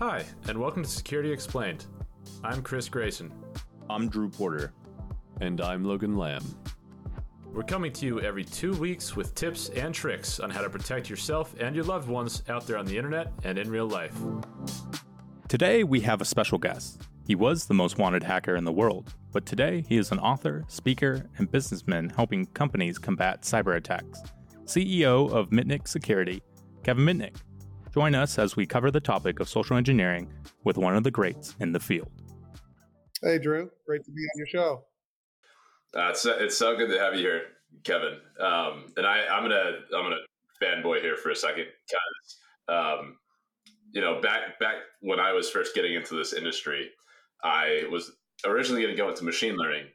Hi, 0.00 0.24
and 0.48 0.58
welcome 0.58 0.82
to 0.82 0.88
Security 0.88 1.30
Explained. 1.30 1.86
I'm 2.42 2.62
Chris 2.62 2.88
Grayson. 2.88 3.32
I'm 3.88 4.08
Drew 4.08 4.28
Porter. 4.28 4.72
And 5.40 5.60
I'm 5.60 5.84
Logan 5.84 6.16
Lamb. 6.16 6.42
We're 7.46 7.62
coming 7.62 7.92
to 7.92 8.06
you 8.06 8.20
every 8.20 8.44
two 8.44 8.72
weeks 8.74 9.14
with 9.14 9.36
tips 9.36 9.68
and 9.68 9.94
tricks 9.94 10.40
on 10.40 10.50
how 10.50 10.62
to 10.62 10.68
protect 10.68 11.08
yourself 11.08 11.54
and 11.60 11.76
your 11.76 11.84
loved 11.84 12.08
ones 12.08 12.42
out 12.48 12.66
there 12.66 12.76
on 12.76 12.86
the 12.86 12.98
internet 12.98 13.32
and 13.44 13.56
in 13.56 13.70
real 13.70 13.86
life. 13.86 14.16
Today, 15.46 15.84
we 15.84 16.00
have 16.00 16.20
a 16.20 16.24
special 16.24 16.58
guest. 16.58 17.02
He 17.24 17.36
was 17.36 17.66
the 17.66 17.74
most 17.74 17.96
wanted 17.96 18.24
hacker 18.24 18.56
in 18.56 18.64
the 18.64 18.72
world, 18.72 19.14
but 19.30 19.46
today 19.46 19.84
he 19.88 19.96
is 19.96 20.10
an 20.10 20.18
author, 20.18 20.64
speaker, 20.66 21.30
and 21.38 21.48
businessman 21.48 22.10
helping 22.10 22.46
companies 22.46 22.98
combat 22.98 23.42
cyber 23.42 23.76
attacks. 23.76 24.20
CEO 24.64 25.30
of 25.30 25.50
Mitnick 25.50 25.86
Security, 25.86 26.42
Kevin 26.82 27.06
Mitnick. 27.06 27.36
Join 27.94 28.16
us 28.16 28.40
as 28.40 28.56
we 28.56 28.66
cover 28.66 28.90
the 28.90 29.00
topic 29.00 29.38
of 29.38 29.48
social 29.48 29.76
engineering 29.76 30.28
with 30.64 30.76
one 30.76 30.96
of 30.96 31.04
the 31.04 31.12
greats 31.12 31.54
in 31.60 31.70
the 31.70 31.78
field. 31.78 32.10
Hey, 33.22 33.38
Drew. 33.38 33.70
Great 33.86 34.04
to 34.04 34.10
be 34.10 34.20
on 34.20 34.36
your 34.36 34.48
show. 34.48 34.84
Uh, 35.96 36.08
it's, 36.08 36.26
it's 36.26 36.58
so 36.58 36.76
good 36.76 36.90
to 36.90 36.98
have 36.98 37.14
you 37.14 37.20
here, 37.20 37.42
Kevin. 37.84 38.14
Um, 38.40 38.86
and 38.96 39.06
I, 39.06 39.24
I'm 39.30 39.44
gonna 39.44 39.74
I'm 39.96 40.02
gonna 40.02 40.16
fanboy 40.60 41.02
here 41.02 41.16
for 41.16 41.30
a 41.30 41.36
second 41.36 41.66
because 41.86 42.98
um, 42.98 43.16
you 43.92 44.00
know 44.00 44.20
back 44.20 44.58
back 44.58 44.74
when 45.00 45.20
I 45.20 45.32
was 45.32 45.48
first 45.48 45.72
getting 45.76 45.94
into 45.94 46.16
this 46.16 46.32
industry, 46.32 46.90
I 47.44 47.84
was 47.92 48.10
originally 48.44 48.82
going 48.82 48.92
to 48.92 49.00
go 49.00 49.08
into 49.08 49.22
machine 49.22 49.54
learning, 49.54 49.86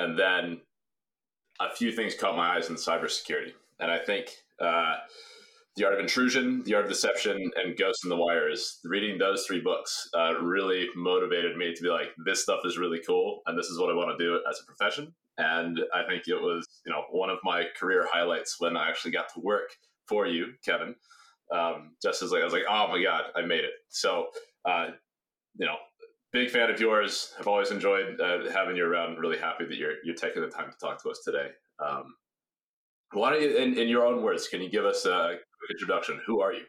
and 0.00 0.18
then 0.18 0.60
a 1.60 1.70
few 1.72 1.92
things 1.92 2.16
caught 2.16 2.36
my 2.36 2.56
eyes 2.56 2.68
in 2.68 2.74
cybersecurity, 2.74 3.52
and 3.78 3.92
I 3.92 3.98
think. 3.98 4.30
Uh, 4.60 4.96
the 5.76 5.84
Art 5.84 5.94
of 5.94 6.00
Intrusion, 6.00 6.62
The 6.64 6.74
Art 6.74 6.84
of 6.84 6.90
Deception, 6.90 7.50
and 7.56 7.76
Ghosts 7.76 8.04
in 8.04 8.10
the 8.10 8.16
Wires. 8.16 8.78
Reading 8.84 9.18
those 9.18 9.44
three 9.44 9.60
books 9.60 10.08
uh, 10.16 10.40
really 10.40 10.86
motivated 10.94 11.56
me 11.56 11.74
to 11.74 11.82
be 11.82 11.88
like, 11.88 12.08
this 12.24 12.42
stuff 12.42 12.60
is 12.64 12.78
really 12.78 13.00
cool, 13.04 13.42
and 13.46 13.58
this 13.58 13.66
is 13.66 13.78
what 13.78 13.90
I 13.90 13.94
want 13.94 14.16
to 14.16 14.24
do 14.24 14.40
as 14.48 14.60
a 14.60 14.64
profession. 14.64 15.12
And 15.36 15.80
I 15.92 16.04
think 16.04 16.28
it 16.28 16.40
was, 16.40 16.64
you 16.86 16.92
know, 16.92 17.02
one 17.10 17.28
of 17.28 17.38
my 17.42 17.64
career 17.78 18.06
highlights 18.10 18.60
when 18.60 18.76
I 18.76 18.88
actually 18.88 19.10
got 19.10 19.32
to 19.34 19.40
work 19.40 19.70
for 20.06 20.26
you, 20.26 20.52
Kevin. 20.64 20.94
Um, 21.52 21.96
just 22.00 22.22
as 22.22 22.30
like 22.30 22.42
I 22.42 22.44
was 22.44 22.54
like, 22.54 22.64
oh 22.68 22.88
my 22.88 23.02
god, 23.02 23.24
I 23.34 23.42
made 23.42 23.64
it. 23.64 23.72
So, 23.88 24.28
uh, 24.64 24.88
you 25.56 25.66
know, 25.66 25.76
big 26.32 26.50
fan 26.50 26.70
of 26.70 26.80
yours. 26.80 27.34
I've 27.38 27.48
always 27.48 27.70
enjoyed 27.70 28.20
uh, 28.20 28.50
having 28.52 28.76
you 28.76 28.84
around. 28.84 29.18
Really 29.18 29.38
happy 29.38 29.64
that 29.64 29.76
you're 29.76 29.94
you're 30.04 30.14
taking 30.14 30.42
the 30.42 30.48
time 30.48 30.70
to 30.70 30.78
talk 30.78 31.02
to 31.02 31.10
us 31.10 31.20
today. 31.24 31.48
Um, 31.84 32.14
why 33.12 33.30
don't 33.30 33.42
you, 33.42 33.56
in, 33.56 33.78
in 33.78 33.88
your 33.88 34.06
own 34.06 34.22
words, 34.22 34.48
can 34.48 34.60
you 34.60 34.70
give 34.70 34.84
us 34.84 35.06
a 35.06 35.38
introduction. 35.70 36.20
Who 36.26 36.40
are 36.40 36.52
you? 36.52 36.64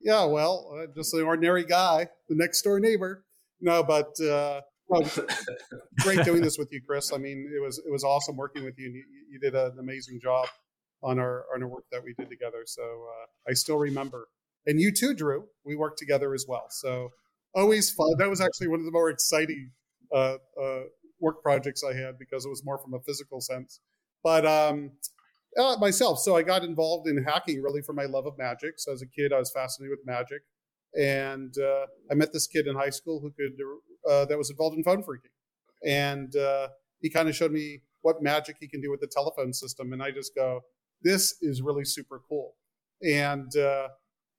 Yeah, 0.00 0.24
well, 0.24 0.72
uh, 0.74 0.86
just 0.94 1.12
an 1.14 1.22
ordinary 1.22 1.64
guy, 1.64 2.08
the 2.28 2.34
next 2.34 2.62
door 2.62 2.80
neighbor. 2.80 3.24
No, 3.60 3.82
but 3.82 4.18
uh, 4.20 4.62
well, 4.88 5.02
great 6.00 6.24
doing 6.24 6.42
this 6.42 6.58
with 6.58 6.72
you, 6.72 6.80
Chris. 6.86 7.12
I 7.12 7.18
mean, 7.18 7.50
it 7.54 7.62
was 7.62 7.78
it 7.78 7.92
was 7.92 8.02
awesome 8.02 8.36
working 8.36 8.64
with 8.64 8.78
you. 8.78 8.86
And 8.86 8.94
you, 8.94 9.04
you 9.32 9.38
did 9.38 9.54
an 9.54 9.78
amazing 9.78 10.20
job 10.22 10.48
on 11.02 11.18
our 11.18 11.44
on 11.54 11.62
our 11.62 11.68
work 11.68 11.84
that 11.92 12.02
we 12.02 12.14
did 12.18 12.30
together. 12.30 12.62
So 12.66 12.82
uh, 12.82 13.50
I 13.50 13.52
still 13.52 13.76
remember, 13.76 14.28
and 14.66 14.80
you 14.80 14.92
too, 14.92 15.14
Drew. 15.14 15.44
We 15.64 15.76
worked 15.76 15.98
together 15.98 16.32
as 16.34 16.46
well. 16.48 16.66
So 16.70 17.10
always 17.54 17.90
fun. 17.90 18.16
That 18.18 18.30
was 18.30 18.40
actually 18.40 18.68
one 18.68 18.80
of 18.80 18.86
the 18.86 18.92
more 18.92 19.10
exciting 19.10 19.72
uh, 20.14 20.36
uh, 20.60 20.80
work 21.20 21.42
projects 21.42 21.82
I 21.84 21.94
had 21.94 22.18
because 22.18 22.44
it 22.44 22.48
was 22.48 22.64
more 22.64 22.78
from 22.78 22.94
a 22.94 23.00
physical 23.00 23.40
sense. 23.40 23.80
But 24.22 24.46
um, 24.46 24.92
uh, 25.60 25.76
myself. 25.78 26.18
So 26.18 26.36
I 26.36 26.42
got 26.42 26.64
involved 26.64 27.08
in 27.08 27.22
hacking 27.24 27.62
really 27.62 27.82
for 27.82 27.92
my 27.92 28.04
love 28.04 28.26
of 28.26 28.38
magic. 28.38 28.74
So 28.78 28.92
as 28.92 29.02
a 29.02 29.06
kid, 29.06 29.32
I 29.32 29.38
was 29.38 29.52
fascinated 29.52 29.96
with 29.98 30.06
magic, 30.06 30.42
and 30.98 31.54
uh, 31.58 31.86
I 32.10 32.14
met 32.14 32.32
this 32.32 32.46
kid 32.46 32.66
in 32.66 32.74
high 32.74 32.90
school 32.90 33.20
who 33.20 33.30
could 33.30 33.56
uh, 34.10 34.24
that 34.26 34.38
was 34.38 34.50
involved 34.50 34.76
in 34.76 34.82
phone 34.82 35.02
phreaking, 35.02 35.34
and 35.84 36.34
uh, 36.36 36.68
he 37.00 37.10
kind 37.10 37.28
of 37.28 37.36
showed 37.36 37.52
me 37.52 37.82
what 38.02 38.22
magic 38.22 38.56
he 38.60 38.68
can 38.68 38.80
do 38.80 38.90
with 38.90 39.00
the 39.00 39.10
telephone 39.12 39.52
system, 39.52 39.92
and 39.92 40.02
I 40.02 40.10
just 40.10 40.34
go, 40.34 40.60
this 41.02 41.36
is 41.42 41.62
really 41.62 41.84
super 41.84 42.20
cool, 42.28 42.54
and 43.02 43.54
uh, 43.56 43.88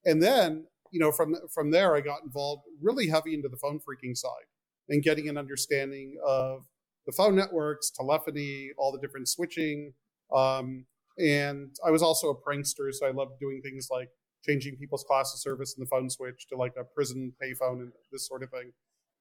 and 0.06 0.22
then 0.22 0.66
you 0.92 1.00
know 1.00 1.12
from 1.12 1.36
from 1.54 1.72
there 1.72 1.96
I 1.96 2.02
got 2.02 2.24
involved 2.24 2.64
really 2.82 3.08
heavy 3.08 3.34
into 3.34 3.50
the 3.50 3.58
phone 3.58 3.80
phreaking 3.80 4.18
side 4.18 4.48
and 4.90 5.04
getting 5.04 5.30
an 5.30 5.38
understanding 5.38 6.16
of 6.26 6.66
the 7.06 7.12
phone 7.12 7.36
networks, 7.36 7.90
telephony, 7.90 8.72
all 8.78 8.92
the 8.92 9.00
different 9.00 9.28
switching. 9.28 9.94
Um, 10.36 10.86
and 11.18 11.76
I 11.86 11.92
was 11.92 12.02
also 12.02 12.30
a 12.30 12.36
prankster, 12.36 12.92
so 12.92 13.08
I 13.08 13.12
loved 13.12 13.40
doing 13.40 13.62
things 13.64 13.88
like 13.92 14.10
changing 14.46 14.78
people's 14.78 15.04
class 15.04 15.34
of 15.34 15.40
service 15.40 15.76
in 15.78 15.82
the 15.82 15.88
phone 15.88 16.10
switch 16.10 16.48
to 16.50 16.58
like 16.58 16.74
a 16.80 16.84
prison 16.84 17.34
payphone 17.42 17.82
and 17.82 17.92
this 18.12 18.28
sort 18.28 18.44
of 18.44 18.50
thing. 18.50 18.72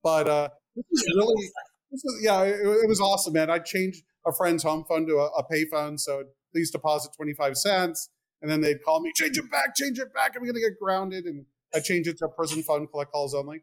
But 0.03 0.29
uh, 0.29 0.49
this 0.77 1.03
is 1.03 1.15
really, 1.17 1.51
this 1.91 2.05
is, 2.05 2.21
yeah, 2.23 2.43
it, 2.43 2.61
it, 2.61 2.89
was 2.89 3.01
awesome, 3.01 3.35
man. 3.35 3.51
I 3.51 3.59
changed 3.59 4.03
a 4.27 4.33
friend's 4.33 4.63
home 4.63 4.85
phone 4.89 5.07
to 5.07 5.17
a, 5.17 5.27
a 5.27 5.45
payphone, 5.45 6.01
so 6.01 6.25
please 6.53 6.71
deposit 6.71 7.13
25 7.17 7.57
cents. 7.57 8.09
And 8.43 8.51
then 8.51 8.61
they'd 8.61 8.83
call 8.83 9.01
me, 9.01 9.13
change 9.15 9.37
it 9.37 9.51
back, 9.51 9.75
change 9.77 9.99
it 9.99 10.15
back. 10.15 10.33
I'm 10.35 10.43
going 10.43 10.55
to 10.55 10.61
get 10.61 10.79
grounded. 10.81 11.27
And 11.27 11.45
I 11.75 11.81
changed 11.81 12.09
it 12.09 12.19
to 12.19 12.27
a 12.27 12.29
prison 12.29 12.63
phone, 12.63 12.87
collect 12.87 13.13
calls 13.13 13.35
only. 13.35 13.63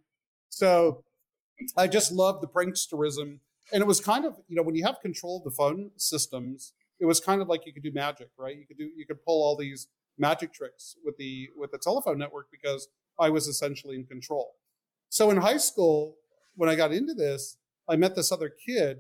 So 0.50 1.04
I 1.76 1.88
just 1.88 2.12
loved 2.12 2.44
the 2.44 2.48
pranksterism. 2.48 3.40
And 3.74 3.82
it 3.82 3.88
was 3.88 4.00
kind 4.00 4.24
of, 4.24 4.38
you 4.48 4.56
know, 4.56 4.62
when 4.62 4.76
you 4.76 4.86
have 4.86 5.02
control 5.02 5.38
of 5.38 5.44
the 5.44 5.52
phone 5.52 5.92
systems, 5.98 6.74
it 7.00 7.06
was 7.06 7.20
kind 7.20 7.42
of 7.42 7.48
like 7.48 7.66
you 7.66 7.74
could 7.74 7.84
do 7.84 7.92
magic, 7.92 8.30
right? 8.38 8.58
You 8.58 8.66
could 8.66 8.78
do 8.78 8.90
you 8.96 9.06
could 9.06 9.24
pull 9.24 9.44
all 9.44 9.56
these 9.56 9.88
magic 10.18 10.54
tricks 10.54 10.96
with 11.04 11.18
the 11.18 11.50
with 11.56 11.72
the 11.72 11.78
telephone 11.78 12.18
network 12.18 12.48
because 12.52 12.88
I 13.20 13.30
was 13.30 13.48
essentially 13.48 13.96
in 13.96 14.06
control. 14.06 14.56
So 15.10 15.30
in 15.30 15.38
high 15.38 15.58
school, 15.58 16.16
when 16.56 16.70
I 16.70 16.76
got 16.76 16.92
into 16.92 17.14
this, 17.14 17.58
I 17.88 17.96
met 17.96 18.16
this 18.16 18.32
other 18.32 18.50
kid, 18.50 19.00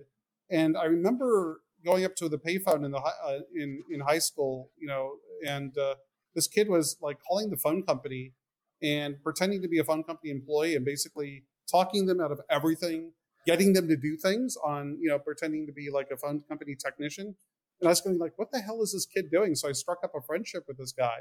and 0.50 0.78
I 0.78 0.86
remember 0.86 1.62
going 1.86 2.06
up 2.06 2.16
to 2.18 2.30
the 2.30 2.38
payphone 2.38 2.86
in 2.86 2.91
the 2.91 3.00
uh, 3.00 3.40
in 3.56 3.84
in 3.90 4.00
high 4.02 4.19
school, 4.19 4.72
you 4.78 4.88
know, 4.88 5.13
and 5.46 5.78
uh, 5.78 5.96
this 6.36 6.47
kid 6.47 6.69
was 6.69 6.97
like 7.02 7.18
calling 7.28 7.50
the 7.50 7.57
phone 7.57 7.84
company 7.84 8.34
and 8.81 9.22
pretending 9.24 9.62
to 9.62 9.68
be 9.68 9.80
a 9.80 9.84
phone 9.84 10.03
company 10.03 10.30
employee 10.30 10.75
and 10.75 10.86
basically 10.86 11.44
talking 11.69 12.06
them 12.06 12.22
out 12.22 12.31
of 12.31 12.40
everything, 12.50 13.12
getting 13.46 13.74
them 13.74 13.88
to 13.88 13.97
do 13.97 14.16
things 14.16 14.56
on, 14.63 14.97
you 15.02 15.09
know, 15.09 15.18
pretending 15.18 15.66
to 15.66 15.74
be 15.74 15.90
like 15.90 16.09
a 16.12 16.18
phone 16.18 16.41
company 16.47 16.75
technician 16.75 17.36
and 17.80 17.88
I 17.88 17.92
was 17.92 18.02
going 18.02 18.18
like, 18.18 18.34
what 18.38 18.52
the 18.52 18.60
hell 18.60 18.82
is 18.82 18.94
this 18.94 19.06
kid 19.06 19.30
doing? 19.32 19.56
So 19.56 19.70
I 19.70 19.72
struck 19.72 20.00
up 20.04 20.14
a 20.16 20.22
friendship 20.22 20.64
with 20.68 20.78
this 20.78 20.92
guy. 20.92 21.20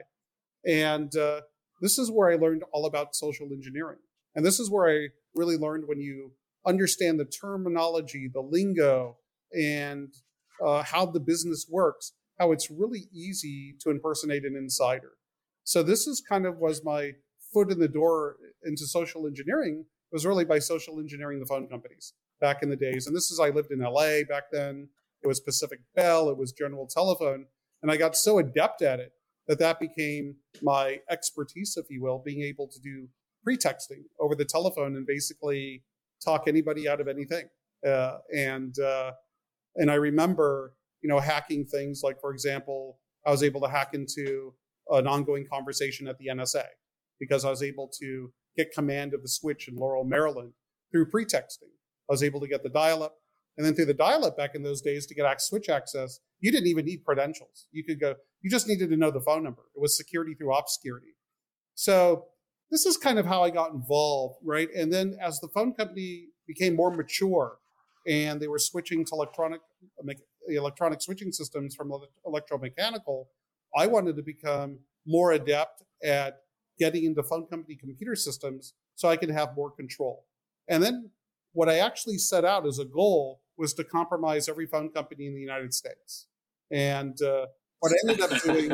And 0.66 1.14
uh, 1.16 1.42
this 1.80 1.98
is 1.98 2.10
where 2.10 2.30
I 2.30 2.36
learned 2.36 2.62
all 2.72 2.86
about 2.86 3.14
social 3.14 3.48
engineering. 3.52 3.98
And 4.34 4.44
this 4.44 4.58
is 4.58 4.70
where 4.70 4.88
I 4.88 5.08
really 5.34 5.56
learned 5.56 5.84
when 5.86 6.00
you 6.00 6.32
understand 6.66 7.20
the 7.20 7.24
terminology, 7.24 8.28
the 8.32 8.40
lingo, 8.40 9.18
and 9.52 10.12
uh, 10.64 10.82
how 10.82 11.06
the 11.06 11.20
business 11.20 11.66
works, 11.70 12.12
how 12.40 12.52
it's 12.52 12.70
really 12.70 13.08
easy 13.12 13.76
to 13.80 13.90
impersonate 13.90 14.44
an 14.44 14.56
insider. 14.56 15.12
So 15.64 15.82
this 15.82 16.06
is 16.06 16.22
kind 16.26 16.46
of 16.46 16.58
was 16.58 16.84
my 16.84 17.12
foot 17.52 17.70
in 17.70 17.78
the 17.78 17.88
door 17.88 18.36
into 18.64 18.86
social 18.86 19.26
engineering 19.26 19.84
was 20.12 20.24
really 20.24 20.44
by 20.44 20.58
social 20.58 20.98
engineering 20.98 21.40
the 21.40 21.46
phone 21.46 21.68
companies 21.68 22.12
back 22.40 22.62
in 22.62 22.70
the 22.70 22.76
days. 22.76 23.06
And 23.06 23.16
this 23.16 23.30
is 23.30 23.40
I 23.40 23.50
lived 23.50 23.70
in 23.70 23.80
LA 23.80 24.22
back 24.28 24.44
then. 24.52 24.88
It 25.22 25.26
was 25.26 25.40
Pacific 25.40 25.80
Bell. 25.94 26.28
It 26.30 26.36
was 26.36 26.52
General 26.52 26.86
Telephone. 26.86 27.46
And 27.82 27.90
I 27.90 27.96
got 27.96 28.16
so 28.16 28.38
adept 28.38 28.82
at 28.82 29.00
it 29.00 29.12
that 29.48 29.58
that 29.58 29.78
became 29.78 30.36
my 30.62 31.00
expertise, 31.10 31.76
if 31.76 31.86
you 31.90 32.02
will, 32.02 32.22
being 32.24 32.42
able 32.42 32.68
to 32.68 32.80
do 32.80 33.08
pretexting 33.44 34.04
over 34.18 34.34
the 34.34 34.44
telephone 34.44 34.96
and 34.96 35.06
basically 35.06 35.84
talk 36.24 36.44
anybody 36.48 36.88
out 36.88 37.00
of 37.00 37.08
anything. 37.08 37.48
Uh, 37.86 38.18
and 38.34 38.78
uh, 38.78 39.12
and 39.76 39.90
I 39.90 39.94
remember, 39.94 40.72
you 41.02 41.08
know, 41.08 41.20
hacking 41.20 41.66
things 41.66 42.00
like, 42.02 42.20
for 42.20 42.32
example, 42.32 42.98
I 43.26 43.30
was 43.30 43.42
able 43.42 43.60
to 43.60 43.68
hack 43.68 43.94
into 43.94 44.54
an 44.90 45.06
ongoing 45.06 45.46
conversation 45.50 46.08
at 46.08 46.18
the 46.18 46.26
NSA 46.28 46.64
because 47.20 47.44
I 47.44 47.50
was 47.50 47.62
able 47.62 47.90
to 48.00 48.32
get 48.56 48.72
command 48.72 49.14
of 49.14 49.22
the 49.22 49.28
switch 49.28 49.68
in 49.68 49.76
Laurel, 49.76 50.04
Maryland 50.04 50.52
through 50.90 51.10
pretexting. 51.10 51.68
I 52.08 52.12
was 52.12 52.22
able 52.22 52.40
to 52.40 52.48
get 52.48 52.62
the 52.62 52.68
dial-up 52.68 53.16
and 53.56 53.64
then 53.64 53.74
through 53.74 53.86
the 53.86 53.94
dial-up 53.94 54.36
back 54.36 54.54
in 54.54 54.62
those 54.62 54.82
days 54.82 55.06
to 55.06 55.14
get 55.14 55.40
switch 55.40 55.68
access, 55.68 56.20
you 56.40 56.52
didn't 56.52 56.66
even 56.66 56.84
need 56.84 57.04
credentials. 57.04 57.66
You 57.72 57.84
could 57.84 57.98
go, 57.98 58.14
you 58.42 58.50
just 58.50 58.68
needed 58.68 58.90
to 58.90 58.96
know 58.96 59.10
the 59.10 59.20
phone 59.20 59.42
number. 59.42 59.62
It 59.74 59.80
was 59.80 59.96
security 59.96 60.34
through 60.34 60.54
obscurity. 60.54 61.14
So 61.74 62.26
this 62.70 62.84
is 62.84 62.96
kind 62.96 63.18
of 63.18 63.26
how 63.26 63.42
I 63.42 63.50
got 63.50 63.72
involved, 63.72 64.36
right? 64.44 64.68
And 64.76 64.92
then 64.92 65.16
as 65.22 65.40
the 65.40 65.48
phone 65.48 65.72
company 65.72 66.26
became 66.46 66.76
more 66.76 66.90
mature 66.90 67.58
and 68.06 68.40
they 68.40 68.48
were 68.48 68.58
switching 68.58 69.04
to 69.04 69.10
electronic 69.12 69.60
electronic 70.48 71.02
switching 71.02 71.32
systems 71.32 71.74
from 71.74 71.92
electromechanical, 72.26 73.24
I 73.76 73.86
wanted 73.86 74.16
to 74.16 74.22
become 74.22 74.78
more 75.06 75.32
adept 75.32 75.82
at 76.04 76.40
getting 76.78 77.04
into 77.04 77.22
phone 77.22 77.46
company 77.46 77.74
computer 77.74 78.14
systems 78.14 78.74
so 78.94 79.08
I 79.08 79.16
could 79.16 79.30
have 79.30 79.56
more 79.56 79.70
control. 79.70 80.24
And 80.68 80.82
then 80.82 81.10
what 81.52 81.68
I 81.68 81.78
actually 81.78 82.18
set 82.18 82.44
out 82.44 82.66
as 82.66 82.78
a 82.78 82.84
goal 82.84 83.40
was 83.58 83.74
to 83.74 83.84
compromise 83.84 84.48
every 84.48 84.66
phone 84.66 84.90
company 84.90 85.26
in 85.26 85.34
the 85.34 85.40
United 85.40 85.72
States. 85.74 86.26
And 86.70 87.20
uh, 87.22 87.46
what 87.80 87.92
I 87.92 88.10
ended 88.10 88.20
up 88.20 88.42
doing. 88.44 88.72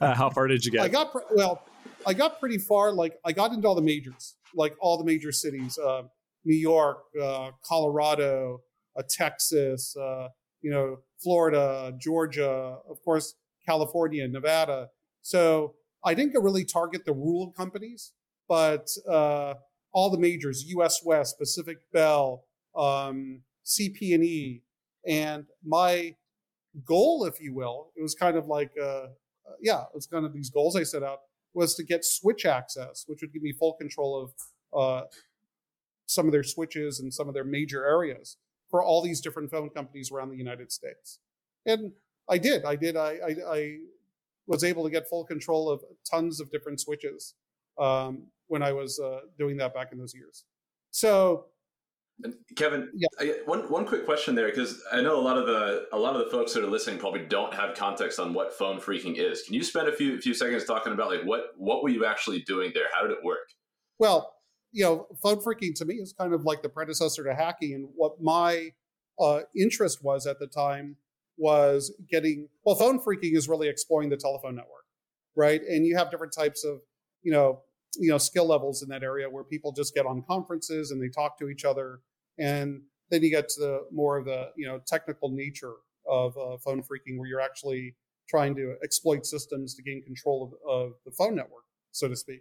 uh, 0.00 0.14
how 0.14 0.30
far 0.30 0.46
did 0.46 0.64
you 0.64 0.72
get? 0.72 0.82
I 0.82 0.88
got, 0.88 1.12
well, 1.34 1.62
I 2.06 2.14
got 2.14 2.40
pretty 2.40 2.58
far. 2.58 2.92
Like, 2.92 3.18
I 3.24 3.32
got 3.32 3.52
into 3.52 3.68
all 3.68 3.74
the 3.74 3.82
majors. 3.82 4.34
like 4.54 4.74
all 4.80 4.98
the 4.98 5.04
major 5.04 5.32
cities, 5.32 5.78
uh, 5.78 6.02
New 6.44 6.56
York, 6.56 7.04
uh, 7.20 7.50
Colorado, 7.64 8.62
uh, 8.96 9.02
Texas, 9.08 9.96
uh, 9.96 10.28
you 10.62 10.70
know, 10.70 10.98
Florida, 11.22 11.92
Georgia, 11.98 12.78
of 12.88 13.02
course, 13.04 13.34
California, 13.66 14.26
Nevada. 14.26 14.88
So 15.22 15.74
I 16.04 16.14
didn't 16.14 16.40
really 16.42 16.64
target 16.64 17.04
the 17.04 17.12
rural 17.12 17.52
companies, 17.56 18.12
but 18.48 18.88
uh, 19.08 19.54
all 19.92 20.10
the 20.10 20.18
majors, 20.18 20.64
US 20.68 21.04
West, 21.04 21.38
Pacific 21.38 21.78
Bell, 21.92 22.44
um, 22.76 23.42
CP&E, 23.68 24.62
and 25.06 25.44
my 25.64 26.14
goal, 26.84 27.24
if 27.24 27.40
you 27.40 27.54
will, 27.54 27.92
it 27.96 28.02
was 28.02 28.14
kind 28.14 28.36
of 28.36 28.46
like, 28.46 28.72
uh, 28.82 29.06
yeah, 29.60 29.82
it 29.82 29.94
was 29.94 30.06
kind 30.06 30.24
of 30.24 30.32
these 30.32 30.50
goals 30.50 30.76
I 30.76 30.82
set 30.82 31.02
out 31.02 31.18
was 31.54 31.74
to 31.74 31.84
get 31.84 32.04
switch 32.04 32.46
access, 32.46 33.04
which 33.06 33.20
would 33.20 33.32
give 33.32 33.42
me 33.42 33.52
full 33.52 33.74
control 33.74 34.22
of 34.22 34.78
uh, 34.78 35.06
some 36.06 36.26
of 36.26 36.32
their 36.32 36.42
switches 36.42 37.00
and 37.00 37.12
some 37.12 37.28
of 37.28 37.34
their 37.34 37.44
major 37.44 37.86
areas 37.86 38.36
for 38.70 38.82
all 38.82 39.02
these 39.02 39.20
different 39.20 39.50
phone 39.50 39.70
companies 39.70 40.10
around 40.12 40.30
the 40.30 40.36
United 40.36 40.70
States. 40.70 41.20
And 41.66 41.92
I 42.28 42.38
did. 42.38 42.64
I 42.64 42.76
did. 42.76 42.96
I, 42.96 43.18
I, 43.26 43.34
I 43.50 43.76
was 44.46 44.62
able 44.62 44.84
to 44.84 44.90
get 44.90 45.08
full 45.08 45.24
control 45.24 45.70
of 45.70 45.82
tons 46.10 46.40
of 46.40 46.50
different 46.50 46.80
switches 46.80 47.34
um, 47.78 48.26
when 48.46 48.62
I 48.62 48.72
was 48.72 49.00
uh, 49.00 49.20
doing 49.38 49.56
that 49.58 49.74
back 49.74 49.88
in 49.92 49.98
those 49.98 50.14
years. 50.14 50.44
So 50.90 51.46
Kevin, 52.56 52.90
yeah. 52.94 53.32
one 53.44 53.70
one 53.70 53.86
quick 53.86 54.04
question 54.04 54.34
there 54.34 54.48
because 54.48 54.82
I 54.92 55.00
know 55.00 55.20
a 55.20 55.22
lot 55.22 55.38
of 55.38 55.46
the 55.46 55.86
a 55.92 55.98
lot 55.98 56.16
of 56.16 56.24
the 56.24 56.30
folks 56.30 56.52
that 56.54 56.64
are 56.64 56.68
listening 56.68 56.98
probably 56.98 57.24
don't 57.24 57.54
have 57.54 57.76
context 57.76 58.18
on 58.18 58.34
what 58.34 58.52
phone 58.52 58.80
phreaking 58.80 59.18
is. 59.18 59.42
Can 59.42 59.54
you 59.54 59.62
spend 59.62 59.88
a 59.88 59.92
few 59.92 60.20
few 60.20 60.34
seconds 60.34 60.64
talking 60.64 60.92
about 60.92 61.10
like 61.10 61.22
what 61.22 61.52
what 61.56 61.82
were 61.82 61.90
you 61.90 62.04
actually 62.04 62.40
doing 62.40 62.72
there? 62.74 62.86
How 62.92 63.02
did 63.02 63.12
it 63.12 63.22
work? 63.22 63.48
Well, 64.00 64.34
you 64.72 64.84
know, 64.84 65.06
phone 65.22 65.36
phreaking 65.36 65.74
to 65.76 65.84
me 65.84 65.94
is 65.96 66.12
kind 66.12 66.32
of 66.32 66.44
like 66.44 66.62
the 66.62 66.68
predecessor 66.68 67.22
to 67.22 67.34
hacking, 67.34 67.74
and 67.74 67.88
what 67.94 68.20
my 68.20 68.70
uh, 69.20 69.40
interest 69.56 70.02
was 70.02 70.26
at 70.26 70.40
the 70.40 70.48
time 70.48 70.96
was 71.36 71.94
getting 72.10 72.48
well, 72.64 72.74
phone 72.74 72.98
phreaking 72.98 73.36
is 73.36 73.48
really 73.48 73.68
exploring 73.68 74.08
the 74.08 74.16
telephone 74.16 74.56
network, 74.56 74.86
right? 75.36 75.60
And 75.62 75.86
you 75.86 75.96
have 75.96 76.10
different 76.10 76.32
types 76.32 76.64
of 76.64 76.80
you 77.22 77.30
know 77.30 77.62
you 77.96 78.10
know 78.10 78.18
skill 78.18 78.46
levels 78.46 78.82
in 78.82 78.88
that 78.88 79.04
area 79.04 79.30
where 79.30 79.44
people 79.44 79.70
just 79.70 79.94
get 79.94 80.04
on 80.04 80.24
conferences 80.28 80.90
and 80.90 81.00
they 81.00 81.08
talk 81.08 81.38
to 81.38 81.48
each 81.48 81.64
other 81.64 82.00
and 82.38 82.82
then 83.10 83.22
you 83.22 83.30
get 83.30 83.48
to 83.48 83.60
the 83.60 83.80
more 83.92 84.18
of 84.18 84.24
the 84.24 84.50
you 84.56 84.66
know 84.66 84.80
technical 84.86 85.30
nature 85.30 85.74
of 86.08 86.36
uh, 86.36 86.56
phone 86.64 86.82
phreaking 86.82 87.18
where 87.18 87.28
you're 87.28 87.40
actually 87.40 87.94
trying 88.28 88.54
to 88.54 88.74
exploit 88.82 89.24
systems 89.24 89.74
to 89.74 89.82
gain 89.82 90.02
control 90.02 90.52
of, 90.66 90.70
of 90.70 90.92
the 91.04 91.12
phone 91.12 91.34
network 91.34 91.64
so 91.92 92.08
to 92.08 92.16
speak. 92.16 92.40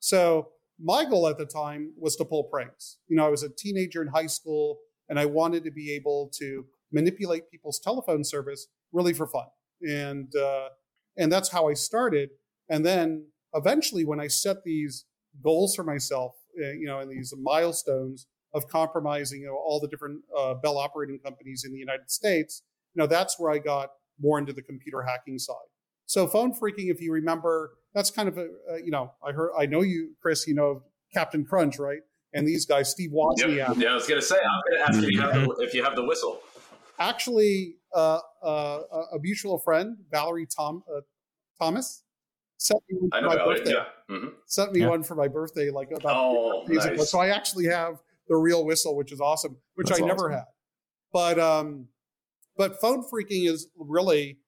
So 0.00 0.48
my 0.80 1.04
goal 1.04 1.26
at 1.28 1.38
the 1.38 1.46
time 1.46 1.92
was 1.98 2.16
to 2.16 2.24
pull 2.24 2.44
pranks. 2.44 2.98
You 3.08 3.16
know 3.16 3.26
i 3.26 3.30
was 3.30 3.42
a 3.42 3.48
teenager 3.48 4.02
in 4.02 4.08
high 4.08 4.26
school 4.26 4.78
and 5.08 5.18
i 5.18 5.24
wanted 5.24 5.64
to 5.64 5.70
be 5.70 5.92
able 5.92 6.30
to 6.38 6.64
manipulate 6.92 7.50
people's 7.50 7.80
telephone 7.80 8.24
service 8.24 8.68
really 8.92 9.12
for 9.12 9.26
fun. 9.26 9.46
And 9.82 10.34
uh, 10.36 10.68
and 11.16 11.30
that's 11.32 11.50
how 11.50 11.68
i 11.68 11.74
started. 11.74 12.30
And 12.70 12.84
then 12.84 13.26
eventually 13.54 14.04
when 14.04 14.20
i 14.20 14.28
set 14.28 14.58
these 14.64 15.06
goals 15.42 15.74
for 15.74 15.84
myself 15.84 16.34
uh, 16.62 16.72
you 16.72 16.86
know 16.86 16.98
and 16.98 17.10
these 17.10 17.32
milestones 17.40 18.26
of 18.58 18.68
compromising 18.68 19.40
you 19.40 19.46
know, 19.46 19.54
all 19.54 19.80
the 19.80 19.88
different 19.88 20.20
uh, 20.36 20.54
Bell 20.54 20.76
operating 20.76 21.18
companies 21.18 21.64
in 21.64 21.72
the 21.72 21.78
United 21.78 22.10
States, 22.10 22.62
you 22.94 23.00
know, 23.00 23.06
that's 23.06 23.38
where 23.38 23.50
I 23.50 23.58
got 23.58 23.90
more 24.20 24.38
into 24.38 24.52
the 24.52 24.62
computer 24.62 25.00
hacking 25.02 25.38
side. 25.38 25.56
So 26.04 26.26
phone 26.26 26.52
phreaking, 26.52 26.90
if 26.90 27.00
you 27.00 27.12
remember, 27.12 27.72
that's 27.94 28.10
kind 28.10 28.28
of 28.28 28.36
a, 28.36 28.48
uh, 28.70 28.76
you 28.76 28.90
know, 28.90 29.12
I 29.26 29.32
heard, 29.32 29.52
I 29.58 29.66
know 29.66 29.82
you, 29.82 30.14
Chris, 30.20 30.46
you 30.46 30.54
know, 30.54 30.82
Captain 31.14 31.44
Crunch, 31.44 31.78
right? 31.78 32.00
And 32.34 32.46
these 32.46 32.66
guys, 32.66 32.90
Steve 32.90 33.10
Wozniak. 33.10 33.56
Yep. 33.56 33.76
Yeah, 33.76 33.90
I 33.90 33.94
was 33.94 34.06
going 34.06 34.20
to 34.20 34.26
say, 34.26 34.36
I'm 34.36 34.62
going 34.68 34.78
to 34.78 34.88
ask 34.88 35.02
if 35.02 35.10
you, 35.10 35.20
have 35.20 35.34
the, 35.34 35.56
if 35.60 35.74
you 35.74 35.84
have 35.84 35.94
the 35.94 36.04
whistle. 36.04 36.40
Actually, 36.98 37.76
uh, 37.94 38.20
uh, 38.42 38.80
a 39.12 39.18
mutual 39.20 39.58
friend, 39.58 39.96
Valerie 40.10 40.46
Tom, 40.46 40.82
uh, 40.94 41.00
Thomas, 41.58 42.02
sent 42.58 42.82
me 42.90 42.98
one 42.98 43.10
for 43.10 43.26
my 43.26 43.36
Valerie, 43.36 43.56
birthday. 43.56 43.72
Yeah. 43.72 44.14
Mm-hmm. 44.14 44.28
Sent 44.46 44.72
me 44.72 44.80
yeah. 44.80 44.88
one 44.88 45.02
for 45.02 45.14
my 45.14 45.28
birthday, 45.28 45.70
like 45.70 45.90
about 45.90 46.16
oh, 46.16 46.64
nice. 46.68 46.84
ago. 46.84 47.04
So 47.04 47.18
I 47.18 47.28
actually 47.28 47.66
have 47.66 48.02
the 48.28 48.36
real 48.36 48.64
whistle, 48.64 48.96
which 48.96 49.12
is 49.12 49.20
awesome, 49.20 49.56
which 49.74 49.88
That's 49.88 50.02
I 50.02 50.04
never 50.04 50.30
had. 50.30 50.44
But 51.12 51.38
um, 51.38 51.88
but 52.56 52.80
phone 52.80 53.02
phreaking 53.02 53.48
is 53.48 53.68
really, 53.76 54.38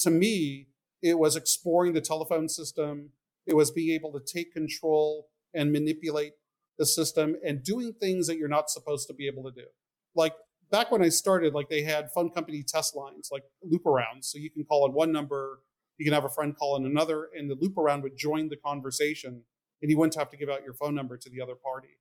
to 0.00 0.10
me, 0.10 0.68
it 1.02 1.18
was 1.18 1.36
exploring 1.36 1.92
the 1.92 2.00
telephone 2.00 2.48
system. 2.48 3.10
It 3.46 3.54
was 3.54 3.70
being 3.70 3.94
able 3.94 4.12
to 4.12 4.20
take 4.20 4.52
control 4.52 5.28
and 5.54 5.72
manipulate 5.72 6.32
the 6.78 6.86
system 6.86 7.36
and 7.44 7.62
doing 7.62 7.92
things 7.92 8.26
that 8.26 8.36
you're 8.36 8.48
not 8.48 8.70
supposed 8.70 9.06
to 9.08 9.14
be 9.14 9.26
able 9.26 9.44
to 9.44 9.50
do. 9.50 9.66
Like 10.14 10.34
back 10.70 10.90
when 10.90 11.02
I 11.02 11.08
started, 11.08 11.54
like 11.54 11.68
they 11.68 11.82
had 11.82 12.10
phone 12.12 12.30
company 12.30 12.64
test 12.66 12.96
lines, 12.96 13.28
like 13.30 13.44
loop 13.62 13.84
arounds. 13.84 14.24
So 14.24 14.38
you 14.38 14.50
can 14.50 14.64
call 14.64 14.84
on 14.84 14.92
one 14.92 15.12
number, 15.12 15.60
you 15.98 16.04
can 16.04 16.14
have 16.14 16.24
a 16.24 16.28
friend 16.28 16.56
call 16.56 16.74
on 16.74 16.84
another, 16.84 17.28
and 17.36 17.50
the 17.50 17.56
loop 17.60 17.78
around 17.78 18.02
would 18.02 18.16
join 18.16 18.48
the 18.48 18.56
conversation, 18.56 19.42
and 19.80 19.90
you 19.90 19.96
wouldn't 19.96 20.16
have 20.16 20.30
to 20.30 20.36
give 20.36 20.48
out 20.48 20.64
your 20.64 20.74
phone 20.74 20.94
number 20.94 21.16
to 21.16 21.30
the 21.30 21.40
other 21.40 21.54
party 21.54 21.98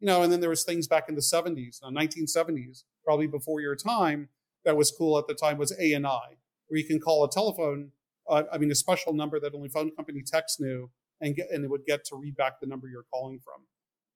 you 0.00 0.06
know, 0.06 0.22
and 0.22 0.32
then 0.32 0.40
there 0.40 0.50
was 0.50 0.64
things 0.64 0.86
back 0.86 1.08
in 1.08 1.14
the 1.14 1.20
70s, 1.20 1.80
the 1.80 1.88
1970s, 1.88 2.84
probably 3.04 3.26
before 3.26 3.60
your 3.60 3.74
time, 3.74 4.28
that 4.64 4.76
was 4.76 4.90
cool 4.90 5.18
at 5.18 5.26
the 5.26 5.34
time 5.34 5.58
was 5.58 5.72
ANI, 5.72 6.36
where 6.68 6.78
you 6.78 6.84
can 6.84 7.00
call 7.00 7.24
a 7.24 7.30
telephone, 7.30 7.90
uh, 8.28 8.44
I 8.52 8.58
mean, 8.58 8.70
a 8.70 8.74
special 8.74 9.12
number 9.12 9.40
that 9.40 9.54
only 9.54 9.68
phone 9.68 9.90
company 9.90 10.22
techs 10.24 10.60
knew, 10.60 10.90
and 11.20 11.34
get, 11.34 11.48
and 11.50 11.64
it 11.64 11.70
would 11.70 11.84
get 11.84 12.04
to 12.06 12.16
read 12.16 12.36
back 12.36 12.60
the 12.60 12.66
number 12.66 12.88
you're 12.88 13.06
calling 13.12 13.40
from. 13.40 13.64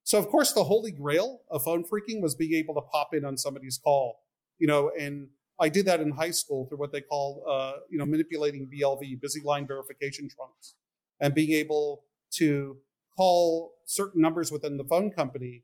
So 0.05 0.19
of 0.19 0.29
course, 0.29 0.53
the 0.53 0.65
holy 0.65 0.93
grail 0.93 1.43
of 1.51 1.63
phone 1.63 1.85
phreaking 1.85 2.21
was 2.21 2.35
being 2.35 2.55
able 2.55 2.75
to 2.75 2.81
pop 2.81 3.15
in 3.15 3.25
on 3.25 3.37
somebody's 3.37 3.79
call, 3.79 4.21
you 4.59 4.67
know, 4.67 4.91
and 4.99 5.29
I 5.61 5.69
did 5.69 5.87
that 5.87 6.01
in 6.01 6.11
high 6.11 6.31
school 6.31 6.67
through 6.67 6.79
what 6.79 6.93
they 6.93 7.01
call, 7.01 7.45
uh, 7.49 7.75
you 7.91 7.99
know, 7.99 8.07
manipulating 8.07 8.69
BLV, 8.69 9.21
busy 9.21 9.41
line 9.45 9.67
verification 9.67 10.29
trunks, 10.29 10.75
and 11.21 11.35
being 11.35 11.53
able 11.53 12.05
to 12.35 12.79
call 13.17 13.75
certain 13.87 14.21
numbers 14.21 14.51
within 14.51 14.77
the 14.77 14.85
phone 14.85 15.11
company 15.11 15.63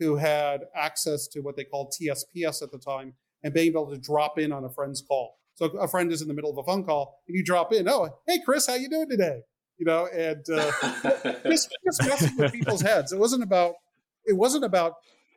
who 0.00 0.16
had 0.16 0.62
access 0.74 1.28
to 1.28 1.40
what 1.40 1.56
they 1.56 1.62
called 1.62 1.92
TSPS 1.92 2.62
at 2.62 2.72
the 2.72 2.78
time 2.78 3.14
and 3.44 3.54
being 3.54 3.68
able 3.68 3.90
to 3.90 3.98
drop 3.98 4.38
in 4.38 4.50
on 4.50 4.64
a 4.64 4.70
friend's 4.70 5.02
call. 5.02 5.36
So 5.54 5.66
a 5.78 5.86
friend 5.86 6.10
is 6.10 6.22
in 6.22 6.28
the 6.28 6.34
middle 6.34 6.50
of 6.50 6.58
a 6.58 6.62
phone 6.62 6.84
call 6.84 7.20
and 7.28 7.36
you 7.36 7.44
drop 7.44 7.72
in, 7.72 7.86
oh, 7.88 8.08
hey, 8.26 8.40
Chris, 8.44 8.66
how 8.66 8.74
you 8.74 8.88
doing 8.88 9.10
today? 9.10 9.42
You 9.78 9.86
know, 9.86 10.06
and 10.06 10.44
uh, 10.50 10.72
just, 11.46 11.76
just 11.84 12.02
messing 12.02 12.36
with 12.36 12.52
people's 12.52 12.80
heads. 12.80 13.12
It 13.12 13.18
wasn't 13.18 13.42
about, 13.42 13.74
it 14.24 14.36
wasn't 14.36 14.64
about 14.64 14.94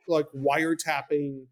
like 0.08 0.28
wiretapping 0.36 1.46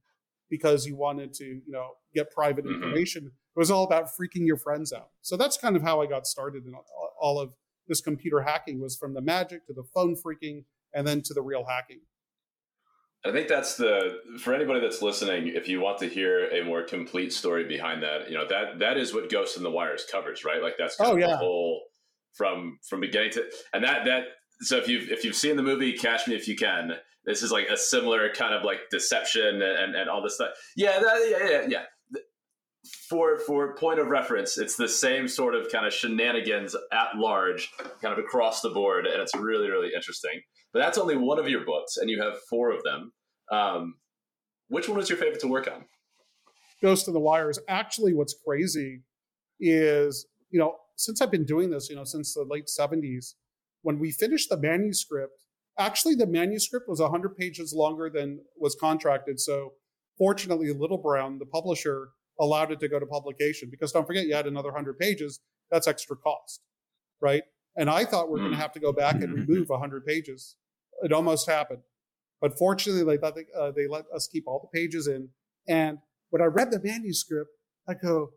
because 0.49 0.85
you 0.85 0.95
wanted 0.95 1.33
to, 1.33 1.45
you 1.45 1.61
know, 1.67 1.91
get 2.15 2.31
private 2.31 2.65
information. 2.65 3.25
It 3.25 3.59
was 3.59 3.71
all 3.71 3.83
about 3.83 4.05
freaking 4.05 4.45
your 4.45 4.57
friends 4.57 4.93
out. 4.93 5.09
So 5.21 5.35
that's 5.35 5.57
kind 5.57 5.75
of 5.75 5.81
how 5.81 6.01
I 6.01 6.05
got 6.05 6.25
started 6.25 6.65
in 6.65 6.73
all 7.19 7.39
of 7.39 7.51
this 7.87 7.99
computer 7.99 8.41
hacking 8.41 8.79
was 8.79 8.95
from 8.95 9.13
the 9.13 9.21
magic 9.21 9.67
to 9.67 9.73
the 9.73 9.83
phone 9.93 10.15
phreaking 10.15 10.63
and 10.93 11.05
then 11.05 11.21
to 11.23 11.33
the 11.33 11.41
real 11.41 11.65
hacking. 11.65 11.99
I 13.23 13.31
think 13.31 13.47
that's 13.47 13.75
the 13.75 14.19
for 14.39 14.53
anybody 14.53 14.79
that's 14.79 15.01
listening. 15.01 15.49
If 15.49 15.67
you 15.67 15.79
want 15.79 15.99
to 15.99 16.07
hear 16.07 16.49
a 16.49 16.63
more 16.63 16.83
complete 16.83 17.31
story 17.31 17.65
behind 17.65 18.01
that, 18.01 18.31
you 18.31 18.37
know 18.37 18.47
that 18.47 18.79
that 18.79 18.97
is 18.97 19.13
what 19.13 19.29
Ghost 19.29 19.57
in 19.57 19.63
the 19.63 19.69
Wires 19.69 20.05
covers, 20.11 20.43
right? 20.43 20.61
Like 20.61 20.73
that's 20.79 20.95
kind 20.95 21.11
oh, 21.11 21.13
of 21.13 21.19
yeah. 21.19 21.27
the 21.27 21.37
whole 21.37 21.81
from 22.33 22.79
from 22.87 22.99
beginning 23.01 23.31
to 23.31 23.43
and 23.73 23.83
that 23.83 24.05
that. 24.05 24.23
So 24.61 24.77
if 24.77 24.87
you've 24.87 25.09
if 25.09 25.23
you've 25.23 25.35
seen 25.35 25.55
the 25.55 25.63
movie 25.63 25.93
Catch 25.93 26.27
Me 26.27 26.35
If 26.35 26.47
You 26.47 26.55
Can, 26.55 26.93
this 27.25 27.43
is 27.43 27.51
like 27.51 27.67
a 27.69 27.77
similar 27.77 28.33
kind 28.33 28.53
of 28.53 28.63
like 28.63 28.79
deception 28.89 29.61
and 29.61 29.95
and 29.95 30.09
all 30.09 30.23
this 30.23 30.35
stuff. 30.35 30.49
Yeah, 30.75 30.99
that, 30.99 31.27
yeah, 31.29 31.49
yeah, 31.49 31.67
yeah. 31.67 31.83
For 33.07 33.37
for 33.37 33.75
point 33.75 33.99
of 33.99 34.07
reference, 34.07 34.57
it's 34.57 34.75
the 34.75 34.87
same 34.87 35.27
sort 35.27 35.53
of 35.53 35.71
kind 35.71 35.85
of 35.85 35.93
shenanigans 35.93 36.75
at 36.91 37.15
large, 37.15 37.71
kind 38.01 38.17
of 38.17 38.17
across 38.17 38.61
the 38.61 38.71
board, 38.71 39.05
and 39.05 39.21
it's 39.21 39.35
really 39.35 39.69
really 39.69 39.91
interesting. 39.95 40.41
But 40.73 40.79
that's 40.79 40.97
only 40.97 41.17
one 41.17 41.39
of 41.39 41.49
your 41.49 41.65
books, 41.65 41.97
and 41.97 42.09
you 42.09 42.21
have 42.21 42.33
four 42.49 42.71
of 42.71 42.83
them. 42.83 43.11
Um, 43.51 43.95
which 44.69 44.87
one 44.87 44.97
was 44.97 45.09
your 45.09 45.17
favorite 45.17 45.41
to 45.41 45.47
work 45.47 45.67
on? 45.67 45.85
Ghost 46.81 47.07
of 47.07 47.13
the 47.13 47.19
Wires. 47.19 47.59
Actually, 47.67 48.13
what's 48.13 48.35
crazy 48.45 49.01
is, 49.59 50.25
you 50.49 50.59
know, 50.59 50.75
since 50.95 51.21
I've 51.21 51.31
been 51.31 51.45
doing 51.45 51.69
this, 51.69 51.89
you 51.89 51.95
know, 51.95 52.03
since 52.03 52.33
the 52.33 52.45
late 52.47 52.67
70s, 52.67 53.33
when 53.81 53.99
we 53.99 54.11
finished 54.11 54.49
the 54.49 54.57
manuscript, 54.57 55.33
actually 55.77 56.15
the 56.15 56.27
manuscript 56.27 56.87
was 56.87 56.99
100 56.99 57.35
pages 57.35 57.73
longer 57.73 58.09
than 58.09 58.39
was 58.57 58.75
contracted. 58.79 59.39
So 59.39 59.73
fortunately, 60.17 60.71
Little 60.73 60.97
Brown, 60.97 61.39
the 61.39 61.45
publisher, 61.45 62.09
allowed 62.39 62.71
it 62.71 62.79
to 62.79 62.87
go 62.87 62.99
to 62.99 63.05
publication 63.05 63.69
because 63.69 63.91
don't 63.91 64.07
forget, 64.07 64.25
you 64.25 64.35
had 64.35 64.47
another 64.47 64.69
100 64.69 64.97
pages. 64.97 65.39
That's 65.69 65.87
extra 65.87 66.15
cost, 66.15 66.61
right? 67.19 67.43
And 67.75 67.89
I 67.89 68.05
thought 68.05 68.29
we 68.29 68.39
are 68.39 68.43
going 68.43 68.51
to 68.51 68.57
hmm. 68.57 68.61
have 68.61 68.73
to 68.73 68.79
go 68.79 68.91
back 68.91 69.15
and 69.15 69.33
remove 69.33 69.69
100 69.69 70.05
pages. 70.05 70.55
It 71.03 71.13
almost 71.13 71.49
happened. 71.49 71.81
But 72.41 72.57
fortunately, 72.57 73.03
they, 73.03 73.19
thought 73.19 73.35
they, 73.35 73.45
uh, 73.57 73.71
they 73.71 73.87
let 73.87 74.05
us 74.13 74.27
keep 74.27 74.45
all 74.47 74.59
the 74.59 74.77
pages 74.77 75.07
in. 75.07 75.29
And 75.67 75.99
when 76.31 76.41
I 76.41 76.45
read 76.45 76.71
the 76.71 76.81
manuscript, 76.83 77.51
I 77.87 77.93
go, 77.93 78.31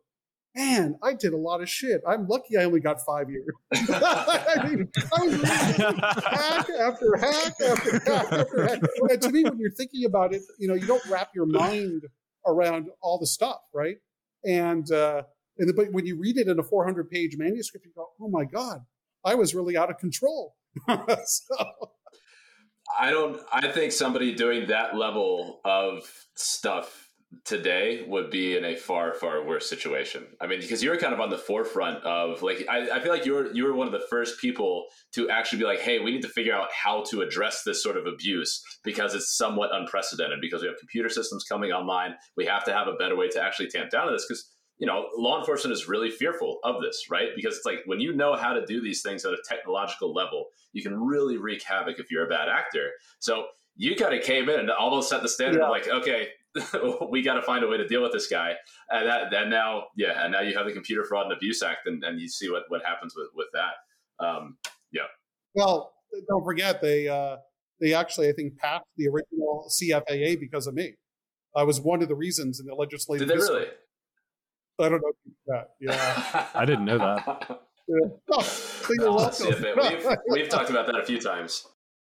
man, 0.55 0.99
I 1.03 1.15
did 1.15 1.33
a 1.33 1.37
lot 1.37 1.61
of 1.63 1.69
shit. 1.69 2.03
I'm 2.07 2.29
lucky 2.29 2.57
I 2.57 2.65
only 2.65 2.81
got 2.81 3.01
five 3.05 3.29
years. 3.31 3.49
I 3.73 4.69
mean, 4.69 4.89
I 5.17 5.25
was 5.25 5.43
hack 5.43 6.69
after 6.79 7.17
hack 7.17 7.55
after 7.61 7.93
hack 7.99 8.33
after 8.33 8.69
hack. 8.69 8.83
And 9.11 9.23
to 9.23 9.31
me, 9.31 9.45
when 9.45 9.59
you're 9.59 9.71
thinking 9.71 10.05
about 10.05 10.35
it, 10.35 10.43
you 10.59 10.69
know, 10.69 10.75
you 10.75 10.87
don't 10.87 11.05
wrap 11.09 11.31
your 11.35 11.47
mind 11.47 12.03
around 12.47 12.89
all 13.03 13.19
the 13.19 13.27
stuff, 13.27 13.61
right? 13.73 13.97
And 14.45 14.91
uh, 14.93 15.23
and 15.59 15.69
the, 15.69 15.75
but 15.75 15.93
when 15.93 16.07
you 16.07 16.19
read 16.19 16.37
it 16.37 16.49
in 16.49 16.59
a 16.59 16.63
400 16.63 17.11
page 17.11 17.37
manuscript, 17.37 17.87
you 17.87 17.93
go, 17.95 18.09
oh 18.21 18.29
my 18.29 18.45
god, 18.45 18.81
I 19.25 19.35
was 19.35 19.55
really 19.55 19.77
out 19.77 19.91
of 19.91 19.99
control. 19.99 20.55
so. 20.89 21.57
I 22.99 23.11
don't. 23.11 23.41
I 23.53 23.69
think 23.69 23.93
somebody 23.93 24.35
doing 24.35 24.69
that 24.69 24.97
level 24.97 25.61
of 25.65 26.03
stuff 26.37 27.05
today 27.45 28.05
would 28.07 28.31
be 28.31 28.57
in 28.57 28.65
a 28.65 28.77
far 28.77 29.15
far 29.15 29.45
worse 29.45 29.69
situation 29.69 30.25
i 30.41 30.47
mean 30.47 30.61
because 30.61 30.83
you're 30.83 30.97
kind 30.97 31.13
of 31.13 31.21
on 31.21 31.31
the 31.31 31.39
forefront 31.39 32.03
of 32.05 32.43
like 32.43 32.65
I, 32.69 32.91
I, 32.91 33.01
feel 33.01 33.13
like 33.13 33.25
you're 33.25 33.53
you 33.53 33.65
were 33.65 33.75
one 33.75 33.87
of 33.87 33.93
the 33.93 34.07
first 34.09 34.41
people 34.41 34.87
to 35.15 35.29
actually 35.31 35.59
be 35.59 35.65
like 35.65 35.81
hey 35.81 35.99
we 35.99 36.13
need 36.13 36.23
to 36.23 36.29
figure 36.29 36.55
out 36.55 36.69
how 36.73 37.03
to 37.11 37.23
address 37.23 37.63
this 37.65 37.83
sort 37.83 37.97
of 37.97 38.07
abuse 38.07 38.63
because 38.85 39.15
it's 39.15 39.37
somewhat 39.37 39.75
unprecedented 39.75 40.41
because 40.41 40.63
we 40.63 40.69
have 40.69 40.79
computer 40.79 41.09
systems 41.09 41.45
coming 41.45 41.73
online 41.73 42.15
we 42.37 42.47
have 42.47 42.65
to 42.65 42.73
have 42.73 42.87
a 42.87 42.95
better 42.95 43.17
way 43.17 43.29
to 43.29 43.43
actually 43.43 43.69
tamp 43.69 43.91
down 43.91 44.11
this 44.13 44.27
because 44.29 44.49
you 44.79 44.87
know 44.87 45.07
law 45.17 45.39
enforcement 45.39 45.73
is 45.73 45.89
really 45.89 46.11
fearful 46.11 46.59
of 46.65 46.83
this 46.83 47.07
right 47.11 47.29
because 47.37 47.57
it's 47.57 47.67
like 47.67 47.79
when 47.87 48.01
you 48.01 48.13
know 48.13 48.35
how 48.35 48.53
to 48.53 48.65
do 48.67 48.81
these 48.81 49.03
things 49.03 49.25
at 49.25 49.33
a 49.33 49.39
technological 49.49 50.13
level 50.13 50.47
you 50.73 50.83
can 50.83 50.99
really 50.99 51.37
wreak 51.37 51.63
havoc 51.63 51.99
if 51.99 52.11
you're 52.11 52.27
a 52.27 52.29
bad 52.29 52.49
actor 52.49 52.91
so 53.19 53.47
you 53.77 53.97
kind 53.97 54.15
of 54.15 54.23
came 54.23 54.49
in 54.49 54.61
and 54.61 54.71
almost 54.71 55.09
set 55.09 55.23
the 55.23 55.29
standard 55.29 55.59
yeah. 55.59 55.65
of 55.65 55.71
like, 55.71 55.89
okay, 55.89 56.29
we 57.11 57.23
got 57.23 57.35
to 57.35 57.43
find 57.43 57.65
a 57.65 57.69
way 57.69 57.77
to 57.77 57.87
deal 57.87 58.03
with 58.03 58.13
this 58.13 58.29
guy. 58.29 58.55
And 58.91 59.09
that, 59.09 59.31
then 59.31 59.51
now, 59.51 59.85
yeah, 59.97 60.25
and 60.25 60.33
now 60.33 60.41
you 60.41 60.57
have 60.57 60.67
the 60.67 60.73
Computer 60.73 61.05
Fraud 61.05 61.27
and 61.27 61.33
Abuse 61.33 61.63
Act, 61.63 61.87
and, 61.87 62.03
and 62.05 62.21
you 62.21 62.29
see 62.29 62.51
what, 62.51 62.65
what 62.69 62.85
happens 62.85 63.15
with, 63.17 63.29
with 63.35 63.49
that. 63.53 64.25
Um, 64.25 64.59
yeah. 64.93 65.03
Well, 65.55 65.93
don't 66.29 66.45
forget 66.45 66.81
they 66.81 67.09
uh, 67.09 67.37
they 67.81 67.93
actually 67.93 68.29
I 68.29 68.33
think 68.33 68.57
passed 68.57 68.85
the 68.97 69.09
original 69.09 69.69
CFAA 69.69 70.39
because 70.39 70.69
of 70.69 70.75
me. 70.75 70.95
I 71.57 71.65
was 71.65 71.81
one 71.81 72.03
of 72.03 72.09
the 72.09 72.15
reasons 72.15 72.61
in 72.61 72.67
the 72.67 72.75
legislative. 72.75 73.27
Did 73.27 73.37
they 73.37 73.43
really? 73.43 73.67
I 74.79 74.89
don't 74.89 75.03
know 75.03 75.13
that. 75.47 75.71
Yeah, 75.81 76.47
I 76.55 76.65
didn't 76.65 76.85
know 76.85 76.99
that. 76.99 77.61
Yeah. 77.87 78.09
Oh, 78.33 78.43
so 78.43 78.95
oh, 79.01 79.31
we've, 79.91 80.07
we've 80.31 80.49
talked 80.49 80.71
about 80.71 80.87
that 80.87 80.97
a 80.97 81.05
few 81.05 81.21
times. 81.21 81.67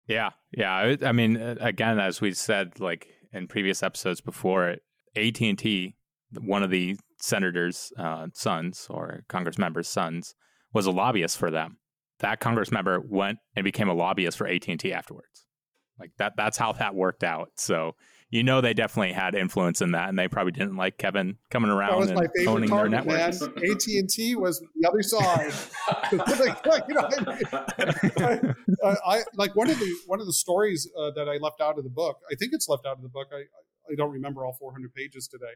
Yeah, 0.08 0.32
yeah. 0.52 0.96
I 1.02 1.12
mean, 1.12 1.38
again, 1.38 2.00
as 2.00 2.20
we 2.20 2.34
said, 2.34 2.80
like 2.80 3.08
in 3.32 3.48
previous 3.48 3.82
episodes 3.82 4.22
before, 4.22 4.78
AT 5.16 5.42
and 5.42 5.58
T, 5.58 5.96
one 6.40 6.64
of 6.64 6.70
the 6.70 6.98
senators' 7.20 7.94
uh, 7.98 8.28
sons 8.34 8.88
or 8.90 9.24
Congress 9.30 9.58
members' 9.58 9.88
sons, 9.88 10.36
was 10.74 10.86
a 10.86 10.92
lobbyist 10.92 11.38
for 11.38 11.52
them. 11.52 11.78
That 12.20 12.40
Congress 12.40 12.72
member 12.72 13.00
went 13.00 13.40
and 13.56 13.64
became 13.64 13.90
a 13.90 13.94
lobbyist 13.94 14.38
for 14.38 14.48
AT 14.48 14.68
and 14.68 14.80
T 14.80 14.94
afterwards. 14.94 15.46
Like 16.00 16.12
that. 16.18 16.34
That's 16.36 16.58
how 16.58 16.74
that 16.74 16.96
worked 16.96 17.24
out. 17.24 17.50
So 17.56 17.96
you 18.32 18.44
know 18.44 18.62
they 18.62 18.74
definitely 18.74 19.12
had 19.12 19.36
influence 19.36 19.82
in 19.82 19.92
that, 19.92 20.08
and 20.08 20.18
they 20.18 20.30
probably 20.30 20.54
didn't 20.54 20.78
like 20.78 20.98
Kevin 20.98 21.38
coming 21.50 21.70
around 21.70 22.10
and 22.10 22.48
owning 22.48 22.70
their 22.70 22.88
network. 22.88 23.20
AT 23.20 23.88
and 23.88 24.10
T 24.10 24.36
was 24.36 24.64
the 24.76 24.88
other 24.88 25.04
side. 25.04 25.52
like, 26.66 26.86
you 26.88 26.96
know, 26.96 27.10
I, 28.84 28.90
I, 28.90 29.18
I, 29.18 29.22
like 29.36 29.54
one 29.56 29.70
of 29.70 29.78
the 29.78 29.96
one 30.08 30.22
of 30.22 30.26
the 30.26 30.34
stories 30.34 30.90
uh, 30.98 31.12
that 31.12 31.28
I 31.28 31.38
left 31.38 31.60
out 31.62 31.78
of 31.78 31.84
the 31.84 31.90
book. 31.90 32.20
I 32.32 32.36
think 32.36 32.54
it's 32.54 32.70
left 32.70 32.86
out 32.86 32.96
of 32.96 33.04
the 33.04 33.10
book. 33.10 33.28
I 33.34 33.44
I 33.92 33.96
don't 33.96 34.12
remember 34.12 34.46
all 34.46 34.54
400 34.54 34.94
pages 34.94 35.28
today, 35.28 35.54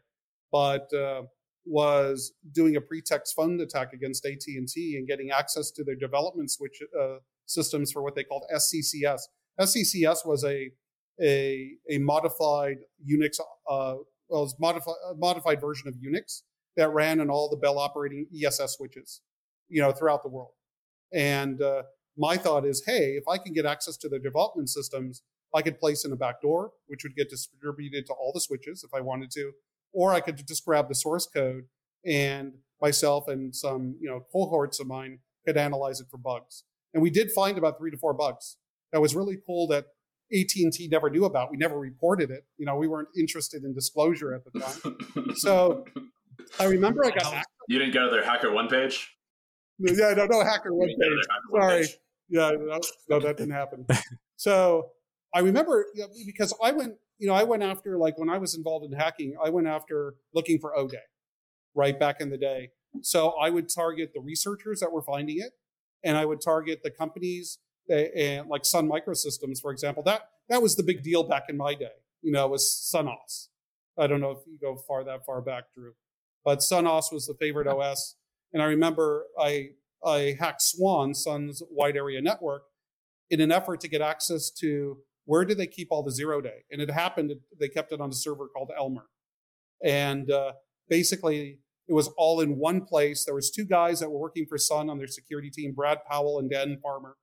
but 0.51 0.94
uh, 0.94 1.24
was 1.65 2.34
doing 2.51 2.75
a 2.75 2.82
pretext 2.82 3.36
fund 3.36 3.62
attack 3.62 3.94
against 3.94 4.25
AT 4.25 4.44
and 4.48 4.67
T 4.67 4.98
and 4.98 5.08
getting 5.08 5.32
access 5.32 5.72
to 5.72 5.84
their 5.84 5.96
development 5.96 6.51
switch 6.51 6.79
uh, 7.00 7.17
systems 7.46 7.91
for 7.91 8.03
what 8.03 8.15
they 8.15 8.24
called 8.24 8.44
SCCS. 8.53 9.22
SCCS 9.60 10.25
was 10.25 10.44
a 10.44 10.72
a, 11.22 11.72
a 11.89 11.98
modified 12.00 12.77
Unix, 13.10 13.39
uh, 13.69 13.95
well, 14.29 14.43
it's 14.43 14.55
modified, 14.60 14.95
modified 15.17 15.62
version 15.62 15.88
of 15.88 15.95
Unix 15.95 16.41
that 16.77 16.89
ran 16.89 17.22
on 17.22 17.29
all 17.29 17.50
the 17.50 17.57
Bell 17.57 17.79
operating 17.79 18.27
ESS 18.36 18.75
switches, 18.75 19.22
you 19.69 19.81
know, 19.81 19.91
throughout 19.91 20.24
the 20.24 20.29
world. 20.29 20.51
And 21.13 21.62
uh, 21.62 21.84
my 22.17 22.38
thought 22.38 22.65
is, 22.65 22.84
hey, 22.86 23.12
if 23.12 23.27
I 23.27 23.38
can 23.38 23.53
get 23.53 23.65
access 23.65 23.98
to 23.98 24.10
the 24.10 24.19
development 24.19 24.69
systems, 24.69 25.22
I 25.53 25.62
could 25.62 25.79
place 25.79 26.03
in 26.03 26.12
a 26.12 26.17
backdoor, 26.17 26.72
which 26.88 27.03
would 27.03 27.15
get 27.15 27.29
distributed 27.29 28.05
to 28.07 28.13
all 28.13 28.31
the 28.34 28.41
switches 28.41 28.84
if 28.84 28.93
I 28.93 29.01
wanted 29.01 29.31
to, 29.31 29.51
or 29.93 30.13
I 30.13 30.19
could 30.19 30.45
just 30.45 30.65
grab 30.65 30.89
the 30.89 30.95
source 30.95 31.27
code 31.27 31.63
and 32.05 32.53
myself 32.81 33.27
and 33.27 33.55
some, 33.55 33.95
you 34.01 34.10
know, 34.10 34.25
cohorts 34.31 34.79
of 34.79 34.88
mine 34.88 35.19
could 35.48 35.55
analyze 35.55 36.01
it 36.01 36.07
for 36.12 36.17
bugs. 36.17 36.63
And 36.93 37.01
we 37.01 37.10
did 37.10 37.31
find 37.31 37.57
about 37.57 37.77
three 37.77 37.91
to 37.91 37.98
four 37.98 38.13
bugs. 38.13 38.57
That 38.91 39.01
was 39.01 39.15
really 39.15 39.38
cool 39.45 39.67
that 39.67 39.86
AT&T 40.34 40.88
never 40.91 41.10
knew 41.10 41.25
about. 41.25 41.51
We 41.51 41.58
never 41.58 41.77
reported 41.77 42.32
it. 42.32 42.46
You 42.58 42.65
know, 42.65 42.75
we 42.75 42.88
weren't 42.88 43.10
interested 43.17 43.63
in 43.63 43.74
disclosure 43.74 44.34
at 44.34 44.41
the 44.44 44.60
time. 44.60 45.36
so 45.36 45.86
I 46.60 46.65
remember 46.65 47.05
I 47.05 47.12
got 47.12 47.44
You 47.67 47.79
didn't 47.79 47.94
go 47.94 48.05
to 48.05 48.12
their 48.12 48.24
Hacker 48.24 48.51
One 48.51 48.67
page? 48.67 49.15
Yeah, 49.79 50.13
no, 50.13 50.25
no 50.25 50.44
Hacker 50.44 50.74
One 50.74 50.88
page. 50.88 50.98
Hacker 50.98 51.62
Sorry. 51.62 51.82
Page. 51.82 51.98
Yeah, 52.29 52.51
no, 52.51 52.79
no, 53.10 53.20
that 53.20 53.38
didn't 53.38 53.53
happen. 53.53 53.86
so 54.36 54.91
I 55.34 55.39
remember 55.39 55.86
you 55.94 56.01
know, 56.01 56.08
because 56.25 56.53
I 56.63 56.72
went, 56.72 56.96
you 57.20 57.27
know, 57.27 57.34
I 57.34 57.44
went 57.44 57.62
after 57.62 57.98
like 57.98 58.17
when 58.17 58.29
I 58.29 58.38
was 58.38 58.55
involved 58.55 58.86
in 58.86 58.98
hacking, 58.98 59.36
I 59.44 59.50
went 59.50 59.67
after 59.67 60.15
looking 60.34 60.60
for 60.60 60.74
ODay, 60.75 60.96
right 61.75 62.00
back 62.00 62.20
in 62.20 62.29
the 62.29 62.38
day. 62.38 62.70
So 63.01 63.32
I 63.32 63.50
would 63.50 63.70
target 63.70 64.12
the 64.15 64.22
researchers 64.22 64.79
that 64.79 64.91
were 64.91 65.03
finding 65.03 65.38
it, 65.39 65.51
and 66.03 66.17
I 66.17 66.25
would 66.25 66.41
target 66.41 66.79
the 66.84 66.89
companies 66.89 67.60
and 67.89 68.48
like 68.48 68.65
Sun 68.65 68.89
Microsystems, 68.89 69.62
for 69.62 69.72
example, 69.72 70.04
that 70.04 70.30
that 70.50 70.62
was 70.62 70.75
the 70.75 70.84
big 70.84 71.04
deal 71.04 71.24
back 71.24 71.46
in 71.50 71.58
my 71.58 71.74
day. 71.74 71.92
You 72.22 72.32
know, 72.32 72.46
it 72.46 72.51
was 72.51 72.92
SunOS. 72.94 73.48
I 73.98 74.08
don't 74.08 74.22
know 74.22 74.32
if 74.32 74.39
you 74.48 74.58
go 74.60 74.75
far 74.75 75.04
that 75.04 75.25
far 75.25 75.42
back, 75.42 75.65
Drew, 75.74 75.94
but 76.44 76.60
SunOS 76.60 77.12
was 77.12 77.27
the 77.27 77.36
favorite 77.39 77.68
OS. 77.68 78.15
And 78.54 78.62
I 78.62 78.65
remember 78.65 79.25
I 79.39 79.70
I 80.04 80.36
hacked 80.39 80.62
Swan, 80.62 81.13
Sun's 81.13 81.62
wide 81.70 81.96
area 81.96 82.22
network, 82.22 82.63
in 83.30 83.42
an 83.42 83.51
effort 83.51 83.80
to 83.82 83.88
get 83.88 84.01
access 84.01 84.50
to 84.60 84.98
where 85.25 85.46
do 85.46 85.56
they 85.56 85.68
keep 85.68 85.88
all 85.92 86.04
the 86.04 86.12
zero 86.12 86.42
day. 86.42 86.63
And 86.72 86.82
it 86.82 86.92
happened 86.92 87.34
they 87.60 87.70
kept 87.70 87.92
it 87.92 88.01
on 88.01 88.10
a 88.10 88.13
server 88.13 88.48
called 88.48 88.72
Elmer, 88.77 89.06
and 89.84 90.30
uh, 90.32 90.54
basically 90.89 91.60
it 91.88 91.94
was 91.94 92.08
all 92.18 92.42
in 92.42 92.58
one 92.58 92.82
place. 92.82 93.25
There 93.25 93.36
was 93.36 93.51
two 93.51 93.65
guys 93.65 94.00
that 94.00 94.10
were 94.10 94.20
working 94.20 94.48
for 94.48 94.58
Sun 94.58 94.89
on 94.89 94.98
their 94.98 95.08
security 95.08 95.51
team, 95.51 95.74
Brad 95.74 96.00
Powell 96.10 96.39
and 96.39 96.50
Dan 96.50 96.80
Farmer 96.82 97.15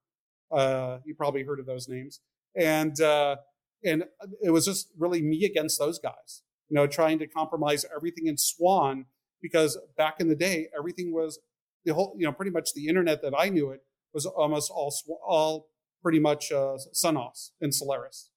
uh, 0.53 0.99
you 1.05 1.15
probably 1.15 1.45
heard 1.45 1.61
of 1.61 1.67
those 1.67 1.89
names. 1.89 2.21
And, 2.55 3.01
uh, 3.01 3.37
and 3.85 4.05
it 4.43 4.51
was 4.51 4.65
just 4.65 4.89
really 4.99 5.23
me 5.23 5.45
against 5.45 5.79
those 5.79 5.99
guys, 5.99 6.43
you 6.69 6.75
know, 6.75 6.87
trying 6.87 7.19
to 7.21 7.27
compromise 7.27 7.85
everything 7.95 8.27
in 8.27 8.37
Swan 8.37 9.07
because 9.41 9.79
back 9.97 10.21
in 10.21 10.29
the 10.29 10.37
day, 10.37 10.69
everything 10.77 11.13
was 11.13 11.39
the 11.85 11.95
whole, 11.95 12.15
you 12.17 12.25
know, 12.25 12.33
pretty 12.33 12.53
much 12.53 12.75
the 12.75 12.87
internet 12.87 13.23
that 13.23 13.35
I 13.37 13.49
knew 13.49 13.71
it 13.71 13.81
was 14.15 14.27
almost 14.27 14.71
all, 14.71 14.95
all 15.27 15.69
pretty 16.03 16.21
much 16.21 16.53
uh, 16.53 16.77
SunOS 16.95 17.51
and 17.61 17.75
Solaris. 17.75 18.31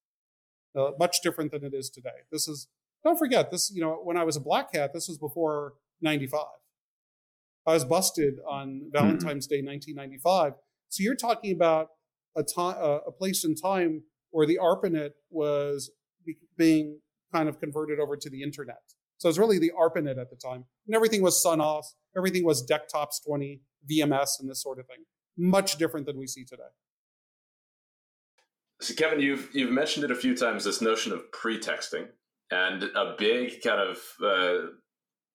Uh, 0.76 0.92
much 1.00 1.18
different 1.24 1.52
than 1.52 1.64
it 1.64 1.74
is 1.74 1.90
today. 1.90 2.24
This 2.32 2.48
is, 2.48 2.68
don't 3.04 3.18
forget 3.18 3.50
this, 3.50 3.72
you 3.74 3.82
know, 3.82 3.94
when 4.04 4.18
I 4.18 4.24
was 4.24 4.36
a 4.36 4.42
black 4.42 4.74
hat, 4.74 4.92
this 4.94 5.08
was 5.08 5.18
before 5.18 5.74
95. 6.02 6.42
I 7.66 7.74
was 7.74 7.86
busted 7.86 8.36
on 8.48 8.68
mm-hmm. 8.68 8.90
Valentine's. 8.92 9.48
Day, 9.48 9.62
1995. 9.62 10.54
So 10.90 11.04
you're 11.04 11.16
talking 11.16 11.52
about 11.54 11.90
a 12.36 12.44
time, 12.44 12.76
a 12.80 13.12
place 13.12 13.44
in 13.44 13.56
time 13.56 14.04
where 14.32 14.46
the 14.46 14.60
ARPANET 14.62 15.12
was 15.30 15.92
being 16.58 17.00
kind 17.34 17.48
of 17.48 17.60
converted 17.60 18.00
over 18.00 18.18
to 18.18 18.30
the 18.30 18.44
internet. 18.44 18.82
So 19.18 19.28
it 19.28 19.32
was 19.32 19.40
really 19.40 19.60
the 19.60 19.72
ARPANET 19.78 20.20
at 20.20 20.30
the 20.30 20.36
time, 20.36 20.66
and 20.88 20.96
everything 20.96 21.22
was 21.22 21.42
SunOS, 21.44 21.86
everything 22.18 22.44
was 22.44 22.66
DECTOPS 22.66 23.24
20, 23.26 23.62
VMS, 23.90 24.40
and 24.40 24.50
this 24.50 24.62
sort 24.62 24.80
of 24.80 24.88
thing. 24.88 25.06
Much 25.38 25.78
different 25.78 26.06
than 26.06 26.18
we 26.18 26.28
see 26.28 26.44
today. 26.44 26.64
So, 28.82 28.94
Kevin, 28.94 29.22
you've 29.22 29.50
you've 29.54 29.72
mentioned 29.72 30.04
it 30.04 30.12
a 30.12 30.16
few 30.16 30.36
times. 30.36 30.66
This 30.66 30.82
notion 30.82 31.14
of 31.14 31.32
pretexting, 31.32 32.08
and 32.52 32.84
a 32.84 33.16
big 33.18 33.62
kind 33.64 33.82
of 33.82 33.98
uh, 34.24 34.68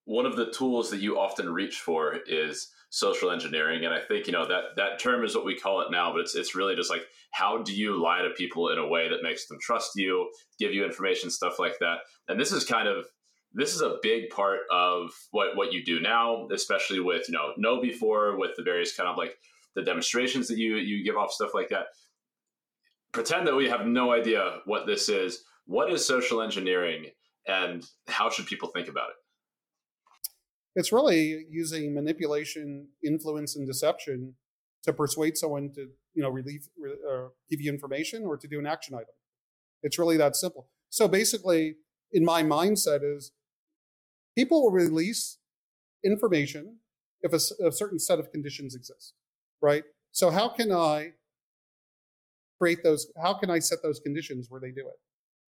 one 0.05 0.25
of 0.25 0.35
the 0.35 0.51
tools 0.51 0.89
that 0.91 1.01
you 1.01 1.19
often 1.19 1.51
reach 1.51 1.79
for 1.79 2.17
is 2.27 2.71
social 2.91 3.31
engineering. 3.31 3.85
And 3.85 3.93
i 3.93 3.99
think 3.99 4.27
you 4.27 4.33
know 4.33 4.45
that 4.45 4.75
that 4.75 4.99
term 4.99 5.23
is 5.23 5.33
what 5.33 5.45
we 5.45 5.57
call 5.57 5.81
it 5.81 5.91
now 5.91 6.11
but 6.11 6.21
it's 6.21 6.35
it's 6.35 6.55
really 6.55 6.75
just 6.75 6.91
like 6.91 7.03
how 7.31 7.63
do 7.63 7.73
you 7.73 8.01
lie 8.01 8.21
to 8.21 8.29
people 8.31 8.69
in 8.69 8.77
a 8.77 8.87
way 8.87 9.09
that 9.09 9.23
makes 9.23 9.47
them 9.47 9.57
trust 9.59 9.91
you 9.95 10.29
give 10.59 10.73
you 10.73 10.85
information 10.85 11.31
stuff 11.31 11.57
like 11.57 11.79
that? 11.79 11.99
And 12.27 12.39
this 12.39 12.51
is 12.51 12.65
kind 12.65 12.87
of 12.87 13.05
this 13.53 13.73
is 13.73 13.81
a 13.81 13.97
big 14.03 14.29
part 14.29 14.59
of 14.69 15.09
what 15.31 15.55
what 15.55 15.73
you 15.73 15.83
do 15.83 15.99
now 15.99 16.47
especially 16.53 16.99
with 16.99 17.27
you 17.29 17.33
know 17.33 17.53
KnowBe4 17.57 18.37
with 18.37 18.51
the 18.57 18.63
various 18.63 18.95
kind 18.95 19.09
of 19.09 19.17
like 19.17 19.35
the 19.73 19.83
demonstrations 19.83 20.49
that 20.49 20.57
you 20.57 20.75
you 20.75 21.03
give 21.03 21.15
off 21.15 21.31
stuff 21.31 21.51
like 21.53 21.69
that. 21.69 21.85
Pretend 23.13 23.47
that 23.47 23.55
we 23.55 23.69
have 23.69 23.85
no 23.85 24.11
idea 24.11 24.59
what 24.65 24.85
this 24.85 25.09
is. 25.09 25.43
What 25.65 25.91
is 25.91 26.05
social 26.05 26.41
engineering 26.41 27.05
and 27.47 27.85
how 28.07 28.29
should 28.29 28.45
people 28.47 28.69
think 28.69 28.89
about 28.89 29.09
it 29.11 29.15
It's 30.75 30.91
really 30.91 31.45
using 31.49 31.93
manipulation, 31.93 32.87
influence, 33.03 33.55
and 33.55 33.67
deception 33.67 34.35
to 34.83 34.93
persuade 34.93 35.37
someone 35.37 35.71
to, 35.73 35.87
you 36.13 36.23
know, 36.23 36.29
relieve, 36.29 36.67
uh, 37.09 37.27
give 37.49 37.61
you 37.61 37.71
information 37.71 38.23
or 38.25 38.37
to 38.37 38.47
do 38.47 38.57
an 38.59 38.65
action 38.65 38.95
item. 38.95 39.13
It's 39.83 39.99
really 39.99 40.17
that 40.17 40.35
simple. 40.35 40.69
So 40.89 41.07
basically, 41.07 41.75
in 42.11 42.23
my 42.25 42.43
mindset 42.43 42.99
is 43.03 43.31
people 44.35 44.63
will 44.63 44.71
release 44.71 45.37
information 46.03 46.77
if 47.21 47.33
a, 47.33 47.67
a 47.67 47.71
certain 47.71 47.99
set 47.99 48.19
of 48.19 48.31
conditions 48.31 48.75
exist, 48.75 49.13
right? 49.61 49.83
So 50.11 50.29
how 50.29 50.49
can 50.49 50.71
I 50.71 51.13
create 52.59 52.83
those? 52.83 53.11
How 53.21 53.33
can 53.33 53.49
I 53.49 53.59
set 53.59 53.79
those 53.83 53.99
conditions 53.99 54.47
where 54.49 54.61
they 54.61 54.71
do 54.71 54.87
it, 54.87 54.99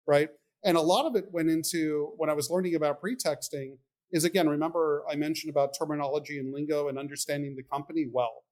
right? 0.08 0.30
And 0.64 0.78
a 0.78 0.82
lot 0.82 1.06
of 1.06 1.16
it 1.16 1.26
went 1.32 1.50
into 1.50 2.14
when 2.18 2.30
I 2.30 2.34
was 2.34 2.50
learning 2.50 2.76
about 2.76 3.02
pretexting 3.02 3.78
is 4.12 4.24
again, 4.24 4.50
remember 4.50 5.04
I 5.10 5.16
mentioned 5.16 5.50
about 5.50 5.78
terminology 5.78 6.40
and 6.40 6.54
lingo 6.54 6.88
and 6.88 6.98
understanding 6.98 7.56
the 7.56 7.64
company 7.64 8.08
well. 8.12 8.44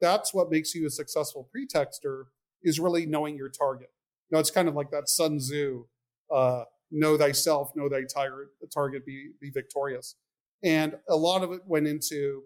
That's 0.00 0.32
what 0.32 0.50
makes 0.50 0.74
you 0.74 0.86
a 0.86 0.90
successful 0.90 1.48
pretexter 1.54 2.26
is 2.62 2.78
really 2.78 3.06
knowing 3.06 3.36
your 3.36 3.48
target. 3.48 3.90
Now 4.30 4.38
it's 4.38 4.50
kind 4.50 4.68
of 4.68 4.74
like 4.74 4.90
that 4.90 5.08
Sun 5.08 5.38
Tzu, 5.38 5.84
uh, 6.32 6.64
know 6.90 7.16
thyself, 7.16 7.72
know 7.74 7.88
thy 7.88 8.02
tar- 8.02 8.50
target, 8.72 9.04
be, 9.04 9.30
be 9.40 9.50
victorious. 9.50 10.16
And 10.62 10.96
a 11.08 11.16
lot 11.16 11.42
of 11.42 11.52
it 11.52 11.62
went 11.66 11.86
into 11.86 12.42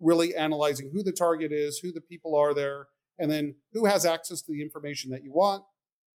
really 0.00 0.34
analyzing 0.34 0.90
who 0.92 1.02
the 1.02 1.12
target 1.12 1.52
is, 1.52 1.78
who 1.78 1.92
the 1.92 2.00
people 2.00 2.34
are 2.34 2.54
there, 2.54 2.88
and 3.18 3.30
then 3.30 3.54
who 3.72 3.86
has 3.86 4.04
access 4.04 4.42
to 4.42 4.52
the 4.52 4.60
information 4.60 5.10
that 5.10 5.22
you 5.22 5.32
want, 5.32 5.62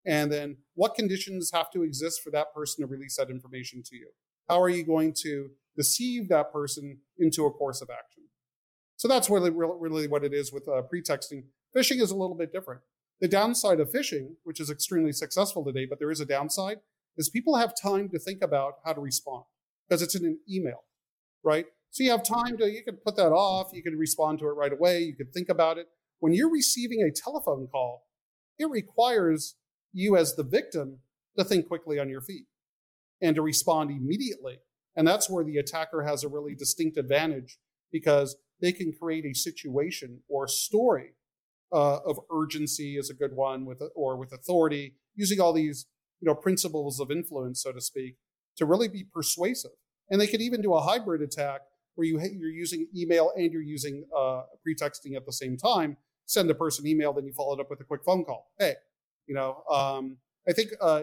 and 0.06 0.32
then 0.32 0.56
what 0.75 0.94
conditions 0.94 1.50
have 1.52 1.70
to 1.70 1.82
exist 1.82 2.23
for 2.23 2.30
that 2.30 2.52
person 2.54 2.82
to 2.82 2.90
release 2.90 3.16
that 3.16 3.30
information 3.30 3.82
to 3.85 3.97
you. 3.97 4.08
How 4.49 4.62
are 4.62 4.69
you 4.69 4.85
going 4.85 5.12
to 5.23 5.50
deceive 5.76 6.28
that 6.28 6.52
person 6.52 6.99
into 7.19 7.45
a 7.45 7.50
course 7.50 7.83
of 7.83 7.90
action? 7.90 8.25
So 8.97 9.07
that's 9.07 9.31
really, 9.31 9.50
really, 9.50 10.09
what 10.09 10.25
it 10.25 10.33
is 10.33 10.52
with 10.52 10.67
uh, 10.69 10.83
pretexting. 10.83 11.45
Phishing 11.76 12.00
is 12.00 12.11
a 12.11 12.17
little 12.17 12.35
bit 12.35 12.52
different. 12.52 12.81
The 13.21 13.28
downside 13.28 13.78
of 13.78 13.90
phishing, 13.90 14.35
which 14.45 14.59
is 14.59 14.71
extremely 14.71 15.12
successful 15.12 15.64
today, 15.64 15.87
but 15.88 15.99
there 15.99 16.11
is 16.11 16.21
a 16.21 16.26
downside, 16.26 16.78
is 17.17 17.28
people 17.28 17.57
have 17.57 17.75
time 17.81 18.09
to 18.09 18.19
think 18.19 18.43
about 18.43 18.75
how 18.85 18.93
to 18.95 19.00
respond 19.00 19.45
because 19.88 20.02
it's 20.02 20.14
in 20.14 20.25
an 20.25 20.38
email, 20.50 20.85
right? 21.45 21.67
So 21.90 22.05
you 22.05 22.11
have 22.11 22.23
time 22.23 22.57
to, 22.59 22.71
you 22.71 22.83
can 22.83 22.97
put 22.97 23.17
that 23.17 23.33
off, 23.33 23.71
you 23.73 23.83
can 23.83 23.97
respond 23.97 24.38
to 24.40 24.47
it 24.47 24.52
right 24.52 24.73
away, 24.73 25.00
you 25.00 25.14
can 25.14 25.31
think 25.31 25.49
about 25.49 25.78
it. 25.78 25.87
When 26.21 26.33
you're 26.33 26.50
receiving 26.50 27.02
a 27.02 27.12
telephone 27.12 27.69
call, 27.71 28.07
it 28.59 28.69
requires 28.71 29.57
you 29.93 30.17
as 30.17 30.35
the 30.35 30.43
victim 30.43 30.99
to 31.37 31.45
think 31.45 31.69
quickly 31.69 31.99
on 31.99 32.09
your 32.09 32.21
feet 32.21 32.47
and 33.21 33.37
to 33.37 33.43
respond 33.43 33.91
immediately. 33.91 34.59
And 34.97 35.07
that's 35.07 35.31
where 35.31 35.45
the 35.45 35.59
attacker 35.59 36.03
has 36.03 36.25
a 36.25 36.29
really 36.29 36.55
distinct 36.55 36.97
advantage 36.97 37.59
because 37.93 38.37
they 38.61 38.73
can 38.73 38.93
create 38.93 39.25
a 39.25 39.35
situation 39.35 40.21
or 40.29 40.49
story 40.49 41.15
uh, 41.73 41.99
of 41.99 42.19
urgency 42.33 42.97
is 42.97 43.11
a 43.11 43.15
good 43.15 43.35
one 43.35 43.65
with 43.65 43.83
or 43.95 44.17
with 44.17 44.33
authority 44.33 44.95
using 45.15 45.41
all 45.41 45.53
these 45.53 45.87
you 46.21 46.27
know 46.27 46.35
principles 46.35 46.99
of 46.99 47.11
influence 47.11 47.63
so 47.63 47.73
to 47.73 47.81
speak 47.81 48.17
to 48.57 48.67
really 48.67 48.89
be 48.89 49.05
persuasive. 49.05 49.71
And 50.11 50.21
they 50.21 50.27
could 50.27 50.41
even 50.41 50.63
do 50.63 50.75
a 50.75 50.81
hybrid 50.81 51.23
attack 51.23 51.61
where 51.95 52.07
you 52.07 52.19
you're 52.19 52.51
using 52.51 52.89
email 52.97 53.33
and 53.37 53.53
you're 53.53 53.63
using 53.63 54.05
uh, 54.17 54.43
pretexting 54.65 55.15
at 55.15 55.27
the 55.27 55.33
same 55.33 55.57
time. 55.57 55.97
Send 56.27 56.51
a 56.51 56.55
person 56.55 56.87
email 56.87 57.13
then 57.13 57.27
you 57.27 57.33
follow 57.33 57.55
it 57.57 57.61
up 57.61 57.71
with 57.71 57.81
a 57.81 57.85
quick 57.85 58.03
phone 58.05 58.25
call. 58.25 58.51
Hey 58.59 58.75
you 59.29 59.35
know 59.35 59.63
um, 59.71 60.17
i 60.49 60.53
think 60.53 60.71
uh, 60.81 61.03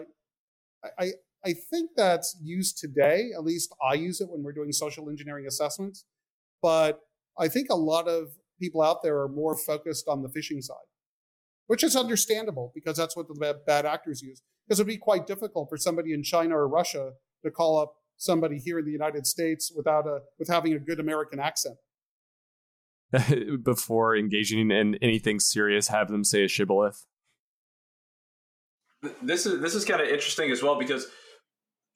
i 0.98 1.12
i 1.46 1.54
think 1.70 1.90
that's 1.96 2.36
used 2.42 2.78
today 2.78 3.30
at 3.36 3.44
least 3.44 3.74
i 3.88 3.94
use 3.94 4.20
it 4.20 4.28
when 4.28 4.42
we're 4.42 4.52
doing 4.52 4.72
social 4.72 5.08
engineering 5.08 5.46
assessments 5.46 6.04
but 6.60 7.00
i 7.38 7.48
think 7.48 7.68
a 7.70 7.76
lot 7.76 8.08
of 8.08 8.28
people 8.58 8.82
out 8.82 9.02
there 9.02 9.20
are 9.20 9.28
more 9.28 9.56
focused 9.56 10.08
on 10.08 10.22
the 10.22 10.28
phishing 10.28 10.62
side, 10.62 10.76
which 11.66 11.82
is 11.82 11.96
understandable 11.96 12.72
because 12.74 12.96
that's 12.96 13.16
what 13.16 13.28
the 13.28 13.34
bad, 13.34 13.56
bad 13.66 13.86
actors 13.86 14.22
use. 14.22 14.42
Because 14.66 14.80
it'd 14.80 14.88
be 14.88 14.96
quite 14.96 15.26
difficult 15.26 15.68
for 15.68 15.76
somebody 15.76 16.12
in 16.12 16.22
China 16.22 16.56
or 16.56 16.68
Russia 16.68 17.12
to 17.44 17.50
call 17.50 17.78
up 17.78 17.94
somebody 18.16 18.58
here 18.58 18.78
in 18.78 18.84
the 18.84 18.90
United 18.90 19.26
States 19.26 19.72
without 19.74 20.06
a 20.06 20.20
with 20.38 20.48
having 20.48 20.72
a 20.72 20.78
good 20.78 20.98
American 20.98 21.38
accent. 21.38 21.76
Before 23.62 24.16
engaging 24.16 24.70
in 24.70 24.96
anything 24.96 25.38
serious, 25.38 25.88
have 25.88 26.08
them 26.08 26.24
say 26.24 26.44
a 26.44 26.48
shibboleth. 26.48 27.06
This 29.22 29.46
is 29.46 29.60
this 29.60 29.76
is 29.76 29.84
kind 29.84 30.00
of 30.00 30.08
interesting 30.08 30.50
as 30.50 30.62
well 30.62 30.76
because 30.76 31.06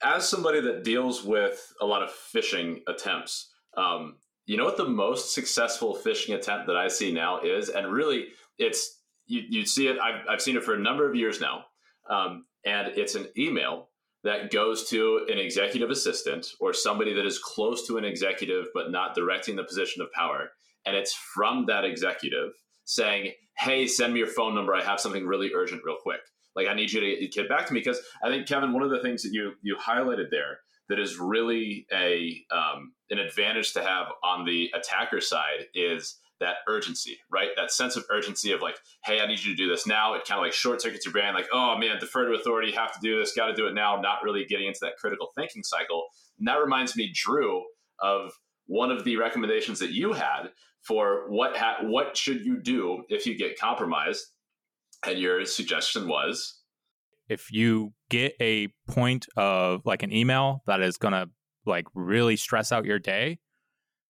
as 0.03 0.27
somebody 0.27 0.61
that 0.61 0.83
deals 0.83 1.23
with 1.23 1.73
a 1.81 1.85
lot 1.85 2.03
of 2.03 2.09
phishing 2.09 2.81
attempts, 2.87 3.51
um, 3.77 4.15
you 4.45 4.57
know 4.57 4.65
what 4.65 4.77
the 4.77 4.87
most 4.87 5.33
successful 5.33 5.95
phishing 5.95 6.35
attempt 6.35 6.67
that 6.67 6.75
I 6.75 6.87
see 6.87 7.11
now 7.11 7.41
is, 7.41 7.69
and 7.69 7.91
really, 7.91 8.27
it's 8.57 8.99
you, 9.27 9.43
you 9.49 9.65
see 9.65 9.87
it. 9.87 9.97
I've, 9.99 10.25
I've 10.29 10.41
seen 10.41 10.57
it 10.57 10.63
for 10.63 10.73
a 10.73 10.79
number 10.79 11.09
of 11.09 11.15
years 11.15 11.39
now, 11.39 11.65
um, 12.09 12.45
and 12.65 12.89
it's 12.89 13.15
an 13.15 13.27
email 13.37 13.89
that 14.23 14.51
goes 14.51 14.89
to 14.89 15.25
an 15.31 15.37
executive 15.37 15.89
assistant 15.89 16.47
or 16.59 16.73
somebody 16.73 17.13
that 17.13 17.25
is 17.25 17.39
close 17.39 17.87
to 17.87 17.97
an 17.97 18.05
executive 18.05 18.65
but 18.73 18.91
not 18.91 19.15
directing 19.15 19.55
the 19.55 19.63
position 19.63 20.01
of 20.01 20.11
power, 20.11 20.49
and 20.85 20.95
it's 20.95 21.13
from 21.13 21.65
that 21.67 21.85
executive 21.85 22.51
saying, 22.83 23.33
"Hey, 23.57 23.87
send 23.87 24.13
me 24.13 24.19
your 24.19 24.27
phone 24.27 24.55
number. 24.55 24.73
I 24.73 24.83
have 24.83 24.99
something 24.99 25.25
really 25.25 25.53
urgent, 25.53 25.83
real 25.85 25.97
quick. 26.01 26.21
Like 26.55 26.67
I 26.67 26.73
need 26.73 26.91
you 26.91 27.01
to 27.01 27.27
get 27.27 27.49
back 27.49 27.67
to 27.67 27.73
me." 27.73 27.79
Because 27.79 27.99
I 28.23 28.29
think 28.29 28.47
Kevin, 28.47 28.73
one 28.73 28.83
of 28.83 28.89
the 28.89 29.01
things 29.01 29.23
that 29.23 29.33
you 29.33 29.53
you 29.61 29.75
highlighted 29.75 30.29
there 30.31 30.59
that 30.89 30.99
is 30.99 31.17
really 31.17 31.87
a 31.93 32.43
um, 32.51 32.93
an 33.09 33.19
advantage 33.19 33.73
to 33.73 33.83
have 33.83 34.07
on 34.23 34.45
the 34.45 34.69
attacker 34.75 35.21
side 35.21 35.67
is 35.73 36.17
that 36.41 36.57
urgency, 36.67 37.17
right? 37.31 37.49
That 37.55 37.71
sense 37.71 37.95
of 37.95 38.03
urgency 38.11 38.51
of 38.51 38.61
like, 38.61 38.75
hey, 39.05 39.21
I 39.21 39.27
need 39.27 39.43
you 39.43 39.55
to 39.55 39.55
do 39.55 39.69
this 39.69 39.87
now. 39.87 40.15
It 40.15 40.25
kind 40.25 40.39
of 40.39 40.43
like 40.43 40.53
short 40.53 40.81
circuits 40.81 41.05
your 41.05 41.13
brain, 41.13 41.33
like, 41.33 41.47
oh 41.53 41.77
man, 41.77 41.99
defer 41.99 42.25
to 42.25 42.33
authority, 42.33 42.71
have 42.73 42.91
to 42.93 42.99
do 43.01 43.19
this, 43.19 43.33
got 43.33 43.47
to 43.47 43.53
do 43.53 43.67
it 43.67 43.73
now. 43.73 44.01
Not 44.01 44.23
really 44.23 44.43
getting 44.45 44.67
into 44.67 44.79
that 44.81 44.97
critical 44.97 45.29
thinking 45.35 45.63
cycle. 45.63 46.07
And 46.39 46.47
that 46.47 46.59
reminds 46.59 46.97
me, 46.97 47.11
Drew, 47.13 47.63
of 48.01 48.31
one 48.65 48.91
of 48.91 49.03
the 49.03 49.15
recommendations 49.15 49.79
that 49.79 49.91
you 49.91 50.13
had 50.13 50.49
for 50.81 51.29
what 51.29 51.55
ha- 51.55 51.77
what 51.83 52.17
should 52.17 52.43
you 52.43 52.59
do 52.59 53.03
if 53.09 53.25
you 53.25 53.37
get 53.37 53.59
compromised, 53.59 54.25
and 55.05 55.19
your 55.19 55.45
suggestion 55.45 56.07
was 56.07 56.61
if 57.31 57.51
you 57.51 57.93
get 58.09 58.33
a 58.41 58.67
point 58.89 59.25
of 59.37 59.81
like 59.85 60.03
an 60.03 60.11
email 60.11 60.63
that 60.67 60.81
is 60.81 60.97
going 60.97 61.13
to 61.13 61.29
like 61.65 61.85
really 61.95 62.35
stress 62.35 62.71
out 62.71 62.83
your 62.83 62.99
day, 62.99 63.39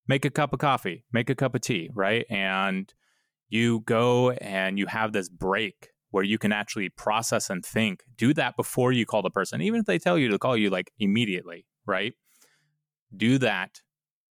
make 0.07 0.25
a 0.25 0.29
cup 0.31 0.53
of 0.53 0.59
coffee, 0.59 1.03
make 1.13 1.29
a 1.29 1.35
cup 1.35 1.53
of 1.53 1.61
tea, 1.61 1.89
right? 1.93 2.25
And 2.31 2.91
you 3.49 3.81
go 3.81 4.31
and 4.31 4.79
you 4.79 4.87
have 4.87 5.13
this 5.13 5.29
break 5.29 5.89
where 6.09 6.23
you 6.23 6.39
can 6.39 6.51
actually 6.51 6.89
process 6.89 7.49
and 7.49 7.63
think. 7.63 8.01
Do 8.17 8.33
that 8.33 8.57
before 8.57 8.91
you 8.91 9.05
call 9.05 9.21
the 9.21 9.29
person, 9.29 9.61
even 9.61 9.81
if 9.81 9.85
they 9.85 9.99
tell 9.99 10.17
you 10.17 10.29
to 10.29 10.39
call 10.39 10.57
you 10.57 10.69
like 10.69 10.91
immediately, 10.97 11.67
right? 11.85 12.13
Do 13.15 13.37
that, 13.37 13.81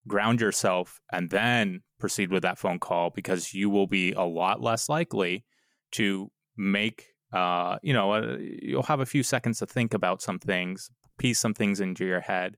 ground 0.08 0.40
yourself, 0.40 1.00
and 1.12 1.30
then 1.30 1.82
proceed 2.00 2.32
with 2.32 2.42
that 2.42 2.58
phone 2.58 2.80
call 2.80 3.10
because 3.10 3.54
you 3.54 3.70
will 3.70 3.86
be 3.86 4.12
a 4.12 4.22
lot 4.22 4.60
less 4.60 4.88
likely 4.88 5.44
to 5.92 6.30
make 6.60 7.06
uh, 7.32 7.78
you 7.82 7.92
know, 7.92 8.12
uh, 8.12 8.36
you'll 8.38 8.82
have 8.82 9.00
a 9.00 9.06
few 9.06 9.22
seconds 9.22 9.58
to 9.60 9.66
think 9.66 9.94
about 9.94 10.20
some 10.20 10.38
things, 10.38 10.90
piece 11.18 11.38
some 11.38 11.54
things 11.54 11.80
into 11.80 12.04
your 12.04 12.20
head 12.20 12.56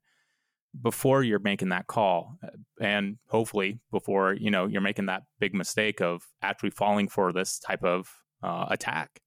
before 0.81 1.23
you're 1.23 1.39
making 1.39 1.69
that 1.69 1.87
call 1.87 2.39
uh, 2.43 2.49
and 2.81 3.19
hopefully 3.29 3.79
before 3.91 4.33
you 4.33 4.51
know 4.51 4.67
you're 4.67 4.81
making 4.81 5.05
that 5.05 5.23
big 5.39 5.55
mistake 5.55 6.01
of 6.01 6.23
actually 6.41 6.71
falling 6.71 7.09
for 7.09 7.31
this 7.33 7.59
type 7.59 7.85
of 7.85 8.09
uh, 8.43 8.67
attack. 8.71 9.21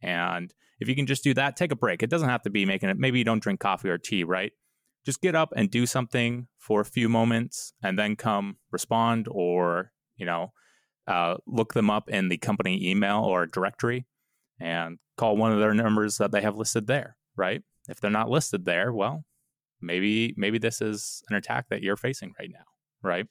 And 0.00 0.52
if 0.80 0.88
you 0.88 0.94
can 0.94 1.06
just 1.06 1.24
do 1.24 1.34
that 1.34 1.56
take 1.56 1.72
a 1.72 1.76
break. 1.76 2.02
It 2.02 2.10
doesn't 2.10 2.28
have 2.28 2.42
to 2.42 2.50
be 2.50 2.64
making 2.64 2.88
it 2.88 2.96
maybe 2.98 3.18
you 3.18 3.24
don't 3.24 3.42
drink 3.42 3.60
coffee 3.60 3.90
or 3.90 3.98
tea 3.98 4.24
right? 4.24 4.52
Just 5.04 5.20
get 5.20 5.34
up 5.34 5.52
and 5.54 5.70
do 5.70 5.84
something 5.86 6.48
for 6.58 6.80
a 6.80 6.86
few 6.86 7.08
moments 7.08 7.72
and 7.82 7.98
then 7.98 8.16
come 8.16 8.56
respond 8.70 9.28
or 9.30 9.92
you 10.16 10.24
know 10.24 10.52
uh, 11.08 11.36
look 11.46 11.72
them 11.72 11.90
up 11.90 12.08
in 12.08 12.28
the 12.28 12.36
company 12.36 12.90
email 12.90 13.24
or 13.24 13.46
directory 13.46 14.06
and 14.60 14.98
call 15.16 15.36
one 15.36 15.52
of 15.52 15.58
their 15.58 15.74
numbers 15.74 16.18
that 16.18 16.30
they 16.32 16.42
have 16.42 16.56
listed 16.56 16.86
there, 16.86 17.16
right? 17.36 17.62
If 17.88 18.00
they're 18.00 18.10
not 18.10 18.28
listed 18.28 18.66
there, 18.66 18.92
well, 18.92 19.24
maybe 19.80 20.34
maybe 20.36 20.58
this 20.58 20.80
is 20.82 21.22
an 21.30 21.36
attack 21.36 21.68
that 21.70 21.82
you're 21.82 21.96
facing 21.96 22.34
right 22.38 22.50
now, 22.52 22.64
right? 23.02 23.26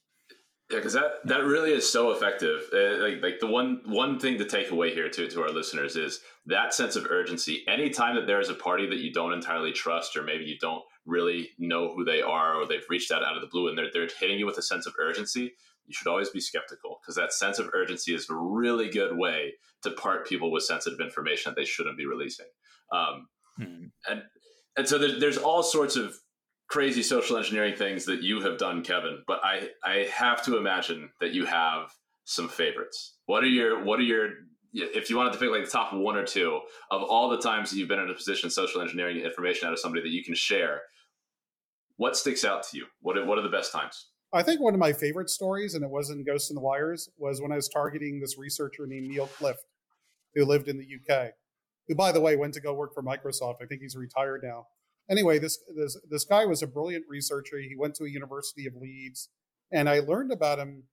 Yeah, 0.71 0.79
because 0.79 0.93
that 0.93 1.25
that 1.25 1.45
really 1.45 1.71
is 1.71 1.89
so 1.89 2.11
effective. 2.11 2.61
Uh, 2.73 2.97
like, 2.97 3.21
like 3.21 3.39
the 3.39 3.47
one 3.47 3.81
one 3.85 4.19
thing 4.19 4.37
to 4.39 4.45
take 4.45 4.71
away 4.71 4.93
here 4.93 5.09
to 5.09 5.27
to 5.29 5.41
our 5.41 5.49
listeners 5.49 5.95
is 5.95 6.19
that 6.47 6.73
sense 6.73 6.95
of 6.95 7.05
urgency. 7.09 7.63
Anytime 7.67 8.15
that 8.15 8.25
there 8.25 8.41
is 8.41 8.49
a 8.49 8.55
party 8.55 8.87
that 8.89 8.99
you 8.99 9.13
don't 9.13 9.33
entirely 9.33 9.71
trust, 9.71 10.17
or 10.17 10.23
maybe 10.23 10.45
you 10.45 10.57
don't 10.59 10.83
really 11.07 11.49
know 11.57 11.93
who 11.93 12.03
they 12.03 12.21
are, 12.21 12.55
or 12.55 12.67
they've 12.67 12.85
reached 12.89 13.11
out 13.11 13.23
out 13.23 13.35
of 13.35 13.41
the 13.41 13.47
blue 13.47 13.69
and 13.69 13.77
they're 13.77 13.89
they're 13.91 14.09
hitting 14.19 14.37
you 14.37 14.45
with 14.45 14.57
a 14.57 14.61
sense 14.61 14.85
of 14.85 14.93
urgency, 14.99 15.53
you 15.85 15.93
should 15.93 16.07
always 16.07 16.29
be 16.29 16.39
skeptical 16.39 16.99
because 17.01 17.15
that 17.15 17.33
sense 17.33 17.59
of 17.59 17.69
urgency 17.73 18.13
is 18.13 18.29
a 18.29 18.35
really 18.35 18.89
good 18.89 19.17
way 19.17 19.53
to 19.83 19.91
part 19.91 20.27
people 20.27 20.51
with 20.51 20.63
sensitive 20.63 20.99
information 20.99 21.51
that 21.51 21.55
they 21.55 21.65
shouldn't 21.65 21.97
be 21.97 22.05
releasing. 22.05 22.45
Um, 22.91 23.27
hmm. 23.57 23.85
And 24.07 24.23
and 24.77 24.87
so 24.87 24.97
there's, 24.97 25.19
there's 25.19 25.37
all 25.37 25.63
sorts 25.63 25.95
of 25.95 26.15
crazy 26.67 27.01
social 27.01 27.37
engineering 27.37 27.75
things 27.75 28.05
that 28.05 28.21
you 28.21 28.41
have 28.41 28.57
done, 28.57 28.83
Kevin, 28.83 29.23
but 29.25 29.39
I 29.43 29.69
I 29.83 30.07
have 30.13 30.43
to 30.43 30.57
imagine 30.57 31.09
that 31.21 31.33
you 31.33 31.45
have 31.45 31.91
some 32.25 32.49
favorites. 32.49 33.15
What 33.25 33.43
are 33.43 33.47
your 33.47 33.83
what 33.83 33.99
are 33.99 34.03
your 34.03 34.29
if 34.73 35.09
you 35.09 35.17
wanted 35.17 35.33
to 35.33 35.39
pick 35.39 35.49
like 35.49 35.63
the 35.63 35.71
top 35.71 35.93
one 35.93 36.17
or 36.17 36.25
two 36.25 36.59
of 36.91 37.01
all 37.01 37.29
the 37.29 37.39
times 37.39 37.71
that 37.71 37.77
you've 37.77 37.87
been 37.87 37.99
in 37.99 38.09
a 38.09 38.13
position 38.13 38.49
social 38.49 38.81
engineering 38.81 39.17
information 39.17 39.67
out 39.67 39.73
of 39.73 39.79
somebody 39.79 40.03
that 40.03 40.11
you 40.13 40.23
can 40.23 40.35
share, 40.35 40.81
what 41.97 42.15
sticks 42.15 42.45
out 42.45 42.63
to 42.63 42.77
you? 42.77 42.85
What 43.01 43.17
are, 43.17 43.25
what 43.25 43.37
are 43.37 43.43
the 43.43 43.49
best 43.49 43.71
times? 43.71 44.07
I 44.33 44.43
think 44.43 44.61
one 44.61 44.73
of 44.73 44.79
my 44.79 44.93
favorite 44.93 45.29
stories, 45.29 45.73
and 45.73 45.83
it 45.83 45.89
wasn't 45.89 46.25
Ghost 46.25 46.51
in 46.51 46.55
the 46.55 46.61
Wires, 46.61 47.09
was 47.17 47.41
when 47.41 47.51
I 47.51 47.55
was 47.55 47.69
targeting 47.69 48.19
this 48.19 48.37
researcher 48.37 48.85
named 48.85 49.07
Neil 49.07 49.27
Clift, 49.27 49.63
who 50.35 50.45
lived 50.45 50.67
in 50.67 50.77
the 50.77 50.85
UK, 50.85 51.31
who, 51.87 51.95
by 51.95 52.11
the 52.11 52.21
way, 52.21 52.35
went 52.35 52.53
to 52.55 52.61
go 52.61 52.73
work 52.73 52.93
for 52.93 53.03
Microsoft. 53.03 53.55
I 53.61 53.65
think 53.65 53.81
he's 53.81 53.95
retired 53.95 54.41
now. 54.43 54.67
Anyway, 55.09 55.39
this 55.39 55.57
this 55.73 55.97
this 56.09 56.25
guy 56.25 56.45
was 56.45 56.61
a 56.61 56.67
brilliant 56.67 57.05
researcher. 57.09 57.57
He 57.59 57.75
went 57.77 57.95
to 57.95 58.03
a 58.03 58.09
University 58.09 58.67
of 58.67 58.75
Leeds, 58.75 59.29
and 59.71 59.89
I 59.89 59.99
learned 59.99 60.33
about 60.33 60.59
him 60.59 60.83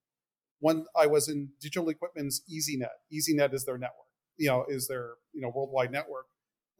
when 0.60 0.86
I 0.96 1.06
was 1.06 1.28
in 1.28 1.50
Digital 1.60 1.88
Equipment's 1.88 2.42
EasyNet. 2.48 2.94
EasyNet 3.12 3.52
is 3.52 3.64
their 3.64 3.76
network, 3.76 4.06
you 4.36 4.48
know, 4.48 4.64
is 4.68 4.86
their 4.86 5.14
you 5.32 5.40
know 5.40 5.50
worldwide 5.52 5.90
network. 5.90 6.26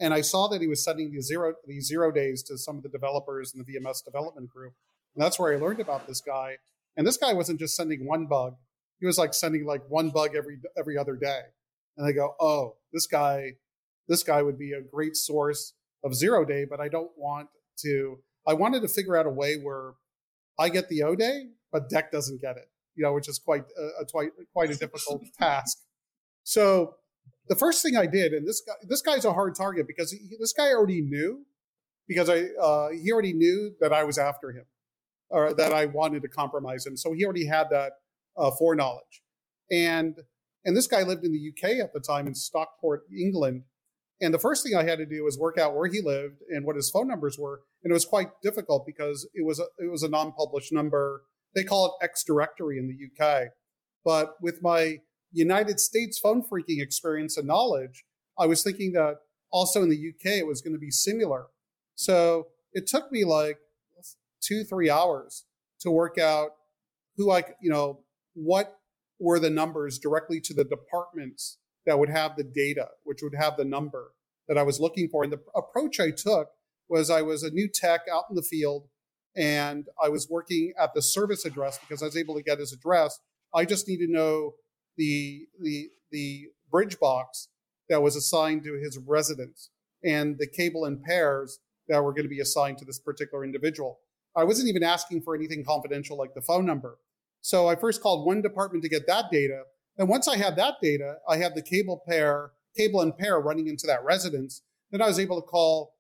And 0.01 0.13
I 0.13 0.23
saw 0.23 0.49
that 0.49 0.61
he 0.61 0.67
was 0.67 0.85
sending 0.85 1.13
these 1.13 1.27
zero 1.27 1.55
these 1.67 1.87
zero 1.87 2.11
days 2.11 2.43
to 2.45 2.59
some 2.59 2.77
of 2.77 2.83
the 2.83 2.89
developers 2.89 3.55
in 3.55 3.63
the 3.63 3.73
VMS 3.73 4.05
development 4.05 4.51
group. 4.51 4.75
And 5.15 5.25
that's 5.25 5.39
where 5.39 5.55
I 5.55 5.57
learned 5.57 5.81
about 5.81 6.07
this 6.07 6.21
guy. 6.21 6.59
And 6.97 7.07
this 7.07 7.17
guy 7.17 7.33
wasn't 7.33 7.61
just 7.61 7.77
sending 7.77 8.07
one 8.07 8.27
bug; 8.27 8.57
he 9.01 9.07
was 9.07 9.19
like 9.19 9.35
sending 9.35 9.65
like 9.65 9.83
one 9.89 10.11
bug 10.11 10.35
every 10.37 10.59
every 10.77 10.99
other 10.99 11.17
day. 11.17 11.41
And 11.97 12.07
I 12.07 12.13
go, 12.13 12.35
oh, 12.41 12.77
this 12.93 13.07
guy, 13.07 13.53
this 14.09 14.23
guy 14.23 14.43
would 14.43 14.59
be 14.59 14.73
a 14.73 14.81
great 14.81 15.17
source 15.17 15.75
of 16.03 16.15
zero 16.15 16.45
day, 16.45 16.65
but 16.69 16.81
I 16.81 16.89
don't 16.89 17.13
want 17.17 17.49
to. 17.79 18.19
I 18.47 18.55
wanted 18.55 18.83
to 18.83 18.89
figure 18.89 19.17
out 19.17 19.27
a 19.27 19.31
way 19.31 19.57
where 19.57 19.93
I 20.59 20.69
get 20.69 20.89
the 20.89 21.03
O 21.03 21.15
day, 21.15 21.49
but 21.73 21.89
DEC 21.89 22.11
doesn't 22.11 22.41
get 22.41 22.57
it. 22.57 22.69
You 22.95 23.05
know, 23.05 23.13
which 23.13 23.29
is 23.29 23.39
quite 23.39 23.65
a, 23.79 24.03
a 24.03 24.07
quite 24.07 24.31
quite 24.53 24.71
a 24.71 24.77
difficult 24.77 25.23
task. 25.39 25.79
So 26.43 26.97
the 27.49 27.57
first 27.57 27.83
thing 27.83 27.97
I 27.97 28.07
did, 28.07 28.33
and 28.33 28.47
this 28.47 28.63
guy, 28.67 28.75
this 28.89 29.03
guy's 29.03 29.25
a 29.25 29.33
hard 29.33 29.55
target 29.55 29.87
because 29.87 30.11
he, 30.11 30.19
this 30.41 30.53
guy 30.53 30.69
already 30.69 31.03
knew, 31.03 31.45
because 32.09 32.31
I, 32.31 32.45
uh, 32.61 32.91
he 32.91 33.13
already 33.13 33.33
knew 33.33 33.73
that 33.81 33.93
I 33.93 34.05
was 34.05 34.19
after 34.19 34.53
him, 34.53 34.65
or 35.29 35.53
that 35.55 35.73
I 35.73 35.87
wanted 35.87 36.23
to 36.23 36.29
compromise 36.29 36.87
him. 36.87 36.97
So 36.97 37.13
he 37.13 37.25
already 37.25 37.47
had 37.47 37.69
that 37.71 37.93
uh, 38.37 38.51
foreknowledge, 38.53 39.23
and 39.71 40.17
and 40.65 40.77
this 40.77 40.87
guy 40.87 41.03
lived 41.03 41.25
in 41.25 41.33
the 41.33 41.51
UK 41.51 41.85
at 41.85 41.93
the 41.93 42.01
time 42.01 42.27
in 42.27 42.35
Stockport, 42.35 43.03
England. 43.17 43.65
And 44.21 44.33
the 44.33 44.39
first 44.39 44.65
thing 44.65 44.75
I 44.75 44.85
had 44.85 44.99
to 44.99 45.07
do 45.07 45.25
was 45.25 45.39
work 45.39 45.59
out 45.59 45.75
where 45.75 45.91
he 45.91 46.01
lived 46.01 46.41
and 46.49 46.65
what 46.65 46.77
his 46.77 46.89
phone 46.89 47.09
numbers 47.09 47.37
were, 47.39 47.61
and 47.83 47.91
it 47.91 47.95
was 47.95 48.07
quite 48.07 48.29
difficult 48.43 48.87
because 48.87 49.29
it 49.35 49.45
was 49.45 49.59
a, 49.59 49.65
it 49.79 49.91
was 49.91 50.03
a 50.03 50.09
non-published 50.09 50.73
number. 50.73 51.23
They 51.55 51.65
call 51.65 51.87
it 52.01 52.05
X 52.05 52.25
directory 52.25 52.79
in 52.79 52.89
the 52.89 53.25
UK, 53.25 53.49
but 54.03 54.35
with 54.41 54.63
my 54.63 55.01
United 55.35 55.81
States 55.81 56.19
phone 56.19 56.43
phreaking 56.43 56.81
experience 56.81 57.37
and 57.37 57.47
knowledge, 57.47 58.05
I 58.39 58.47
was 58.47 58.63
thinking 58.63 58.93
that 58.93 59.17
also 59.51 59.83
in 59.83 59.91
the 59.91 60.09
UK 60.09 60.39
it 60.39 60.47
was 60.47 60.63
going 60.63 60.75
to 60.75 60.79
be 60.79 60.91
similar. 60.91 61.47
So 61.95 62.49
it 62.73 62.87
took 62.87 63.13
me 63.13 63.25
like 63.25 63.59
two, 64.41 64.65
three 64.65 64.91
hours 64.91 65.45
to 65.81 65.91
work 65.91 66.19
out 66.19 66.51
who 67.17 67.31
I, 67.31 67.45
you 67.61 67.71
know, 67.71 68.01
what 68.35 68.79
were 69.19 69.39
the 69.39 69.51
numbers 69.51 69.99
directly 69.99 70.41
to 70.41 70.55
the 70.55 70.65
departments 70.65 71.59
that 71.87 71.99
would 71.99 72.11
have 72.11 72.37
the 72.37 72.45
data, 72.45 72.89
which 73.05 73.21
would 73.23 73.35
have 73.35 73.57
the 73.57 73.65
number 73.65 74.13
that 74.49 74.59
I 74.59 74.63
was 74.63 74.81
looking 74.81 75.09
for. 75.09 75.23
And 75.23 75.33
the 75.33 75.41
approach 75.55 76.01
I 76.01 76.11
took 76.11 76.49
was 76.89 77.11
I 77.11 77.23
was 77.23 77.43
a 77.43 77.51
new 77.51 77.69
tech 77.69 78.03
out 78.13 78.25
in 78.29 78.37
the 78.37 78.43
field 78.43 78.89
and 79.37 79.87
I 80.03 80.09
was 80.09 80.29
working 80.29 80.73
at 80.79 80.95
the 80.95 81.03
service 81.03 81.45
address 81.45 81.79
because 81.79 82.03
I 82.03 82.07
was 82.07 82.17
able 82.17 82.35
to 82.35 82.43
get 82.43 82.59
his 82.59 82.73
address. 82.73 83.19
I 83.55 83.65
just 83.65 83.89
need 83.89 83.99
to 83.99 84.11
know 84.11 84.55
the 84.97 85.47
the 85.61 85.89
the 86.11 86.47
bridge 86.71 86.99
box 86.99 87.49
that 87.89 88.03
was 88.03 88.17
assigned 88.17 88.65
to 88.65 88.75
his 88.75 88.99
residence 88.99 89.71
and 90.05 90.37
the 90.39 90.47
cable 90.47 90.85
and 90.85 91.03
pairs 91.03 91.59
that 91.89 92.03
were 92.03 92.13
going 92.13 92.25
to 92.25 92.29
be 92.29 92.41
assigned 92.41 92.79
to 92.79 92.85
this 92.85 92.99
particular 92.99 93.45
individual. 93.45 93.99
I 94.37 94.45
wasn't 94.45 94.69
even 94.69 94.83
asking 94.83 95.23
for 95.23 95.35
anything 95.35 95.65
confidential 95.65 96.17
like 96.17 96.35
the 96.35 96.43
phone 96.43 96.67
number. 96.67 96.99
So 97.41 97.69
I 97.69 97.77
first 97.77 98.03
called 98.03 98.27
one 98.27 98.43
department 98.43 98.83
to 98.85 98.89
get 98.89 99.07
that 99.07 99.27
data. 99.31 99.63
And 99.99 100.09
once 100.09 100.27
I 100.27 100.37
had 100.37 100.57
that 100.57 100.77
data, 100.83 101.17
I 101.29 101.37
had 101.37 101.55
the 101.55 101.63
cable 101.63 102.03
pair, 102.09 102.53
cable 102.77 103.01
and 103.01 103.17
pair 103.17 103.39
running 103.39 103.69
into 103.69 103.87
that 103.87 104.05
residence. 104.05 104.63
Then 104.91 105.03
I 105.03 105.07
was 105.07 105.19
able 105.19 105.41
to 105.41 105.47
call 105.47 105.95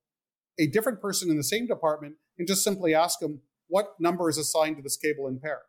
a 0.58 0.66
different 0.66 1.00
person 1.00 1.30
in 1.30 1.36
the 1.36 1.44
same 1.44 1.66
department 1.66 2.14
and 2.38 2.48
just 2.48 2.64
simply 2.64 2.94
ask 2.94 3.18
them 3.18 3.42
what 3.68 3.94
number 4.00 4.28
is 4.28 4.38
assigned 4.38 4.76
to 4.76 4.82
this 4.82 4.96
cable 4.96 5.26
and 5.26 5.40
pair. 5.40 5.62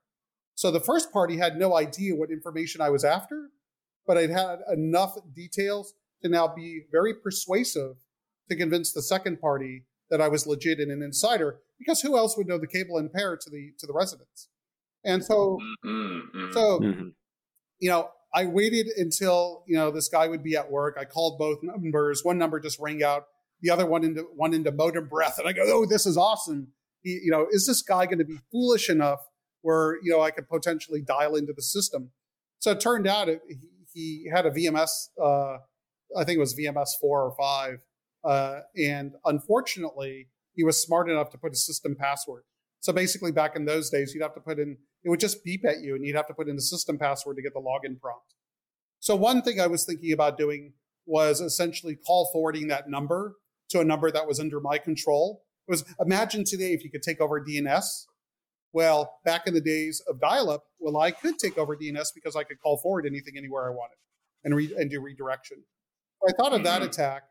So 0.56 0.72
the 0.72 0.80
first 0.80 1.12
party 1.12 1.38
had 1.38 1.58
no 1.58 1.76
idea 1.76 2.16
what 2.16 2.32
information 2.32 2.82
I 2.82 2.90
was 2.90 3.04
after, 3.04 3.50
but 4.08 4.18
I'd 4.18 4.30
had 4.30 4.60
enough 4.72 5.18
details 5.34 5.94
to 6.24 6.30
now 6.30 6.48
be 6.48 6.84
very 6.92 7.14
persuasive 7.14 7.98
to 8.50 8.56
convince 8.56 8.94
the 8.94 9.02
second 9.02 9.42
party 9.42 9.84
that 10.10 10.22
I 10.22 10.30
was 10.30 10.48
legit 10.48 10.80
and 10.80 10.92
an 10.92 11.02
insider, 11.02 11.60
because 11.78 12.02
who 12.02 12.18
else 12.18 12.38
would 12.38 12.48
know 12.48 12.58
the 12.58 12.68
cable 12.68 12.98
and 12.98 13.12
pair 13.12 13.36
to 13.36 13.50
the 13.50 13.74
to 13.80 13.88
the 13.88 13.94
residents? 13.94 14.50
And 15.04 15.24
so, 15.24 15.60
mm-hmm. 15.86 16.52
so 16.52 16.80
mm-hmm. 16.80 17.08
you 17.80 17.90
know, 17.90 18.10
I 18.34 18.46
waited 18.46 18.88
until 18.98 19.64
you 19.68 19.76
know 19.76 19.92
this 19.92 20.08
guy 20.08 20.28
would 20.28 20.44
be 20.44 20.56
at 20.56 20.72
work. 20.72 20.98
I 21.00 21.06
called 21.06 21.38
both 21.38 21.60
numbers. 21.64 22.24
One 22.24 22.38
number 22.38 22.60
just 22.60 22.80
rang 22.80 23.04
out. 23.04 23.26
The 23.62 23.72
other 23.72 23.86
one 23.86 24.04
into 24.04 24.22
one 24.36 24.54
into 24.54 24.72
modem 24.72 25.08
breath, 25.08 25.38
and 25.40 25.48
I 25.48 25.54
go, 25.54 25.64
"Oh, 25.66 25.86
this 25.86 26.06
is 26.06 26.18
awesome." 26.18 26.70
He, 27.02 27.20
you 27.24 27.32
know, 27.32 27.48
is 27.50 27.66
this 27.66 27.82
guy 27.82 28.06
going 28.06 28.20
to 28.20 28.26
be 28.26 28.40
foolish 28.52 28.90
enough 28.90 29.20
where 29.66 29.98
you 30.04 30.12
know 30.12 30.22
I 30.22 30.30
could 30.30 30.48
potentially 30.48 31.02
dial 31.02 31.36
into 31.36 31.52
the 31.52 31.64
system. 31.64 32.12
So 32.60 32.72
it 32.72 32.80
turned 32.80 33.08
out 33.08 33.30
it, 33.30 33.42
he, 33.92 34.30
had 34.32 34.46
a 34.46 34.52
VMS, 34.52 35.08
uh, 35.22 35.58
I 36.16 36.24
think 36.24 36.38
it 36.38 36.40
was 36.40 36.54
VMS 36.56 36.90
four 37.02 37.24
or 37.24 37.36
five, 37.36 37.80
uh, 38.24 38.60
and 38.78 39.14
unfortunately 39.26 40.28
he 40.54 40.64
was 40.64 40.82
smart 40.82 41.10
enough 41.10 41.32
to 41.32 41.38
put 41.38 41.54
a 41.54 41.56
system 41.56 41.96
password. 42.00 42.44
So 42.82 42.94
basically, 42.94 43.32
back 43.32 43.56
in 43.56 43.66
those 43.66 43.90
days, 43.90 44.14
you'd 44.14 44.22
have 44.22 44.36
to 44.36 44.40
put 44.40 44.60
in 44.60 44.78
it 45.04 45.10
would 45.10 45.20
just 45.20 45.44
beep 45.44 45.66
at 45.66 45.82
you, 45.82 45.96
and 45.96 46.06
you'd 46.06 46.16
have 46.16 46.28
to 46.28 46.36
put 46.36 46.48
in 46.48 46.56
the 46.56 46.62
system 46.62 47.00
password 47.00 47.38
to 47.38 47.42
get 47.42 47.54
the 47.54 47.60
login 47.60 48.00
prompt. 48.00 48.36
So 49.00 49.16
one 49.16 49.42
thing 49.42 49.60
I 49.60 49.68
was 49.68 49.84
thinking 49.84 50.12
about 50.14 50.38
doing 50.38 50.74
was 51.08 51.42
essentially 51.42 51.96
call 51.96 52.30
forwarding 52.32 52.68
that 52.68 52.88
number 52.88 53.36
to 53.70 53.80
a 53.80 53.84
number 53.84 54.12
that 54.12 54.28
was 54.28 54.40
under 54.40 54.60
my 54.60 54.78
control. 54.78 55.44
It 55.68 55.72
was 55.72 55.86
imagine 56.00 56.44
today 56.44 56.74
if 56.74 56.84
you 56.84 56.92
could 56.92 57.02
take 57.02 57.20
over 57.20 57.44
DNS 57.44 58.06
well, 58.76 59.20
back 59.24 59.48
in 59.48 59.54
the 59.54 59.62
days 59.62 60.04
of 60.06 60.20
dial-up, 60.20 60.66
well, 60.80 60.98
I 60.98 61.10
could 61.10 61.40
take 61.40 61.58
over 61.58 61.78
DNS 61.78 62.08
because 62.14 62.36
I 62.36 62.44
could 62.44 62.60
call 62.60 62.78
forward 62.78 63.06
anything 63.06 63.36
anywhere 63.38 63.68
I 63.68 63.70
wanted 63.70 63.96
and, 64.44 64.54
re- 64.54 64.76
and 64.78 64.92
do 64.92 65.00
redirection. 65.00 65.64
I 66.28 66.34
thought 66.34 66.52
of 66.52 66.66
that 66.66 66.82
mm-hmm. 66.82 66.90
attack, 66.90 67.24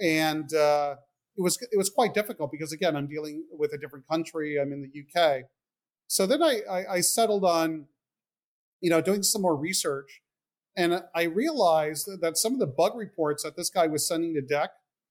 and 0.00 0.54
uh, 0.54 0.94
it 1.36 1.42
was 1.42 1.58
it 1.60 1.76
was 1.76 1.90
quite 1.90 2.14
difficult 2.14 2.50
because 2.50 2.72
again, 2.72 2.96
I'm 2.96 3.08
dealing 3.08 3.44
with 3.52 3.74
a 3.74 3.78
different 3.78 4.08
country. 4.08 4.56
I'm 4.58 4.72
in 4.72 4.80
the 4.80 5.20
UK, 5.20 5.42
so 6.06 6.26
then 6.26 6.42
I, 6.42 6.62
I, 6.70 6.92
I 6.94 7.00
settled 7.00 7.44
on, 7.44 7.84
you 8.80 8.88
know, 8.88 9.02
doing 9.02 9.22
some 9.22 9.42
more 9.42 9.56
research, 9.56 10.22
and 10.78 11.02
I 11.14 11.24
realized 11.24 12.08
that 12.22 12.38
some 12.38 12.54
of 12.54 12.58
the 12.58 12.66
bug 12.66 12.96
reports 12.96 13.42
that 13.42 13.54
this 13.54 13.68
guy 13.68 13.86
was 13.86 14.08
sending 14.08 14.32
to 14.32 14.40
DEC 14.40 14.68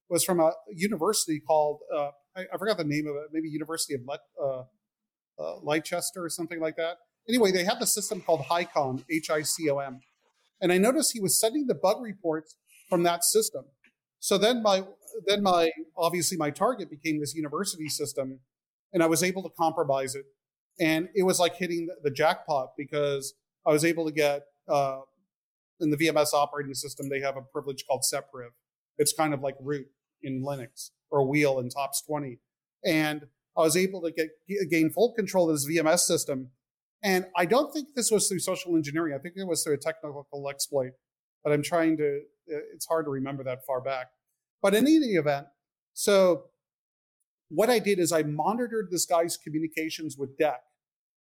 was 0.09 0.23
from 0.23 0.39
a 0.39 0.53
university 0.73 1.39
called 1.39 1.81
uh, 1.95 2.09
I, 2.35 2.45
I, 2.53 2.57
forgot 2.57 2.77
the 2.77 2.83
name 2.83 3.05
of 3.07 3.15
it, 3.17 3.29
maybe 3.31 3.49
University 3.49 3.93
of 3.93 4.01
Let, 4.07 4.21
uh, 4.41 4.63
uh, 5.39 5.57
Leicester 5.57 6.23
or 6.23 6.29
something 6.29 6.59
like 6.59 6.75
that. 6.75 6.97
Anyway, 7.27 7.51
they 7.51 7.63
had 7.63 7.79
the 7.79 7.87
system 7.87 8.21
called 8.21 8.41
HICOM, 8.41 9.03
H 9.09 9.29
I 9.29 9.41
C 9.43 9.69
O 9.69 9.77
M. 9.77 10.01
And 10.61 10.71
I 10.71 10.77
noticed 10.77 11.13
he 11.13 11.21
was 11.21 11.39
sending 11.39 11.67
the 11.67 11.75
bug 11.75 12.01
reports 12.01 12.55
from 12.89 13.03
that 13.03 13.23
system. 13.23 13.65
So 14.19 14.37
then 14.37 14.61
my 14.61 14.83
then 15.25 15.41
my 15.43 15.71
obviously 15.97 16.37
my 16.37 16.49
target 16.49 16.89
became 16.89 17.19
this 17.19 17.33
university 17.35 17.87
system, 17.87 18.39
and 18.93 19.01
I 19.01 19.05
was 19.05 19.23
able 19.23 19.43
to 19.43 19.49
compromise 19.57 20.15
it. 20.15 20.25
And 20.79 21.09
it 21.15 21.23
was 21.23 21.39
like 21.39 21.55
hitting 21.55 21.87
the, 21.87 22.09
the 22.09 22.11
jackpot 22.11 22.71
because 22.77 23.33
I 23.65 23.71
was 23.71 23.85
able 23.85 24.05
to 24.05 24.11
get 24.11 24.43
uh, 24.67 24.99
in 25.79 25.89
the 25.91 25.97
VMS 25.97 26.33
operating 26.33 26.73
system 26.73 27.09
they 27.09 27.21
have 27.21 27.37
a 27.37 27.41
privilege 27.41 27.85
called 27.87 28.03
sepriv. 28.03 28.49
It's 28.97 29.13
kind 29.13 29.33
of 29.33 29.41
like 29.41 29.55
root 29.61 29.87
in 30.21 30.43
Linux 30.43 30.89
or 31.09 31.25
wheel 31.25 31.59
in 31.59 31.69
TOPS 31.69 32.03
20. 32.05 32.39
And 32.85 33.27
I 33.59 33.63
was 33.63 33.77
able 33.77 34.01
to 34.01 34.11
get 34.11 34.29
gain 34.69 34.89
full 34.89 35.13
control 35.13 35.49
of 35.49 35.55
this 35.55 35.67
VMS 35.67 35.99
system. 35.99 36.51
And 37.03 37.27
I 37.35 37.45
don't 37.45 37.71
think 37.71 37.89
this 37.95 38.11
was 38.11 38.27
through 38.27 38.39
social 38.39 38.75
engineering. 38.75 39.13
I 39.13 39.19
think 39.19 39.35
it 39.37 39.47
was 39.47 39.63
through 39.63 39.75
a 39.75 39.77
technical 39.77 40.49
exploit. 40.49 40.91
But 41.43 41.53
I'm 41.53 41.63
trying 41.63 41.97
to. 41.97 42.21
Uh, 42.51 42.59
it's 42.73 42.85
hard 42.85 43.05
to 43.05 43.11
remember 43.11 43.43
that 43.43 43.65
far 43.65 43.81
back. 43.81 44.07
But 44.61 44.75
in 44.75 44.85
any 44.87 45.15
event, 45.15 45.47
so 45.93 46.45
what 47.49 47.69
I 47.69 47.79
did 47.79 47.99
is 47.99 48.11
I 48.11 48.23
monitored 48.23 48.89
this 48.91 49.05
guy's 49.05 49.37
communications 49.37 50.17
with 50.17 50.37
DEC, 50.37 50.55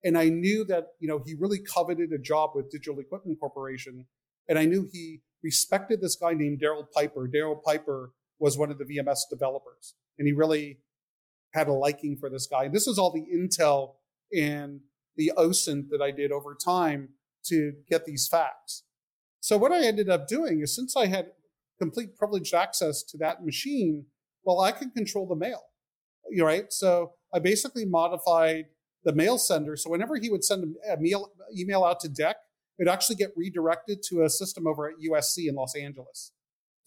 and 0.05 0.19
I 0.19 0.29
knew 0.29 0.65
that 0.65 0.89
you 0.99 1.09
know 1.09 1.23
he 1.25 1.35
really 1.35 1.61
coveted 1.61 2.13
a 2.13 2.19
job 2.19 2.51
with 2.55 2.71
Digital 2.71 2.99
Equipment 2.99 3.39
Corporation, 3.39 4.07
and 4.49 4.59
I 4.59 4.65
knew 4.65 4.89
he 4.93 5.21
respected 5.43 6.01
this 6.01 6.17
guy 6.17 6.35
named 6.35 6.61
Derrell 6.61 6.87
Piper. 6.93 7.29
Derrell 7.29 7.63
Piper 7.63 8.13
was 8.41 8.59
one 8.59 8.71
of 8.71 8.79
the 8.79 8.85
VMS 8.85 9.21
developers, 9.31 9.95
and 10.19 10.27
he 10.27 10.33
really 10.33 10.79
had 11.59 11.69
a 11.69 11.73
liking 11.73 12.17
for 12.17 12.31
this 12.31 12.47
guy. 12.47 12.69
This 12.69 12.87
is 12.87 12.99
all 12.99 13.13
the 13.13 13.27
intel 13.35 13.95
and 14.33 14.81
the 15.17 15.33
OSINT 15.37 15.91
that 15.91 16.01
I 16.01 16.11
did 16.11 16.31
over 16.31 16.55
time 16.55 17.11
to 17.47 17.73
get 17.91 18.05
these 18.05 18.29
facts. 18.29 18.85
So 19.41 19.57
what 19.57 19.73
I 19.73 19.85
ended 19.85 20.09
up 20.09 20.29
doing 20.29 20.61
is 20.61 20.75
since 20.75 20.97
I 20.97 21.07
had 21.07 21.33
complete 21.79 22.17
privileged 22.17 22.55
access 22.55 23.03
to 23.05 23.19
that 23.19 23.45
machine, 23.45 24.07
well, 24.45 24.61
I 24.61 24.73
could 24.73 24.95
control 24.95 25.27
the 25.27 25.37
mail. 25.37 25.63
Right. 26.39 26.73
So 26.73 27.13
I 27.33 27.39
basically 27.39 27.85
modified 27.85 28.67
the 29.05 29.13
mail 29.13 29.39
sender. 29.39 29.77
So 29.77 29.91
whenever 29.91 30.17
he 30.17 30.31
would 30.31 30.45
send 30.45 30.77
a 30.91 30.97
mail, 30.99 31.33
email 31.57 31.85
out 31.85 32.01
to 32.01 32.09
DEC, 32.09 32.35
it'd 32.79 32.93
actually 32.93 33.17
get 33.17 33.31
redirected 33.37 34.03
to 34.11 34.23
a 34.23 34.31
system 34.31 34.67
over 34.67 34.89
at 34.89 34.97
USC 34.99 35.49
in 35.49 35.55
Los 35.55 35.75
Angeles, 35.75 36.33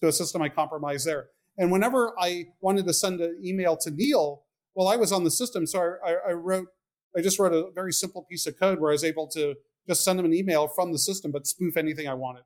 to 0.00 0.08
a 0.08 0.12
system 0.12 0.42
I 0.42 0.48
compromised 0.48 1.06
there. 1.06 1.28
And 1.58 1.72
whenever 1.72 2.14
I 2.18 2.46
wanted 2.60 2.86
to 2.86 2.94
send 2.94 3.20
an 3.20 3.40
email 3.44 3.76
to 3.78 3.90
Neil, 3.90 4.44
well, 4.74 4.88
I 4.88 4.96
was 4.96 5.12
on 5.12 5.24
the 5.24 5.30
system, 5.30 5.66
so 5.66 5.96
I, 6.04 6.30
I, 6.30 6.32
wrote, 6.32 6.68
I 7.16 7.20
just 7.20 7.38
wrote 7.38 7.52
a 7.52 7.70
very 7.74 7.92
simple 7.92 8.24
piece 8.28 8.46
of 8.46 8.58
code 8.58 8.80
where 8.80 8.90
I 8.90 8.94
was 8.94 9.04
able 9.04 9.28
to 9.28 9.54
just 9.88 10.04
send 10.04 10.18
him 10.18 10.26
an 10.26 10.34
email 10.34 10.68
from 10.68 10.92
the 10.92 10.98
system, 10.98 11.32
but 11.32 11.46
spoof 11.46 11.76
anything 11.76 12.08
I 12.08 12.14
wanted. 12.14 12.44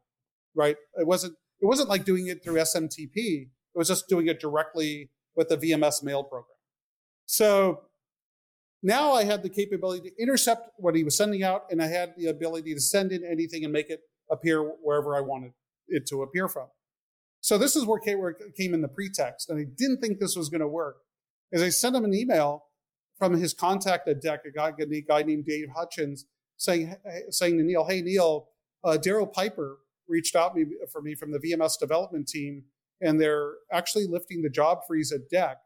Right? 0.54 0.76
It 0.94 1.06
wasn't, 1.06 1.34
it 1.60 1.66
wasn't 1.66 1.88
like 1.88 2.04
doing 2.04 2.26
it 2.28 2.42
through 2.42 2.54
SMTP. 2.54 3.14
It 3.14 3.48
was 3.74 3.88
just 3.88 4.08
doing 4.08 4.26
it 4.26 4.40
directly 4.40 5.10
with 5.36 5.48
the 5.48 5.56
VMS 5.56 6.02
mail 6.02 6.24
program. 6.24 6.56
So 7.26 7.82
now 8.82 9.12
I 9.12 9.24
had 9.24 9.42
the 9.42 9.50
capability 9.50 10.08
to 10.10 10.22
intercept 10.22 10.70
what 10.78 10.94
he 10.94 11.04
was 11.04 11.16
sending 11.16 11.42
out, 11.42 11.64
and 11.70 11.82
I 11.82 11.88
had 11.88 12.14
the 12.16 12.26
ability 12.26 12.74
to 12.74 12.80
send 12.80 13.12
in 13.12 13.24
anything 13.24 13.64
and 13.64 13.72
make 13.72 13.90
it 13.90 14.00
appear 14.30 14.62
wherever 14.62 15.16
I 15.16 15.20
wanted 15.20 15.52
it 15.88 16.06
to 16.08 16.22
appear 16.22 16.48
from. 16.48 16.68
So 17.40 17.58
this 17.58 17.76
is 17.76 17.84
where 17.84 17.98
it 17.98 18.56
came 18.56 18.74
in 18.74 18.80
the 18.80 18.88
pretext, 18.88 19.50
and 19.50 19.58
I 19.58 19.64
didn't 19.76 20.00
think 20.00 20.18
this 20.18 20.36
was 20.36 20.48
going 20.48 20.60
to 20.60 20.68
work. 20.68 20.96
As 21.56 21.62
I 21.62 21.70
sent 21.70 21.96
him 21.96 22.04
an 22.04 22.14
email 22.14 22.66
from 23.18 23.32
his 23.32 23.54
contact 23.54 24.06
at 24.08 24.22
DEC, 24.22 24.40
a 24.46 24.50
guy, 24.54 24.72
a 24.78 25.00
guy 25.00 25.22
named 25.22 25.46
Dave 25.46 25.68
Hutchins, 25.74 26.26
saying 26.58 26.94
saying 27.30 27.56
to 27.56 27.64
Neil, 27.64 27.86
"Hey 27.86 28.02
Neil, 28.02 28.50
uh, 28.84 28.98
Derrell 29.00 29.32
Piper 29.32 29.78
reached 30.06 30.36
out 30.36 30.54
me, 30.54 30.66
for 30.92 31.00
me 31.00 31.14
from 31.14 31.32
the 31.32 31.38
VMS 31.38 31.78
development 31.78 32.28
team, 32.28 32.64
and 33.00 33.18
they're 33.18 33.54
actually 33.72 34.06
lifting 34.06 34.42
the 34.42 34.50
job 34.50 34.80
freeze 34.86 35.12
at 35.12 35.30
DEC. 35.32 35.56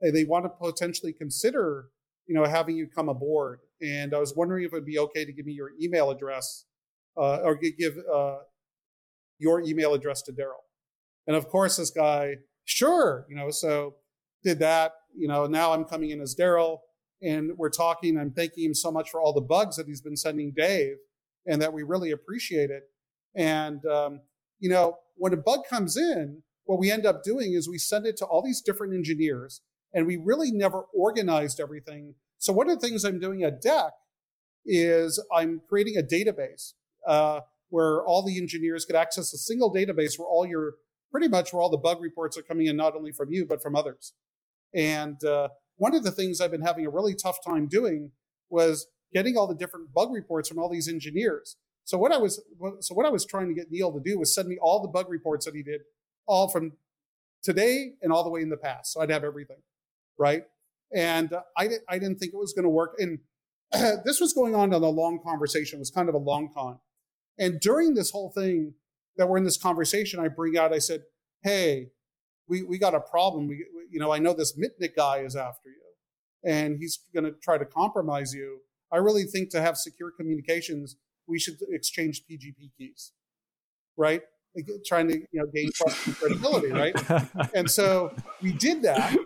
They 0.00 0.24
want 0.24 0.44
to 0.44 0.48
potentially 0.48 1.12
consider 1.12 1.90
you 2.26 2.34
know, 2.34 2.44
having 2.44 2.76
you 2.76 2.86
come 2.86 3.08
aboard. 3.08 3.60
And 3.80 4.14
I 4.14 4.18
was 4.18 4.34
wondering 4.34 4.64
if 4.64 4.72
it'd 4.72 4.84
be 4.84 4.98
okay 4.98 5.24
to 5.24 5.32
give 5.32 5.46
me 5.46 5.52
your 5.52 5.72
email 5.80 6.10
address 6.10 6.64
uh, 7.16 7.38
or 7.38 7.56
give 7.56 7.98
uh, 8.12 8.38
your 9.38 9.60
email 9.60 9.94
address 9.94 10.22
to 10.22 10.32
Derrell. 10.32 10.64
And 11.26 11.36
of 11.36 11.48
course, 11.48 11.76
this 11.76 11.90
guy, 11.90 12.36
sure, 12.64 13.26
you 13.28 13.36
know, 13.36 13.50
so 13.50 13.96
did 14.44 14.60
that. 14.60 14.92
You 15.16 15.28
know, 15.28 15.46
now 15.46 15.72
I'm 15.72 15.84
coming 15.84 16.10
in 16.10 16.20
as 16.20 16.34
Derrell 16.34 16.78
and 17.22 17.52
we're 17.56 17.70
talking. 17.70 18.18
I'm 18.18 18.32
thanking 18.32 18.64
him 18.64 18.74
so 18.74 18.90
much 18.90 19.10
for 19.10 19.20
all 19.20 19.32
the 19.32 19.40
bugs 19.40 19.76
that 19.76 19.86
he's 19.86 20.00
been 20.00 20.16
sending 20.16 20.52
Dave 20.56 20.96
and 21.46 21.60
that 21.62 21.72
we 21.72 21.82
really 21.82 22.10
appreciate 22.10 22.70
it. 22.70 22.84
And, 23.34 23.84
um, 23.86 24.20
you 24.58 24.68
know, 24.68 24.98
when 25.16 25.32
a 25.32 25.36
bug 25.36 25.60
comes 25.68 25.96
in, 25.96 26.42
what 26.64 26.78
we 26.78 26.90
end 26.90 27.06
up 27.06 27.22
doing 27.22 27.54
is 27.54 27.68
we 27.68 27.78
send 27.78 28.06
it 28.06 28.16
to 28.18 28.24
all 28.24 28.42
these 28.42 28.60
different 28.60 28.94
engineers 28.94 29.62
and 29.92 30.06
we 30.06 30.16
really 30.16 30.50
never 30.50 30.84
organized 30.94 31.60
everything. 31.60 32.14
So 32.38 32.52
one 32.52 32.68
of 32.68 32.80
the 32.80 32.86
things 32.86 33.04
I'm 33.04 33.20
doing 33.20 33.42
at 33.42 33.62
DEC 33.62 33.90
is 34.64 35.22
I'm 35.34 35.60
creating 35.68 35.96
a 35.96 36.02
database 36.02 36.72
uh, 37.06 37.40
where 37.68 38.04
all 38.04 38.24
the 38.24 38.38
engineers 38.38 38.84
could 38.84 38.96
access 38.96 39.32
a 39.32 39.38
single 39.38 39.72
database 39.72 40.18
where 40.18 40.28
all 40.28 40.46
your 40.46 40.74
pretty 41.10 41.28
much 41.28 41.52
where 41.52 41.60
all 41.60 41.70
the 41.70 41.76
bug 41.76 42.00
reports 42.00 42.38
are 42.38 42.42
coming 42.42 42.66
in, 42.66 42.76
not 42.76 42.94
only 42.94 43.12
from 43.12 43.32
you 43.32 43.44
but 43.46 43.62
from 43.62 43.76
others. 43.76 44.12
And 44.74 45.22
uh, 45.24 45.48
one 45.76 45.94
of 45.94 46.04
the 46.04 46.10
things 46.10 46.40
I've 46.40 46.50
been 46.50 46.62
having 46.62 46.86
a 46.86 46.90
really 46.90 47.14
tough 47.14 47.38
time 47.44 47.66
doing 47.68 48.12
was 48.50 48.86
getting 49.12 49.36
all 49.36 49.46
the 49.46 49.54
different 49.54 49.92
bug 49.92 50.12
reports 50.12 50.48
from 50.48 50.58
all 50.58 50.70
these 50.70 50.88
engineers. 50.88 51.56
So 51.84 51.98
what 51.98 52.12
I 52.12 52.18
was 52.18 52.40
so 52.80 52.94
what 52.94 53.06
I 53.06 53.10
was 53.10 53.26
trying 53.26 53.48
to 53.48 53.54
get 53.54 53.70
Neil 53.70 53.92
to 53.92 54.00
do 54.00 54.18
was 54.18 54.34
send 54.34 54.48
me 54.48 54.56
all 54.60 54.80
the 54.80 54.88
bug 54.88 55.10
reports 55.10 55.46
that 55.46 55.54
he 55.54 55.62
did, 55.62 55.80
all 56.26 56.48
from 56.48 56.72
today 57.42 57.94
and 58.00 58.12
all 58.12 58.22
the 58.22 58.30
way 58.30 58.40
in 58.40 58.50
the 58.50 58.56
past. 58.56 58.92
So 58.92 59.00
I'd 59.00 59.10
have 59.10 59.24
everything 59.24 59.56
right? 60.18 60.44
And 60.94 61.32
uh, 61.32 61.42
I, 61.56 61.68
I 61.88 61.98
didn't 61.98 62.18
think 62.18 62.32
it 62.32 62.38
was 62.38 62.52
going 62.52 62.64
to 62.64 62.70
work. 62.70 62.94
And 62.98 63.18
this 64.04 64.20
was 64.20 64.32
going 64.32 64.54
on 64.54 64.72
in 64.72 64.82
a 64.82 64.88
long 64.88 65.20
conversation. 65.22 65.78
It 65.78 65.80
was 65.80 65.90
kind 65.90 66.08
of 66.08 66.14
a 66.14 66.18
long 66.18 66.50
con. 66.54 66.78
And 67.38 67.60
during 67.60 67.94
this 67.94 68.10
whole 68.10 68.30
thing 68.30 68.74
that 69.16 69.28
we're 69.28 69.38
in 69.38 69.44
this 69.44 69.56
conversation, 69.56 70.20
I 70.20 70.28
bring 70.28 70.56
out, 70.56 70.72
I 70.72 70.78
said, 70.78 71.02
hey, 71.42 71.88
we, 72.52 72.62
we 72.62 72.76
got 72.76 72.94
a 72.94 73.00
problem. 73.00 73.48
We, 73.48 73.64
you 73.90 73.98
know, 73.98 74.12
I 74.12 74.18
know 74.18 74.34
this 74.34 74.52
Mitnick 74.58 74.94
guy 74.94 75.20
is 75.20 75.34
after 75.36 75.70
you 75.70 75.82
and 76.44 76.76
he's 76.78 76.98
going 77.14 77.24
to 77.24 77.32
try 77.42 77.56
to 77.56 77.64
compromise 77.64 78.34
you. 78.34 78.58
I 78.92 78.98
really 78.98 79.24
think 79.24 79.48
to 79.50 79.62
have 79.62 79.78
secure 79.78 80.10
communications, 80.10 80.96
we 81.26 81.38
should 81.38 81.56
exchange 81.70 82.24
PGP 82.30 82.72
keys, 82.76 83.12
right? 83.96 84.20
Like 84.54 84.66
trying 84.84 85.08
to, 85.08 85.14
you 85.14 85.26
know, 85.32 85.46
gain 85.46 85.70
trust 85.74 86.06
and 86.06 86.14
credibility, 86.14 86.72
right? 86.72 86.94
and 87.54 87.70
so 87.70 88.14
we 88.42 88.52
did 88.52 88.82
that. 88.82 89.16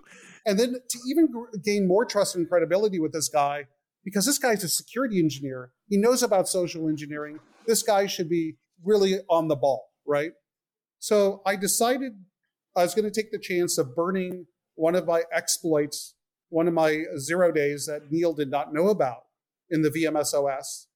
And 0.46 0.56
then 0.56 0.74
to 0.74 0.98
even 1.08 1.28
gain 1.64 1.88
more 1.88 2.04
trust 2.04 2.36
and 2.36 2.48
credibility 2.48 3.00
with 3.00 3.12
this 3.12 3.28
guy, 3.28 3.66
because 4.04 4.24
this 4.24 4.38
guy's 4.38 4.62
a 4.62 4.68
security 4.68 5.18
engineer, 5.18 5.72
he 5.88 5.96
knows 5.96 6.22
about 6.22 6.48
social 6.48 6.88
engineering. 6.88 7.40
This 7.66 7.82
guy 7.82 8.06
should 8.06 8.28
be 8.28 8.54
really 8.84 9.18
on 9.28 9.48
the 9.48 9.56
ball, 9.56 9.88
right? 10.06 10.30
So 11.00 11.42
I 11.44 11.56
decided 11.56 12.12
I 12.76 12.82
was 12.82 12.94
going 12.94 13.10
to 13.10 13.10
take 13.10 13.32
the 13.32 13.38
chance 13.38 13.78
of 13.78 13.96
burning 13.96 14.46
one 14.74 14.94
of 14.94 15.06
my 15.06 15.22
exploits, 15.32 16.14
one 16.50 16.68
of 16.68 16.74
my 16.74 17.04
zero 17.18 17.50
days 17.50 17.86
that 17.86 18.10
Neil 18.10 18.34
did 18.34 18.50
not 18.50 18.74
know 18.74 18.88
about 18.88 19.24
in 19.70 19.82
the 19.82 19.90
VMSOS 19.90 20.86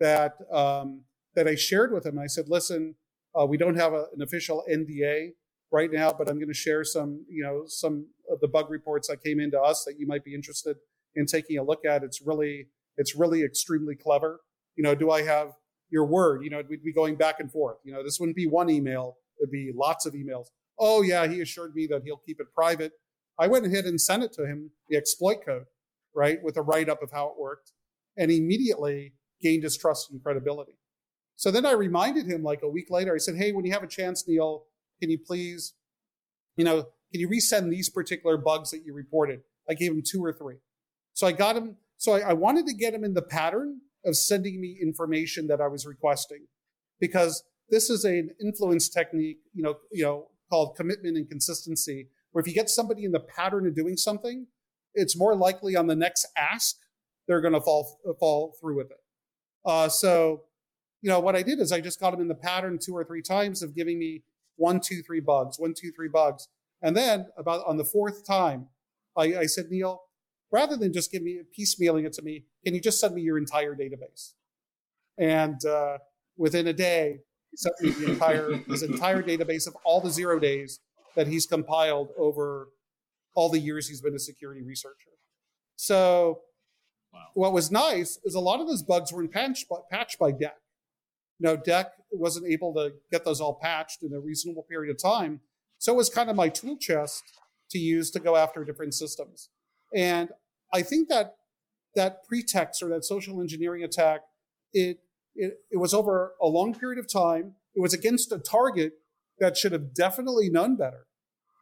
that 0.00 0.34
um, 0.52 1.02
that 1.34 1.48
I 1.48 1.56
shared 1.56 1.92
with 1.92 2.06
him. 2.06 2.18
I 2.18 2.26
said, 2.26 2.48
"Listen, 2.48 2.94
uh, 3.38 3.44
we 3.46 3.56
don't 3.56 3.76
have 3.76 3.92
a, 3.92 4.06
an 4.14 4.22
official 4.22 4.64
NDA 4.70 5.30
right 5.72 5.90
now, 5.92 6.12
but 6.12 6.28
I'm 6.28 6.36
going 6.36 6.48
to 6.48 6.54
share 6.54 6.84
some, 6.84 7.24
you 7.28 7.42
know, 7.42 7.64
some 7.66 8.06
of 8.30 8.40
the 8.40 8.48
bug 8.48 8.70
reports 8.70 9.08
that 9.08 9.22
came 9.22 9.40
into 9.40 9.60
us 9.60 9.84
that 9.84 9.98
you 9.98 10.06
might 10.06 10.24
be 10.24 10.34
interested 10.34 10.76
in 11.16 11.26
taking 11.26 11.58
a 11.58 11.64
look 11.64 11.84
at. 11.84 12.04
It's 12.04 12.22
really, 12.24 12.68
it's 12.96 13.16
really 13.16 13.42
extremely 13.42 13.96
clever. 13.96 14.40
You 14.76 14.84
know, 14.84 14.94
do 14.94 15.10
I 15.10 15.22
have 15.22 15.52
your 15.90 16.06
word? 16.06 16.42
You 16.44 16.50
know, 16.50 16.62
we'd 16.68 16.84
be 16.84 16.92
going 16.92 17.16
back 17.16 17.40
and 17.40 17.50
forth. 17.50 17.78
You 17.84 17.92
know, 17.92 18.04
this 18.04 18.20
wouldn't 18.20 18.36
be 18.36 18.46
one 18.46 18.70
email; 18.70 19.16
it'd 19.40 19.50
be 19.50 19.72
lots 19.74 20.06
of 20.06 20.14
emails. 20.14 20.46
Oh 20.78 21.02
yeah, 21.02 21.26
he 21.26 21.40
assured 21.40 21.74
me 21.74 21.86
that 21.88 22.02
he'll 22.04 22.16
keep 22.16 22.40
it 22.40 22.46
private. 22.54 22.92
I 23.38 23.48
went 23.48 23.66
ahead 23.66 23.84
and 23.84 24.00
sent 24.00 24.22
it 24.22 24.32
to 24.34 24.46
him, 24.46 24.70
the 24.88 24.96
exploit 24.96 25.44
code, 25.44 25.64
right, 26.14 26.38
with 26.42 26.56
a 26.56 26.62
write 26.62 26.88
up 26.88 27.02
of 27.02 27.10
how 27.10 27.28
it 27.28 27.34
worked, 27.38 27.72
and 28.16 28.30
immediately 28.30 29.14
gained 29.40 29.64
his 29.64 29.76
trust 29.76 30.10
and 30.10 30.22
credibility. 30.22 30.78
So 31.36 31.50
then 31.50 31.66
I 31.66 31.72
reminded 31.72 32.26
him 32.26 32.42
like 32.42 32.62
a 32.62 32.68
week 32.68 32.90
later. 32.90 33.14
I 33.14 33.18
said, 33.18 33.36
"Hey, 33.36 33.52
when 33.52 33.64
you 33.64 33.72
have 33.72 33.82
a 33.82 33.88
chance, 33.88 34.26
Neil, 34.26 34.66
can 35.00 35.10
you 35.10 35.18
please, 35.18 35.74
you 36.56 36.64
know, 36.64 36.82
can 37.12 37.20
you 37.20 37.28
resend 37.28 37.70
these 37.70 37.88
particular 37.88 38.36
bugs 38.36 38.70
that 38.70 38.84
you 38.84 38.94
reported? 38.94 39.42
I 39.68 39.74
gave 39.74 39.92
him 39.92 40.02
two 40.04 40.24
or 40.24 40.32
three. 40.32 40.56
So 41.12 41.26
I 41.26 41.32
got 41.32 41.56
him. 41.56 41.76
So 41.96 42.12
I, 42.12 42.30
I 42.30 42.32
wanted 42.32 42.66
to 42.66 42.74
get 42.74 42.94
him 42.94 43.04
in 43.04 43.14
the 43.14 43.22
pattern 43.22 43.80
of 44.04 44.16
sending 44.16 44.60
me 44.60 44.76
information 44.80 45.46
that 45.46 45.60
I 45.60 45.68
was 45.68 45.86
requesting 45.86 46.46
because 47.00 47.42
this 47.70 47.88
is 47.88 48.04
an 48.04 48.30
influence 48.42 48.88
technique, 48.88 49.38
you 49.54 49.62
know, 49.62 49.76
you 49.90 50.04
know, 50.04 50.28
called 50.54 50.76
commitment 50.76 51.16
and 51.16 51.28
consistency, 51.28 52.06
where 52.30 52.40
if 52.40 52.46
you 52.46 52.54
get 52.54 52.70
somebody 52.70 53.04
in 53.04 53.10
the 53.10 53.18
pattern 53.18 53.66
of 53.66 53.74
doing 53.74 53.96
something, 53.96 54.46
it's 54.94 55.18
more 55.18 55.34
likely 55.34 55.74
on 55.74 55.88
the 55.88 55.96
next 55.96 56.24
ask 56.36 56.76
they're 57.26 57.40
going 57.40 57.54
to 57.54 57.60
fall 57.60 57.98
fall 58.20 58.54
through 58.60 58.76
with 58.76 58.90
it. 58.92 59.02
Uh, 59.64 59.88
so, 59.88 60.42
you 61.02 61.10
know, 61.10 61.18
what 61.18 61.34
I 61.34 61.42
did 61.42 61.58
is 61.58 61.72
I 61.72 61.80
just 61.80 61.98
got 61.98 62.12
them 62.12 62.20
in 62.20 62.28
the 62.28 62.36
pattern 62.36 62.78
two 62.80 62.96
or 62.96 63.02
three 63.02 63.22
times 63.22 63.62
of 63.64 63.74
giving 63.74 63.98
me 63.98 64.22
one, 64.54 64.78
two, 64.78 65.02
three 65.02 65.18
bugs, 65.18 65.58
one, 65.58 65.74
two, 65.76 65.90
three 65.90 66.08
bugs. 66.08 66.46
And 66.82 66.96
then 66.96 67.26
about 67.36 67.66
on 67.66 67.76
the 67.76 67.84
fourth 67.84 68.24
time, 68.24 68.68
I, 69.16 69.36
I 69.36 69.46
said, 69.46 69.66
Neil, 69.70 70.02
rather 70.52 70.76
than 70.76 70.92
just 70.92 71.10
give 71.10 71.22
me 71.22 71.40
piecemealing 71.58 72.06
it 72.06 72.12
to 72.12 72.22
me, 72.22 72.44
can 72.64 72.76
you 72.76 72.80
just 72.80 73.00
send 73.00 73.14
me 73.16 73.22
your 73.22 73.38
entire 73.38 73.74
database? 73.74 74.34
And 75.18 75.64
uh, 75.64 75.98
within 76.36 76.68
a 76.68 76.72
day, 76.72 77.22
sent 77.56 77.74
me 77.80 77.90
the 77.90 78.12
entire 78.12 78.52
his 78.68 78.82
entire 78.82 79.22
database 79.22 79.66
of 79.66 79.76
all 79.84 80.00
the 80.00 80.10
zero 80.10 80.38
days 80.38 80.80
that 81.16 81.26
he's 81.26 81.46
compiled 81.46 82.10
over 82.18 82.68
all 83.34 83.48
the 83.48 83.58
years 83.58 83.88
he's 83.88 84.00
been 84.00 84.14
a 84.14 84.18
security 84.18 84.62
researcher. 84.62 85.10
So 85.76 86.40
wow. 87.12 87.20
what 87.34 87.52
was 87.52 87.70
nice 87.70 88.18
is 88.24 88.34
a 88.34 88.40
lot 88.40 88.60
of 88.60 88.68
those 88.68 88.82
bugs 88.82 89.12
were 89.12 89.26
patched 89.26 89.68
by, 89.68 89.76
patched 89.90 90.18
by 90.18 90.32
DEC. 90.32 90.52
You 91.40 91.48
know, 91.48 91.56
DEC 91.56 91.86
wasn't 92.12 92.46
able 92.46 92.72
to 92.74 92.92
get 93.10 93.24
those 93.24 93.40
all 93.40 93.58
patched 93.60 94.02
in 94.02 94.12
a 94.12 94.20
reasonable 94.20 94.62
period 94.62 94.90
of 94.94 95.02
time. 95.02 95.40
So 95.78 95.92
it 95.92 95.96
was 95.96 96.08
kind 96.08 96.30
of 96.30 96.36
my 96.36 96.48
tool 96.48 96.76
chest 96.78 97.22
to 97.70 97.78
use 97.78 98.10
to 98.12 98.20
go 98.20 98.36
after 98.36 98.64
different 98.64 98.94
systems. 98.94 99.48
And 99.94 100.30
I 100.72 100.82
think 100.82 101.08
that 101.08 101.34
that 101.94 102.24
pretext 102.26 102.82
or 102.82 102.88
that 102.90 103.04
social 103.04 103.40
engineering 103.40 103.84
attack, 103.84 104.22
it, 104.72 104.98
it, 105.34 105.58
it 105.70 105.78
was 105.78 105.94
over 105.94 106.32
a 106.40 106.46
long 106.46 106.74
period 106.74 106.98
of 106.98 107.10
time. 107.12 107.54
It 107.74 107.80
was 107.80 107.92
against 107.92 108.32
a 108.32 108.38
target 108.38 108.94
that 109.38 109.56
should 109.56 109.72
have 109.72 109.94
definitely 109.94 110.48
known 110.48 110.76
better, 110.76 111.06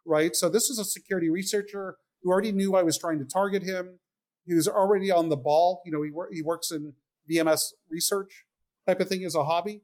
right? 0.05 0.35
So 0.35 0.49
this 0.49 0.69
is 0.69 0.79
a 0.79 0.85
security 0.85 1.29
researcher 1.29 1.97
who 2.21 2.31
already 2.31 2.51
knew 2.51 2.75
I 2.75 2.83
was 2.83 2.97
trying 2.97 3.19
to 3.19 3.25
target 3.25 3.63
him. 3.63 3.99
He 4.45 4.53
was 4.53 4.67
already 4.67 5.11
on 5.11 5.29
the 5.29 5.37
ball. 5.37 5.81
You 5.85 5.91
know, 5.91 6.01
he, 6.03 6.11
wor- 6.11 6.29
he 6.31 6.41
works 6.41 6.71
in 6.71 6.93
VMS 7.29 7.71
research 7.89 8.45
type 8.87 8.99
of 8.99 9.07
thing 9.07 9.23
as 9.23 9.35
a 9.35 9.43
hobby. 9.43 9.81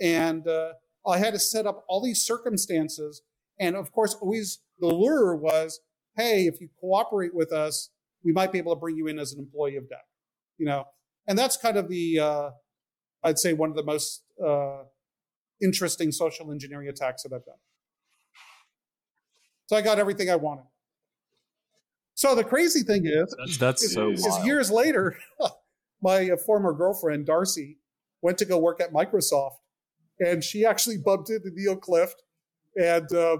And 0.00 0.46
uh, 0.46 0.72
I 1.06 1.18
had 1.18 1.34
to 1.34 1.40
set 1.40 1.66
up 1.66 1.84
all 1.88 2.02
these 2.02 2.22
circumstances. 2.22 3.22
And 3.58 3.76
of 3.76 3.92
course, 3.92 4.14
always 4.14 4.60
the 4.78 4.86
lure 4.86 5.34
was, 5.34 5.80
hey, 6.16 6.46
if 6.46 6.60
you 6.60 6.68
cooperate 6.80 7.34
with 7.34 7.52
us, 7.52 7.90
we 8.24 8.32
might 8.32 8.52
be 8.52 8.58
able 8.58 8.74
to 8.74 8.80
bring 8.80 8.96
you 8.96 9.06
in 9.08 9.18
as 9.18 9.32
an 9.32 9.40
employee 9.40 9.76
of 9.76 9.84
DEC. 9.84 9.96
You 10.58 10.66
know, 10.66 10.84
and 11.26 11.38
that's 11.38 11.56
kind 11.56 11.76
of 11.76 11.88
the, 11.88 12.18
uh, 12.18 12.50
I'd 13.24 13.38
say, 13.38 13.52
one 13.52 13.70
of 13.70 13.76
the 13.76 13.84
most 13.84 14.22
uh, 14.44 14.82
interesting 15.60 16.12
social 16.12 16.50
engineering 16.52 16.88
attacks 16.88 17.22
that 17.22 17.32
I've 17.32 17.44
done. 17.44 17.54
So 19.66 19.76
I 19.76 19.82
got 19.82 19.98
everything 19.98 20.28
I 20.28 20.36
wanted. 20.36 20.64
So 22.14 22.34
the 22.34 22.44
crazy 22.44 22.82
thing 22.82 23.06
is, 23.06 23.34
That's, 23.38 23.56
that's 23.58 23.82
is, 23.82 23.94
so 23.94 24.10
is 24.10 24.44
years 24.44 24.70
later, 24.70 25.16
my 26.02 26.30
uh, 26.30 26.36
former 26.36 26.72
girlfriend 26.72 27.26
Darcy 27.26 27.78
went 28.20 28.38
to 28.38 28.44
go 28.44 28.58
work 28.58 28.80
at 28.80 28.92
Microsoft, 28.92 29.56
and 30.20 30.44
she 30.44 30.64
actually 30.66 30.98
bumped 30.98 31.30
into 31.30 31.50
Neill 31.54 31.76
Clift, 31.76 32.22
and 32.76 33.10
uh, 33.12 33.38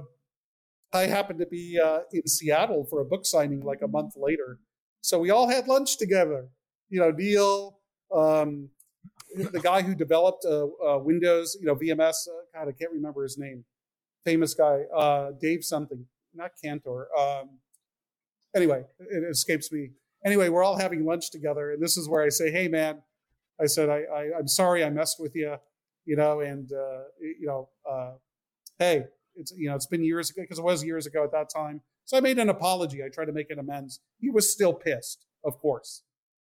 I 0.93 1.03
happened 1.03 1.39
to 1.41 1.47
be 1.47 1.79
uh, 1.79 2.01
in 2.13 2.27
Seattle 2.27 2.85
for 2.85 3.01
a 3.01 3.05
book 3.05 3.27
signing 3.27 3.61
like 3.61 3.83
a 3.83 3.89
month 3.89 4.15
later, 4.17 4.59
so 5.03 5.19
we 5.19 5.31
all 5.31 5.49
had 5.49 5.69
lunch 5.69 5.99
together. 5.99 6.49
You 6.89 7.01
know, 7.01 7.11
Neill, 7.11 7.79
um, 8.15 8.71
the 9.35 9.61
guy 9.61 9.83
who 9.83 9.95
developed 9.95 10.45
uh, 10.45 10.65
uh, 10.65 10.99
Windows, 10.99 11.57
you 11.61 11.67
know, 11.67 11.75
VMS. 11.75 12.29
Uh, 12.29 12.33
God, 12.55 12.69
I 12.69 12.73
can't 12.73 12.93
remember 12.93 13.23
his 13.23 13.39
name. 13.39 13.65
Famous 14.25 14.55
guy, 14.55 14.83
uh, 14.95 15.33
Dave 15.41 15.65
something, 15.65 16.07
not 16.35 16.53
Cantor. 16.63 17.09
Um, 17.19 17.59
anyway, 18.55 18.85
it 19.01 19.25
escapes 19.29 19.73
me. 19.73 19.91
Anyway, 20.25 20.49
we're 20.49 20.63
all 20.63 20.79
having 20.79 21.05
lunch 21.05 21.31
together, 21.31 21.73
and 21.73 21.83
this 21.83 21.97
is 21.97 22.09
where 22.09 22.23
I 22.23 22.29
say, 22.29 22.53
"Hey, 22.53 22.69
man," 22.69 23.03
I 23.61 23.67
said, 23.67 23.89
I, 23.89 24.03
I 24.15 24.31
"I'm 24.39 24.47
sorry 24.47 24.85
I 24.85 24.91
messed 24.91 25.19
with 25.19 25.35
you," 25.35 25.57
you 26.05 26.15
know, 26.15 26.41
and 26.41 26.71
uh, 26.73 27.01
you 27.21 27.47
know, 27.47 27.69
hey, 28.79 29.07
it's 29.35 29.53
you 29.57 29.69
know, 29.69 29.75
it's 29.75 29.87
been 29.87 30.05
years 30.05 30.31
ago 30.31 30.43
because 30.43 30.59
it 30.59 30.65
was 30.65 30.85
years 30.85 31.07
ago 31.07 31.25
at 31.25 31.33
that 31.33 31.49
time. 31.51 31.81
So 32.05 32.17
I 32.17 32.21
made 32.21 32.39
an 32.39 32.49
apology. 32.49 33.03
I 33.03 33.09
tried 33.09 33.27
to 33.27 33.33
make 33.33 33.51
an 33.51 33.59
amends. 33.59 34.01
He 34.19 34.31
was 34.31 34.53
still 34.53 34.73
pissed, 34.73 35.25
of 35.45 35.59
course, 35.59 36.03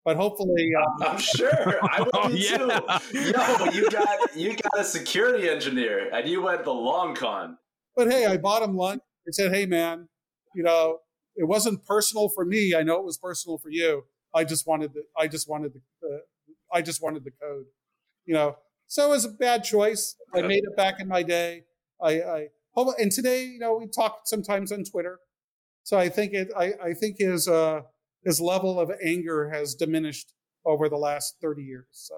but 0.08 0.15
hopefully, 0.15 0.70
uh, 0.74 1.06
I'm 1.06 1.20
sure. 1.36 1.82
I 1.91 2.00
would 2.02 2.10
Oh, 2.13 2.30
be 2.30 2.39
yeah. 2.39 2.58
too. 2.58 2.70
Yo, 3.13 3.65
you 3.74 3.89
got 3.89 4.08
you 4.38 4.56
got 4.56 4.80
a 4.80 4.84
security 4.86 5.50
engineer, 5.50 6.10
and 6.13 6.30
you 6.30 6.41
went 6.41 6.63
the 6.63 6.74
long 6.74 7.13
con. 7.13 7.58
but 7.93 8.10
hey, 8.10 8.26
I 8.26 8.38
bought 8.38 8.63
him 8.63 8.78
lunch. 8.78 9.02
I 9.28 9.32
said, 9.32 9.54
"Hey, 9.54 9.65
man, 9.65 10.08
you 10.56 10.63
know, 10.63 11.00
it 11.36 11.43
wasn't 11.43 11.86
personal 11.86 12.30
for 12.34 12.46
me. 12.46 12.74
I 12.74 12.84
know 12.84 12.96
it 12.96 13.04
was 13.04 13.17
personal 13.17 13.58
for 13.58 13.70
you. 13.70 14.06
I 14.34 14.46
just 14.46 14.65
wanted 14.65 14.93
the, 14.93 15.04
I 15.17 15.28
just 15.28 15.50
wanted 15.50 15.74
the, 15.74 15.82
the 16.02 16.20
I 16.72 16.82
just 16.82 17.04
wanted 17.04 17.26
the 17.26 17.32
code, 17.32 17.65
you 18.26 18.34
know. 18.34 18.56
So 18.88 19.08
it 19.08 19.10
was 19.10 19.26
a 19.26 19.30
bad 19.30 19.65
choice. 19.65 20.15
I 20.34 20.41
made 20.41 20.63
it 20.63 20.78
back 20.78 21.02
in 21.02 21.10
my 21.10 21.22
day. 21.22 21.63
I, 22.02 22.22
I 22.22 22.48
hope- 22.72 22.96
and 22.98 23.12
today, 23.12 23.43
you 23.43 23.60
know, 23.60 23.76
we 23.76 23.88
talk 23.88 24.22
sometimes 24.24 24.72
on 24.72 24.86
Twitter. 24.86 25.20
So 25.84 25.98
I 25.98 26.08
think 26.08 26.32
it, 26.34 26.48
I, 26.58 26.74
I 26.82 26.93
think 26.93 27.17
his, 27.20 27.50
uh, 27.50 27.82
his 28.28 28.42
level 28.42 28.78
of 28.78 28.92
anger 29.02 29.50
has 29.50 29.74
diminished 29.74 30.34
over 30.66 30.90
the 30.90 30.98
last 30.98 31.38
30 31.42 31.63
years. 31.63 31.86
So 31.92 32.16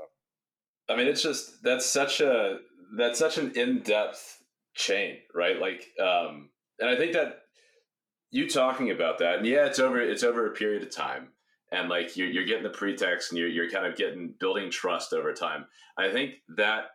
I 0.89 0.95
mean, 0.95 1.08
it's 1.08 1.22
just 1.22 1.62
that's 1.62 1.86
such 1.86 2.19
a 2.19 2.58
that's 2.98 3.19
such 3.19 3.38
an 3.38 3.52
in 3.56 3.82
depth 3.82 4.41
chain, 4.74 5.17
right? 5.36 5.60
Like, 5.60 5.86
um, 6.04 6.50
and 6.80 6.89
I 6.89 6.95
think 6.95 7.13
that 7.13 7.41
you 8.32 8.50
talking 8.50 8.89
about 8.89 9.19
that, 9.19 9.38
and 9.38 9.45
yeah, 9.45 9.67
it's 9.67 9.78
over 9.78 10.02
it's 10.02 10.24
over 10.24 10.48
a 10.48 10.56
period 10.56 10.82
of 10.82 10.89
time, 10.89 11.28
and 11.72 11.89
like 11.89 12.17
you're 12.17 12.28
you're 12.28 12.45
getting 12.45 12.63
the 12.63 12.69
pretext, 12.69 13.32
and 13.32 13.38
you're 13.38 13.48
you're 13.48 13.69
kind 13.69 13.86
of 13.86 13.95
getting 13.95 14.34
building 14.39 14.72
trust 14.72 15.13
over 15.13 15.32
time. 15.32 15.65
I 15.95 16.10
think 16.12 16.32
that 16.58 16.86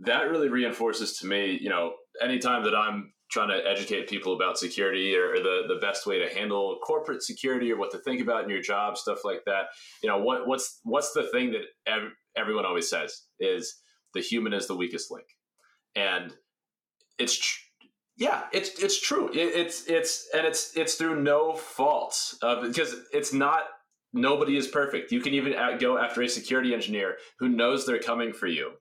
that 0.00 0.28
really 0.28 0.48
reinforces 0.48 1.18
to 1.18 1.26
me, 1.26 1.56
you 1.60 1.68
know, 1.68 1.94
anytime 2.20 2.64
that 2.64 2.74
I'm 2.74 3.12
trying 3.30 3.48
to 3.48 3.66
educate 3.66 4.08
people 4.08 4.34
about 4.34 4.58
security 4.58 5.16
or, 5.16 5.34
the 5.36 5.64
the 5.68 5.78
best 5.80 6.06
way 6.06 6.18
to 6.18 6.32
handle 6.32 6.78
corporate 6.82 7.22
security 7.22 7.72
or 7.72 7.76
what 7.76 7.90
to 7.90 7.98
think 7.98 8.20
about 8.20 8.44
in 8.44 8.50
your 8.50 8.60
job, 8.60 8.96
stuff 8.96 9.24
like 9.24 9.42
that. 9.46 9.66
You 10.02 10.08
know, 10.08 10.18
what 10.18 10.46
what's 10.46 10.80
what's 10.84 11.12
the 11.12 11.24
thing 11.24 11.52
that 11.52 11.62
ev- 11.86 12.12
everyone 12.36 12.66
always 12.66 12.88
says 12.88 13.22
is 13.40 13.76
the 14.14 14.20
human 14.20 14.52
is 14.52 14.66
the 14.66 14.76
weakest 14.76 15.10
link, 15.10 15.26
and 15.94 16.34
it's 17.18 17.36
tr- 17.38 17.60
yeah, 18.16 18.44
it's 18.52 18.82
it's 18.82 19.00
true. 19.00 19.28
It, 19.32 19.54
it's 19.54 19.86
it's 19.86 20.28
and 20.34 20.46
it's 20.46 20.76
it's 20.76 20.94
through 20.94 21.22
no 21.22 21.54
fault 21.54 22.34
uh, 22.42 22.62
because 22.62 22.94
it's 23.12 23.32
not. 23.32 23.64
Nobody 24.12 24.56
is 24.56 24.66
perfect. 24.66 25.12
You 25.12 25.20
can 25.20 25.34
even 25.34 25.52
a- 25.52 25.76
go 25.76 25.98
after 25.98 26.22
a 26.22 26.28
security 26.28 26.72
engineer 26.72 27.16
who 27.38 27.50
knows 27.50 27.84
they're 27.84 27.98
coming 27.98 28.32
for 28.32 28.46
you, 28.46 28.72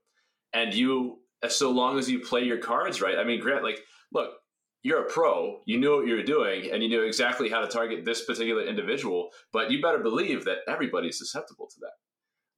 and 0.53 0.73
you 0.73 1.19
so 1.49 1.71
long 1.71 1.97
as 1.99 2.09
you 2.09 2.19
play 2.19 2.43
your 2.43 2.57
cards 2.57 3.01
right. 3.01 3.17
I 3.17 3.23
mean, 3.23 3.39
Grant, 3.39 3.63
like, 3.63 3.79
look, 4.13 4.31
you're 4.83 5.05
a 5.05 5.09
pro. 5.09 5.61
You 5.65 5.79
knew 5.79 5.97
what 5.97 6.07
you 6.07 6.15
were 6.15 6.23
doing, 6.23 6.71
and 6.71 6.83
you 6.83 6.89
knew 6.89 7.01
exactly 7.03 7.49
how 7.49 7.61
to 7.61 7.67
target 7.67 8.05
this 8.05 8.25
particular 8.25 8.63
individual. 8.63 9.29
But 9.51 9.71
you 9.71 9.81
better 9.81 9.99
believe 9.99 10.45
that 10.45 10.59
everybody's 10.67 11.17
susceptible 11.17 11.67
to 11.67 11.75
that. 11.81 11.93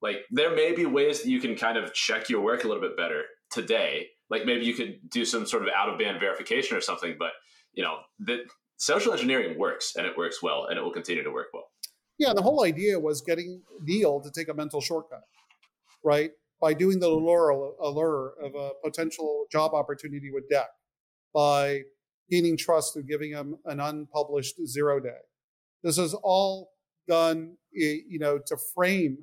Like, 0.00 0.18
there 0.30 0.54
may 0.54 0.72
be 0.72 0.86
ways 0.86 1.22
that 1.22 1.28
you 1.28 1.40
can 1.40 1.56
kind 1.56 1.76
of 1.76 1.92
check 1.92 2.28
your 2.28 2.40
work 2.40 2.64
a 2.64 2.68
little 2.68 2.82
bit 2.82 2.96
better 2.96 3.24
today. 3.50 4.08
Like, 4.30 4.44
maybe 4.44 4.64
you 4.64 4.74
could 4.74 4.98
do 5.10 5.24
some 5.24 5.46
sort 5.46 5.62
of 5.62 5.70
out 5.74 5.88
of 5.88 5.98
band 5.98 6.20
verification 6.20 6.76
or 6.76 6.80
something. 6.80 7.16
But 7.18 7.32
you 7.72 7.82
know, 7.82 7.98
the 8.18 8.44
social 8.76 9.12
engineering 9.12 9.58
works, 9.58 9.94
and 9.96 10.06
it 10.06 10.16
works 10.16 10.42
well, 10.42 10.66
and 10.66 10.78
it 10.78 10.82
will 10.82 10.92
continue 10.92 11.22
to 11.22 11.30
work 11.30 11.48
well. 11.52 11.70
Yeah, 12.18 12.32
the 12.32 12.42
whole 12.42 12.64
idea 12.64 12.98
was 12.98 13.20
getting 13.20 13.62
Neill 13.82 14.20
to 14.20 14.30
take 14.30 14.48
a 14.48 14.54
mental 14.54 14.80
shortcut, 14.80 15.22
right? 16.04 16.32
By 16.60 16.74
doing 16.74 16.98
the 16.98 17.06
allure, 17.06 17.74
allure 17.80 18.34
of 18.42 18.54
a 18.54 18.70
potential 18.84 19.46
job 19.50 19.74
opportunity 19.74 20.30
with 20.32 20.44
DEC, 20.50 20.66
by 21.32 21.82
gaining 22.30 22.56
trust 22.56 22.92
through 22.92 23.04
giving 23.04 23.30
him 23.30 23.56
an 23.64 23.80
unpublished 23.80 24.56
zero 24.66 25.00
day. 25.00 25.20
This 25.82 25.98
is 25.98 26.14
all 26.14 26.70
done, 27.06 27.56
you 27.72 28.18
know, 28.18 28.38
to 28.46 28.56
frame 28.74 29.18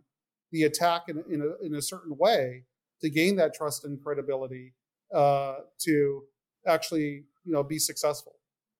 the 0.52 0.63
attack 0.63 1.04
in, 1.10 1.24
in, 1.30 1.41
a, 1.41 1.65
in 1.65 1.76
a 1.76 1.82
certain 1.82 2.15
way 2.17 2.63
to 3.02 3.10
gain 3.10 3.36
that 3.36 3.54
trust 3.54 3.86
and 3.86 4.02
credibility 4.02 4.74
uh, 5.13 5.56
to 5.80 6.24
actually, 6.67 7.26
you 7.43 7.54
know, 7.54 7.63
be 7.63 7.78
successful. 7.78 8.34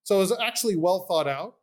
So 0.04 0.16
it 0.16 0.20
was 0.20 0.40
actually 0.40 0.76
well 0.76 1.06
thought 1.08 1.28
out, 1.28 1.56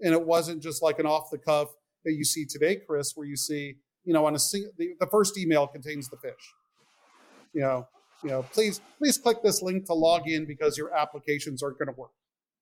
and 0.00 0.12
it 0.12 0.26
wasn't 0.26 0.62
just 0.62 0.82
like 0.82 0.98
an 0.98 1.06
off 1.06 1.30
the 1.30 1.38
cuff 1.38 1.68
that 2.04 2.12
you 2.12 2.24
see 2.24 2.44
today, 2.44 2.80
Chris, 2.86 3.12
where 3.14 3.26
you 3.26 3.36
see, 3.36 3.76
you 4.04 4.12
know, 4.12 4.26
on 4.26 4.34
a 4.34 4.38
single, 4.38 4.70
the, 4.78 4.94
the 5.00 5.06
first 5.06 5.38
email 5.38 5.66
contains 5.66 6.08
the 6.08 6.16
phish. 6.16 6.32
You 7.52 7.62
know, 7.62 7.88
you 8.22 8.30
know, 8.30 8.42
please, 8.52 8.80
please 8.98 9.18
click 9.18 9.42
this 9.42 9.62
link 9.62 9.86
to 9.86 9.94
log 9.94 10.28
in 10.28 10.46
because 10.46 10.78
your 10.78 10.94
applications 10.94 11.62
aren't 11.62 11.78
going 11.78 11.88
to 11.88 11.98
work. 11.98 12.12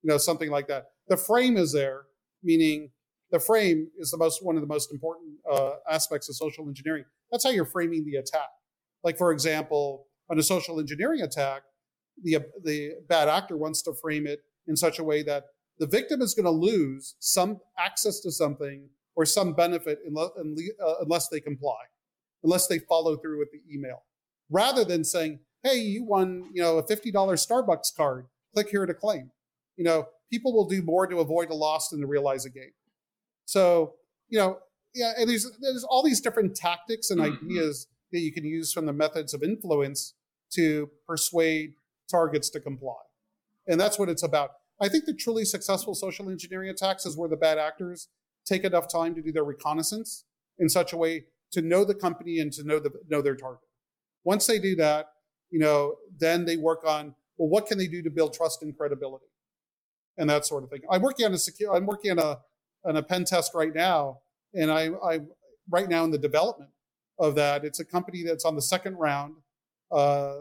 You 0.02 0.08
know, 0.08 0.18
something 0.18 0.50
like 0.50 0.68
that. 0.68 0.86
The 1.08 1.16
frame 1.16 1.56
is 1.56 1.72
there, 1.72 2.02
meaning 2.42 2.90
the 3.30 3.38
frame 3.38 3.88
is 3.98 4.10
the 4.10 4.16
most 4.16 4.44
one 4.44 4.56
of 4.56 4.62
the 4.62 4.66
most 4.66 4.90
important 4.92 5.36
uh, 5.50 5.72
aspects 5.88 6.28
of 6.28 6.36
social 6.36 6.66
engineering. 6.66 7.04
That's 7.30 7.44
how 7.44 7.50
you're 7.50 7.66
framing 7.66 8.04
the 8.04 8.16
attack. 8.16 8.48
Like, 9.04 9.16
for 9.16 9.32
example, 9.32 10.06
on 10.30 10.38
a 10.38 10.42
social 10.42 10.80
engineering 10.80 11.20
attack, 11.20 11.62
the 12.22 12.38
the 12.64 12.92
bad 13.08 13.28
actor 13.28 13.56
wants 13.56 13.82
to 13.82 13.92
frame 13.92 14.26
it 14.26 14.40
in 14.66 14.76
such 14.76 14.98
a 14.98 15.04
way 15.04 15.22
that 15.22 15.44
the 15.78 15.86
victim 15.86 16.20
is 16.22 16.34
going 16.34 16.44
to 16.44 16.50
lose 16.50 17.16
some 17.18 17.60
access 17.78 18.20
to 18.20 18.30
something 18.30 18.88
or 19.20 19.26
some 19.26 19.52
benefit 19.52 19.98
unless, 20.06 20.30
uh, 20.82 20.94
unless 21.02 21.28
they 21.28 21.40
comply, 21.40 21.76
unless 22.42 22.66
they 22.68 22.78
follow 22.78 23.16
through 23.18 23.38
with 23.38 23.50
the 23.52 23.60
email, 23.70 24.02
rather 24.48 24.82
than 24.82 25.04
saying, 25.04 25.40
"Hey, 25.62 25.76
you 25.76 26.04
won, 26.04 26.50
you 26.54 26.62
know, 26.62 26.78
a 26.78 26.82
fifty 26.82 27.10
dollars 27.10 27.46
Starbucks 27.46 27.94
card. 27.94 28.28
Click 28.54 28.70
here 28.70 28.86
to 28.86 28.94
claim." 28.94 29.30
You 29.76 29.84
know, 29.84 30.08
people 30.30 30.54
will 30.54 30.64
do 30.64 30.80
more 30.80 31.06
to 31.06 31.18
avoid 31.18 31.50
a 31.50 31.54
loss 31.54 31.90
than 31.90 32.00
to 32.00 32.06
realize 32.06 32.46
a 32.46 32.50
gain. 32.50 32.72
So, 33.44 33.96
you 34.30 34.38
know, 34.38 34.60
yeah, 34.94 35.12
and 35.18 35.28
there's 35.28 35.50
there's 35.60 35.84
all 35.84 36.02
these 36.02 36.22
different 36.22 36.56
tactics 36.56 37.10
and 37.10 37.20
Mhm. 37.20 37.42
ideas 37.42 37.88
that 38.12 38.20
you 38.20 38.32
can 38.32 38.46
use 38.46 38.72
from 38.72 38.86
the 38.86 38.94
methods 38.94 39.34
of 39.34 39.42
influence 39.42 40.14
to 40.54 40.90
persuade 41.06 41.74
targets 42.10 42.48
to 42.50 42.60
comply, 42.60 43.02
and 43.66 43.78
that's 43.78 43.98
what 43.98 44.08
it's 44.08 44.22
about. 44.22 44.52
I 44.80 44.88
think 44.88 45.04
the 45.04 45.12
truly 45.12 45.44
successful 45.44 45.94
social 45.94 46.30
engineering 46.30 46.70
attacks 46.70 47.04
is 47.04 47.18
where 47.18 47.28
the 47.28 47.36
bad 47.36 47.58
actors 47.58 48.08
take 48.46 48.64
enough 48.64 48.88
time 48.88 49.14
to 49.14 49.22
do 49.22 49.32
their 49.32 49.44
reconnaissance 49.44 50.24
in 50.58 50.68
such 50.68 50.92
a 50.92 50.96
way 50.96 51.24
to 51.52 51.62
know 51.62 51.84
the 51.84 51.94
company 51.94 52.38
and 52.38 52.52
to 52.52 52.64
know 52.64 52.78
the 52.78 52.90
know 53.08 53.22
their 53.22 53.36
target. 53.36 53.68
Once 54.24 54.46
they 54.46 54.58
do 54.58 54.76
that, 54.76 55.06
you 55.50 55.58
know, 55.58 55.96
then 56.18 56.44
they 56.44 56.56
work 56.56 56.84
on 56.86 57.14
well, 57.36 57.48
what 57.48 57.66
can 57.66 57.78
they 57.78 57.86
do 57.86 58.02
to 58.02 58.10
build 58.10 58.34
trust 58.34 58.62
and 58.62 58.76
credibility, 58.76 59.26
and 60.18 60.28
that 60.28 60.44
sort 60.44 60.62
of 60.62 60.70
thing. 60.70 60.82
I'm 60.90 61.02
working 61.02 61.26
on 61.26 61.32
a 61.32 61.38
secure. 61.38 61.74
I'm 61.74 61.86
working 61.86 62.10
on 62.12 62.18
a 62.18 62.38
on 62.84 62.96
a 62.96 63.02
pen 63.02 63.24
test 63.24 63.52
right 63.54 63.74
now, 63.74 64.20
and 64.54 64.70
I 64.70 64.90
I 65.02 65.20
right 65.70 65.88
now 65.88 66.04
in 66.04 66.10
the 66.10 66.18
development 66.18 66.70
of 67.18 67.34
that. 67.36 67.64
It's 67.64 67.80
a 67.80 67.84
company 67.84 68.22
that's 68.22 68.44
on 68.44 68.56
the 68.56 68.62
second 68.62 68.96
round 68.96 69.36
uh, 69.90 70.34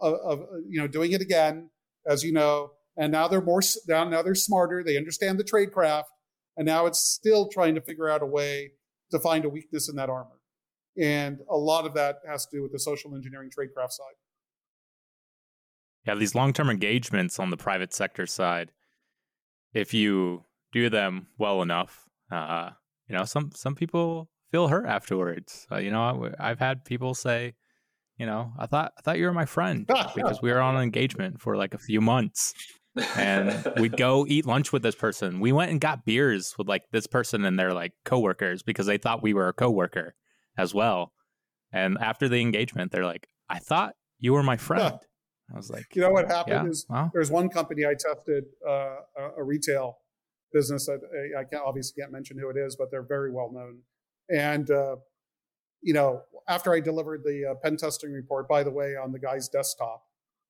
of, 0.00 0.14
of 0.14 0.46
you 0.68 0.80
know 0.80 0.86
doing 0.86 1.12
it 1.12 1.20
again, 1.20 1.70
as 2.06 2.22
you 2.22 2.32
know, 2.32 2.72
and 2.96 3.12
now 3.12 3.28
they're 3.28 3.40
more 3.40 3.62
now 3.88 4.04
now 4.04 4.22
they're 4.22 4.34
smarter. 4.34 4.82
They 4.84 4.96
understand 4.96 5.38
the 5.38 5.44
trade 5.44 5.72
craft, 5.72 6.10
And 6.56 6.66
now 6.66 6.86
it's 6.86 7.00
still 7.00 7.48
trying 7.48 7.74
to 7.74 7.80
figure 7.80 8.08
out 8.08 8.22
a 8.22 8.26
way 8.26 8.72
to 9.10 9.18
find 9.18 9.44
a 9.44 9.48
weakness 9.48 9.88
in 9.88 9.96
that 9.96 10.10
armor. 10.10 10.40
And 11.00 11.40
a 11.50 11.56
lot 11.56 11.86
of 11.86 11.94
that 11.94 12.20
has 12.26 12.46
to 12.46 12.56
do 12.56 12.62
with 12.62 12.72
the 12.72 12.78
social 12.78 13.14
engineering 13.14 13.50
tradecraft 13.50 13.92
side. 13.92 14.14
Yeah, 16.06 16.14
these 16.14 16.34
long 16.34 16.52
term 16.52 16.70
engagements 16.70 17.38
on 17.38 17.50
the 17.50 17.56
private 17.56 17.92
sector 17.92 18.26
side, 18.26 18.70
if 19.74 19.92
you 19.92 20.44
do 20.72 20.88
them 20.88 21.26
well 21.36 21.62
enough, 21.62 22.08
uh, 22.30 22.70
you 23.08 23.16
know, 23.16 23.24
some 23.24 23.50
some 23.54 23.74
people 23.74 24.30
feel 24.50 24.68
hurt 24.68 24.86
afterwards. 24.86 25.66
Uh, 25.70 25.78
you 25.78 25.90
know, 25.90 26.30
I've 26.38 26.60
had 26.60 26.84
people 26.84 27.14
say, 27.14 27.54
you 28.18 28.26
know, 28.26 28.52
I 28.58 28.66
thought 28.66 28.92
I 28.98 29.02
thought 29.02 29.18
you 29.18 29.26
were 29.26 29.32
my 29.32 29.46
friend 29.46 29.86
because 30.14 30.40
we 30.40 30.52
were 30.52 30.60
on 30.60 30.76
an 30.76 30.82
engagement 30.82 31.40
for 31.40 31.56
like 31.56 31.74
a 31.74 31.78
few 31.78 32.00
months. 32.00 32.54
And 33.16 33.72
we'd 33.78 33.96
go 33.96 34.26
eat 34.28 34.46
lunch 34.46 34.72
with 34.72 34.82
this 34.82 34.94
person. 34.94 35.40
We 35.40 35.52
went 35.52 35.70
and 35.70 35.80
got 35.80 36.04
beers 36.04 36.54
with 36.58 36.68
like 36.68 36.84
this 36.92 37.06
person 37.06 37.44
and 37.44 37.58
their 37.58 37.72
like 37.72 37.92
coworkers 38.04 38.62
because 38.62 38.86
they 38.86 38.98
thought 38.98 39.22
we 39.22 39.34
were 39.34 39.48
a 39.48 39.52
coworker 39.52 40.14
as 40.56 40.74
well. 40.74 41.12
And 41.72 41.98
after 42.00 42.28
the 42.28 42.40
engagement, 42.40 42.92
they're 42.92 43.04
like, 43.04 43.28
"I 43.48 43.58
thought 43.58 43.94
you 44.18 44.32
were 44.32 44.42
my 44.42 44.56
friend." 44.56 44.98
I 45.52 45.56
was 45.56 45.70
like, 45.70 45.86
you 45.94 46.02
know 46.02 46.10
what 46.10 46.26
happened 46.26 46.64
yeah, 46.64 46.70
is 46.70 46.86
well. 46.88 47.10
there's 47.12 47.30
one 47.30 47.48
company 47.48 47.84
I 47.86 47.94
tested 47.94 48.44
uh, 48.66 48.96
a, 49.16 49.30
a 49.38 49.44
retail 49.44 49.98
business 50.52 50.86
that 50.86 51.00
I, 51.12 51.40
I 51.40 51.44
can't 51.44 51.62
obviously 51.64 52.00
can't 52.00 52.12
mention 52.12 52.38
who 52.38 52.50
it 52.50 52.56
is, 52.56 52.76
but 52.76 52.90
they're 52.90 53.06
very 53.06 53.30
well 53.30 53.52
known. 53.52 53.80
And 54.28 54.68
uh, 54.70 54.96
you 55.82 55.94
know, 55.94 56.22
after 56.48 56.72
I 56.74 56.80
delivered 56.80 57.22
the 57.24 57.52
uh, 57.52 57.54
pen 57.62 57.76
testing 57.76 58.12
report, 58.12 58.48
by 58.48 58.62
the 58.62 58.70
way, 58.70 58.96
on 58.96 59.12
the 59.12 59.18
guy's 59.18 59.48
desktop, 59.48 60.02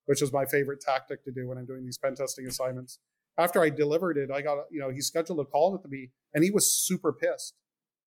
which 0.06 0.22
is 0.22 0.32
my 0.32 0.44
favorite 0.44 0.80
tactic 0.80 1.24
to 1.24 1.30
do 1.30 1.46
when 1.48 1.58
I'm 1.58 1.66
doing 1.66 1.84
these 1.84 1.98
pen 1.98 2.14
testing 2.14 2.46
assignments. 2.46 2.98
After 3.38 3.62
I 3.62 3.68
delivered 3.68 4.16
it, 4.16 4.30
I 4.30 4.40
got 4.40 4.58
you 4.70 4.80
know 4.80 4.90
he 4.90 5.00
scheduled 5.00 5.40
a 5.40 5.44
call 5.44 5.72
with 5.72 5.90
me, 5.90 6.10
and 6.34 6.42
he 6.42 6.50
was 6.50 6.72
super 6.72 7.12
pissed. 7.12 7.54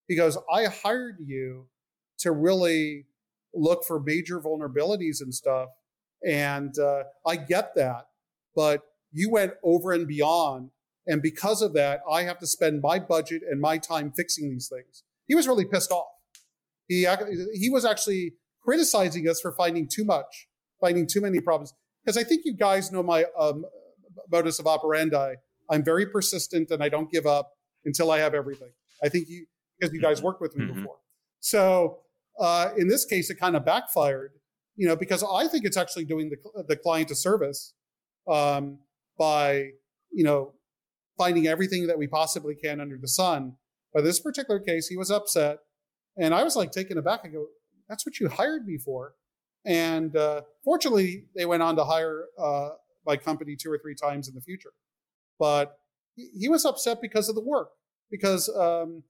He 0.08 0.16
goes, 0.16 0.36
"I 0.52 0.64
hired 0.64 1.16
you 1.24 1.68
to 2.18 2.32
really 2.32 3.06
look 3.54 3.84
for 3.84 4.00
major 4.00 4.40
vulnerabilities 4.40 5.20
and 5.20 5.34
stuff." 5.34 5.68
And 6.26 6.76
uh, 6.78 7.04
I 7.26 7.36
get 7.36 7.74
that, 7.76 8.08
but 8.54 8.82
you 9.12 9.30
went 9.30 9.54
over 9.62 9.92
and 9.92 10.06
beyond. 10.06 10.70
And 11.06 11.22
because 11.22 11.62
of 11.62 11.72
that, 11.74 12.00
I 12.10 12.22
have 12.22 12.38
to 12.38 12.46
spend 12.46 12.82
my 12.82 12.98
budget 12.98 13.42
and 13.48 13.60
my 13.60 13.78
time 13.78 14.12
fixing 14.12 14.50
these 14.50 14.68
things. 14.68 15.02
He 15.26 15.34
was 15.34 15.48
really 15.48 15.64
pissed 15.64 15.90
off. 15.90 16.06
He, 16.88 17.06
he 17.54 17.70
was 17.70 17.84
actually 17.84 18.34
criticizing 18.62 19.28
us 19.28 19.40
for 19.40 19.52
finding 19.52 19.88
too 19.88 20.04
much, 20.04 20.48
finding 20.80 21.06
too 21.06 21.20
many 21.20 21.40
problems. 21.40 21.72
Because 22.10 22.24
I 22.24 22.28
think 22.28 22.42
you 22.44 22.54
guys 22.54 22.90
know 22.90 23.04
my 23.04 23.24
um, 23.38 23.64
modus 24.32 24.58
of 24.58 24.66
operandi. 24.66 25.34
I'm 25.70 25.84
very 25.84 26.06
persistent 26.06 26.72
and 26.72 26.82
I 26.82 26.88
don't 26.88 27.08
give 27.08 27.24
up 27.24 27.52
until 27.84 28.10
I 28.10 28.18
have 28.18 28.34
everything. 28.34 28.72
I 29.00 29.08
think 29.08 29.28
you, 29.28 29.46
because 29.78 29.94
you 29.94 30.00
guys 30.00 30.20
worked 30.20 30.40
with 30.40 30.56
me 30.56 30.64
Mhm. 30.64 30.74
before. 30.74 30.96
So 31.38 32.00
uh, 32.40 32.70
in 32.76 32.88
this 32.88 33.04
case, 33.04 33.30
it 33.30 33.36
kind 33.36 33.54
of 33.54 33.64
backfired 33.64 34.32
you 34.74 34.88
know, 34.88 34.96
because 34.96 35.22
I 35.22 35.46
think 35.46 35.64
it's 35.66 35.76
actually 35.76 36.06
doing 36.06 36.30
the, 36.30 36.64
the 36.66 36.74
client 36.74 37.10
a 37.10 37.14
service 37.14 37.74
um, 38.26 38.78
by, 39.18 39.72
you 40.10 40.24
know, 40.24 40.54
finding 41.18 41.46
everything 41.46 41.86
that 41.88 41.98
we 41.98 42.06
possibly 42.08 42.54
can 42.56 42.80
under 42.80 42.96
the 42.98 43.08
sun. 43.08 43.56
But 43.92 44.02
this 44.04 44.18
particular 44.18 44.58
case, 44.58 44.88
he 44.88 44.96
was 44.96 45.10
upset. 45.10 45.58
And 46.16 46.34
I 46.34 46.42
was 46.42 46.56
like 46.56 46.72
taken 46.72 46.96
aback. 46.98 47.20
I 47.24 47.28
go, 47.28 47.46
that's 47.88 48.04
what 48.06 48.18
you 48.18 48.28
hired 48.30 48.66
me 48.66 48.78
for. 48.78 49.14
And 49.64 50.16
uh, 50.16 50.42
fortunately, 50.64 51.26
they 51.36 51.46
went 51.46 51.62
on 51.62 51.76
to 51.76 51.84
hire 51.84 52.26
uh, 52.38 52.70
my 53.06 53.16
company 53.16 53.56
two 53.56 53.70
or 53.70 53.78
three 53.78 53.94
times 53.94 54.28
in 54.28 54.34
the 54.34 54.40
future. 54.40 54.72
But 55.38 55.78
he, 56.16 56.30
he 56.38 56.48
was 56.48 56.64
upset 56.64 57.00
because 57.00 57.28
of 57.28 57.34
the 57.34 57.42
work, 57.42 57.70
because, 58.10 58.48
um, 58.48 59.02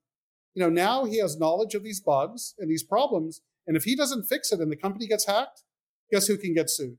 you 0.55 0.62
know, 0.62 0.70
now 0.70 1.05
he 1.05 1.18
has 1.18 1.38
knowledge 1.38 1.74
of 1.74 1.84
these 1.84 2.01
bugs 2.01 2.55
and 2.59 2.70
these 2.70 2.82
problems. 2.82 3.42
And 3.66 3.76
if 3.76 3.84
he 3.84 3.94
doesn't 3.94 4.24
fix 4.24 4.53
it 4.53 4.61
and 4.61 4.70
the 4.70 4.76
company 4.76 5.07
gets 5.07 5.26
hacked, 5.26 5.62
guess 6.11 6.26
who 6.26 6.36
can 6.36 6.55
get 6.55 6.68
sued? 6.70 6.98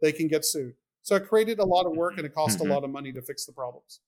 They 0.00 0.12
can 0.12 0.28
get 0.28 0.44
sued. 0.44 0.74
So 1.02 1.16
it 1.16 1.28
created 1.28 1.58
a 1.58 1.64
lot 1.64 1.86
of 1.86 1.96
work 1.96 2.14
and 2.16 2.26
it 2.26 2.34
cost 2.34 2.58
Mhm. 2.58 2.68
a 2.68 2.72
lot 2.72 2.84
of 2.84 2.90
money 2.90 3.12
to 3.12 3.22
fix 3.22 3.46
the 3.46 3.52
problems. 3.52 4.00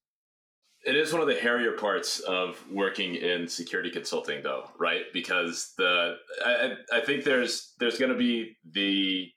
It 0.89 0.97
is 0.97 1.12
one 1.12 1.20
of 1.20 1.28
the 1.28 1.34
hairier 1.34 1.72
parts 1.72 2.20
of 2.20 2.59
working 2.70 3.14
in 3.14 3.47
security 3.47 3.91
consulting, 3.91 4.43
though, 4.43 4.70
right? 4.78 5.03
Because 5.12 5.74
the 5.76 6.16
I, 6.43 6.76
I 6.91 7.01
think 7.01 7.24
there's 7.24 7.74
there's 7.78 7.99
going 7.99 8.11
to 8.11 8.16
be 8.16 8.57
the 8.72 9.28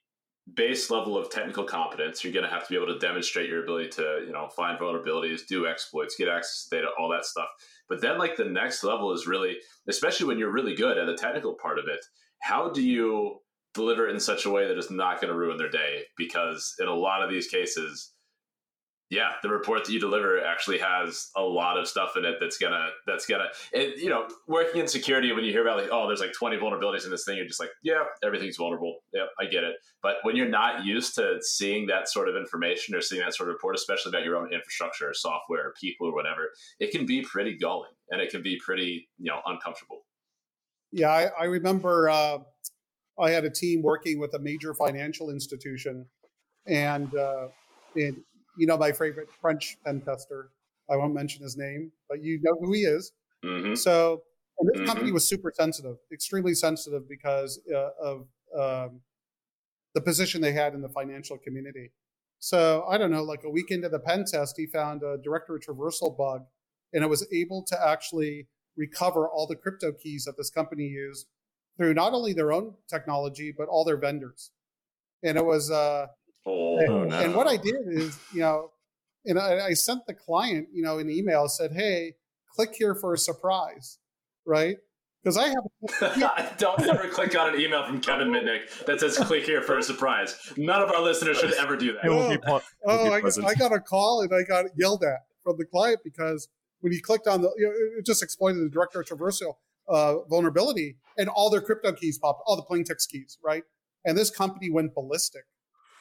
base 0.54 0.90
level 0.90 1.18
of 1.18 1.28
technical 1.30 1.64
competence. 1.64 2.24
You're 2.24 2.32
going 2.32 2.46
to 2.46 2.50
have 2.50 2.66
to 2.66 2.70
be 2.70 2.76
able 2.76 2.92
to 2.94 2.98
demonstrate 2.98 3.50
your 3.50 3.62
ability 3.62 3.90
to 3.90 4.22
you 4.26 4.32
know 4.32 4.48
find 4.56 4.78
vulnerabilities, 4.78 5.46
do 5.46 5.66
exploits, 5.66 6.16
get 6.16 6.28
access 6.28 6.68
to 6.70 6.76
data, 6.76 6.88
all 6.98 7.10
that 7.10 7.26
stuff. 7.26 7.48
But 7.86 8.00
then, 8.00 8.16
like 8.16 8.36
the 8.36 8.46
next 8.46 8.82
level 8.82 9.12
is 9.12 9.26
really, 9.26 9.58
especially 9.86 10.28
when 10.28 10.38
you're 10.38 10.50
really 10.50 10.74
good 10.74 10.96
at 10.96 11.04
the 11.04 11.16
technical 11.18 11.54
part 11.60 11.78
of 11.78 11.84
it. 11.86 12.00
How 12.40 12.70
do 12.70 12.82
you 12.82 13.40
deliver 13.74 14.08
it 14.08 14.14
in 14.14 14.20
such 14.20 14.46
a 14.46 14.50
way 14.50 14.66
that 14.66 14.78
is 14.78 14.90
not 14.90 15.20
going 15.20 15.30
to 15.30 15.38
ruin 15.38 15.58
their 15.58 15.68
day? 15.68 16.04
Because 16.16 16.74
in 16.80 16.88
a 16.88 16.94
lot 16.94 17.22
of 17.22 17.28
these 17.28 17.48
cases, 17.48 18.11
yeah, 19.12 19.32
the 19.42 19.50
report 19.50 19.84
that 19.84 19.92
you 19.92 20.00
deliver 20.00 20.42
actually 20.42 20.78
has 20.78 21.28
a 21.36 21.42
lot 21.42 21.78
of 21.78 21.86
stuff 21.86 22.16
in 22.16 22.24
it 22.24 22.36
that's 22.40 22.56
gonna 22.56 22.88
that's 23.06 23.26
gonna 23.26 23.44
you 23.74 24.08
know 24.08 24.26
working 24.48 24.80
in 24.80 24.88
security 24.88 25.30
when 25.32 25.44
you 25.44 25.52
hear 25.52 25.60
about 25.60 25.76
like 25.76 25.90
oh 25.92 26.06
there's 26.06 26.20
like 26.20 26.32
20 26.32 26.56
vulnerabilities 26.56 27.04
in 27.04 27.10
this 27.10 27.26
thing 27.26 27.36
you're 27.36 27.46
just 27.46 27.60
like 27.60 27.68
yeah 27.82 28.04
everything's 28.24 28.56
vulnerable. 28.56 29.00
Yeah 29.12 29.26
I 29.38 29.44
get 29.44 29.64
it. 29.64 29.74
But 30.02 30.16
when 30.22 30.34
you're 30.34 30.48
not 30.48 30.86
used 30.86 31.14
to 31.16 31.36
seeing 31.42 31.88
that 31.88 32.08
sort 32.08 32.30
of 32.30 32.36
information 32.36 32.94
or 32.94 33.02
seeing 33.02 33.20
that 33.20 33.34
sort 33.34 33.50
of 33.50 33.52
report 33.52 33.74
especially 33.74 34.08
about 34.08 34.24
your 34.24 34.36
own 34.36 34.50
infrastructure 34.50 35.10
or 35.10 35.14
software 35.14 35.66
or 35.66 35.74
people 35.78 36.06
or 36.08 36.14
whatever 36.14 36.48
it 36.80 36.90
can 36.90 37.04
be 37.04 37.20
pretty 37.20 37.54
galling 37.58 37.90
and 38.10 38.22
it 38.22 38.30
can 38.30 38.42
be 38.42 38.58
pretty 38.64 39.10
you 39.18 39.30
know 39.30 39.42
uncomfortable. 39.44 40.06
Yeah, 40.90 41.10
I, 41.10 41.30
I 41.38 41.44
remember 41.44 42.08
uh, 42.08 42.38
I 43.20 43.30
had 43.30 43.44
a 43.44 43.50
team 43.50 43.82
working 43.82 44.18
with 44.18 44.32
a 44.32 44.38
major 44.38 44.72
financial 44.72 45.28
institution, 45.28 46.06
and, 46.66 47.14
uh, 47.14 47.48
and 47.94 48.16
you 48.56 48.66
know 48.66 48.76
my 48.78 48.92
favorite 48.92 49.28
French 49.40 49.76
pen 49.84 50.02
tester. 50.02 50.52
I 50.90 50.96
won't 50.96 51.14
mention 51.14 51.42
his 51.42 51.56
name, 51.56 51.92
but 52.08 52.22
you 52.22 52.40
know 52.42 52.56
who 52.60 52.72
he 52.72 52.82
is. 52.82 53.12
hmm 53.42 53.74
So 53.74 54.24
and 54.58 54.68
this 54.70 54.80
Mhm. 54.80 54.86
company 54.86 55.12
was 55.12 55.28
super 55.28 55.52
sensitive, 55.54 55.98
extremely 56.12 56.54
sensitive 56.54 57.08
because 57.08 57.60
uh, 57.72 57.90
of 58.00 58.28
um, 58.56 59.02
the 59.94 60.00
position 60.00 60.40
they 60.40 60.52
had 60.52 60.74
in 60.74 60.80
the 60.80 60.88
financial 60.88 61.38
community. 61.38 61.92
So 62.38 62.84
I 62.88 62.98
don't 62.98 63.10
know, 63.10 63.22
like 63.22 63.44
a 63.44 63.50
week 63.50 63.70
into 63.70 63.88
the 63.88 64.00
pen 64.00 64.24
test, 64.24 64.56
he 64.56 64.66
found 64.66 65.02
a 65.02 65.18
directory 65.18 65.60
traversal 65.60 66.16
bug, 66.16 66.46
and 66.92 67.04
it 67.04 67.08
was 67.08 67.26
able 67.32 67.62
to 67.64 67.78
actually 67.88 68.48
recover 68.76 69.28
all 69.28 69.46
the 69.46 69.56
crypto 69.56 69.92
keys 69.92 70.24
that 70.24 70.36
this 70.36 70.50
company 70.50 70.84
used 70.84 71.28
through 71.76 71.94
not 71.94 72.12
only 72.14 72.32
their 72.32 72.52
own 72.52 72.76
technology 72.88 73.52
but 73.56 73.68
all 73.68 73.84
their 73.84 73.96
vendors. 73.98 74.52
And 75.22 75.38
it 75.38 75.44
was 75.44 75.70
uh, 75.70 76.08
oh, 76.46 76.78
and, 76.78 77.08
no. 77.08 77.18
and 77.18 77.34
what 77.34 77.46
I 77.46 77.56
did 77.56 77.76
is, 77.88 78.18
you 78.32 78.40
know, 78.40 78.70
and 79.24 79.38
I, 79.38 79.66
I 79.66 79.72
sent 79.74 80.06
the 80.06 80.14
client, 80.14 80.68
you 80.72 80.82
know, 80.82 80.98
an 80.98 81.10
email 81.10 81.48
said, 81.48 81.72
"Hey, 81.72 82.14
click 82.54 82.74
here 82.74 82.94
for 82.94 83.14
a 83.14 83.18
surprise," 83.18 83.98
right? 84.44 84.76
Because 85.22 85.38
I 85.38 85.48
have 85.48 86.56
Don't 86.58 86.80
ever 86.82 87.08
click 87.08 87.38
on 87.38 87.54
an 87.54 87.60
email 87.60 87.86
from 87.86 88.00
Kevin 88.00 88.28
Mitnick 88.28 88.84
that 88.86 88.98
says 88.98 89.16
"click 89.16 89.44
here 89.44 89.62
for 89.62 89.78
a 89.78 89.82
surprise." 89.82 90.36
None 90.56 90.82
of 90.82 90.90
our 90.90 91.00
listeners 91.00 91.38
should 91.38 91.54
ever 91.54 91.76
do 91.76 91.92
that. 91.92 92.04
It 92.04 92.10
will 92.10 92.28
be 92.28 92.38
ple- 92.38 92.56
it 92.56 92.64
will 92.84 92.92
oh, 92.92 93.12
I 93.12 93.20
got. 93.20 93.44
I 93.44 93.54
got 93.54 93.72
a 93.72 93.80
call 93.80 94.22
and 94.22 94.32
I 94.34 94.42
got 94.42 94.66
yelled 94.76 95.04
at 95.04 95.20
from 95.44 95.56
the 95.58 95.64
client 95.64 96.00
because 96.02 96.48
when 96.80 96.92
he 96.92 97.00
clicked 97.00 97.28
on 97.28 97.42
the, 97.42 97.50
you 97.56 97.66
know, 97.66 97.98
it 97.98 98.04
just 98.04 98.22
exploited 98.22 98.64
the 98.64 98.70
directory 98.70 99.04
traversal 99.04 99.54
uh, 99.88 100.22
vulnerability, 100.28 100.96
and 101.18 101.28
all 101.28 101.50
their 101.50 101.60
crypto 101.60 101.92
keys 101.92 102.18
popped, 102.18 102.42
all 102.46 102.56
the 102.56 102.62
plain 102.62 102.84
text 102.84 103.10
keys, 103.10 103.38
right? 103.44 103.62
And 104.04 104.16
this 104.16 104.30
company 104.30 104.70
went 104.70 104.94
ballistic, 104.94 105.44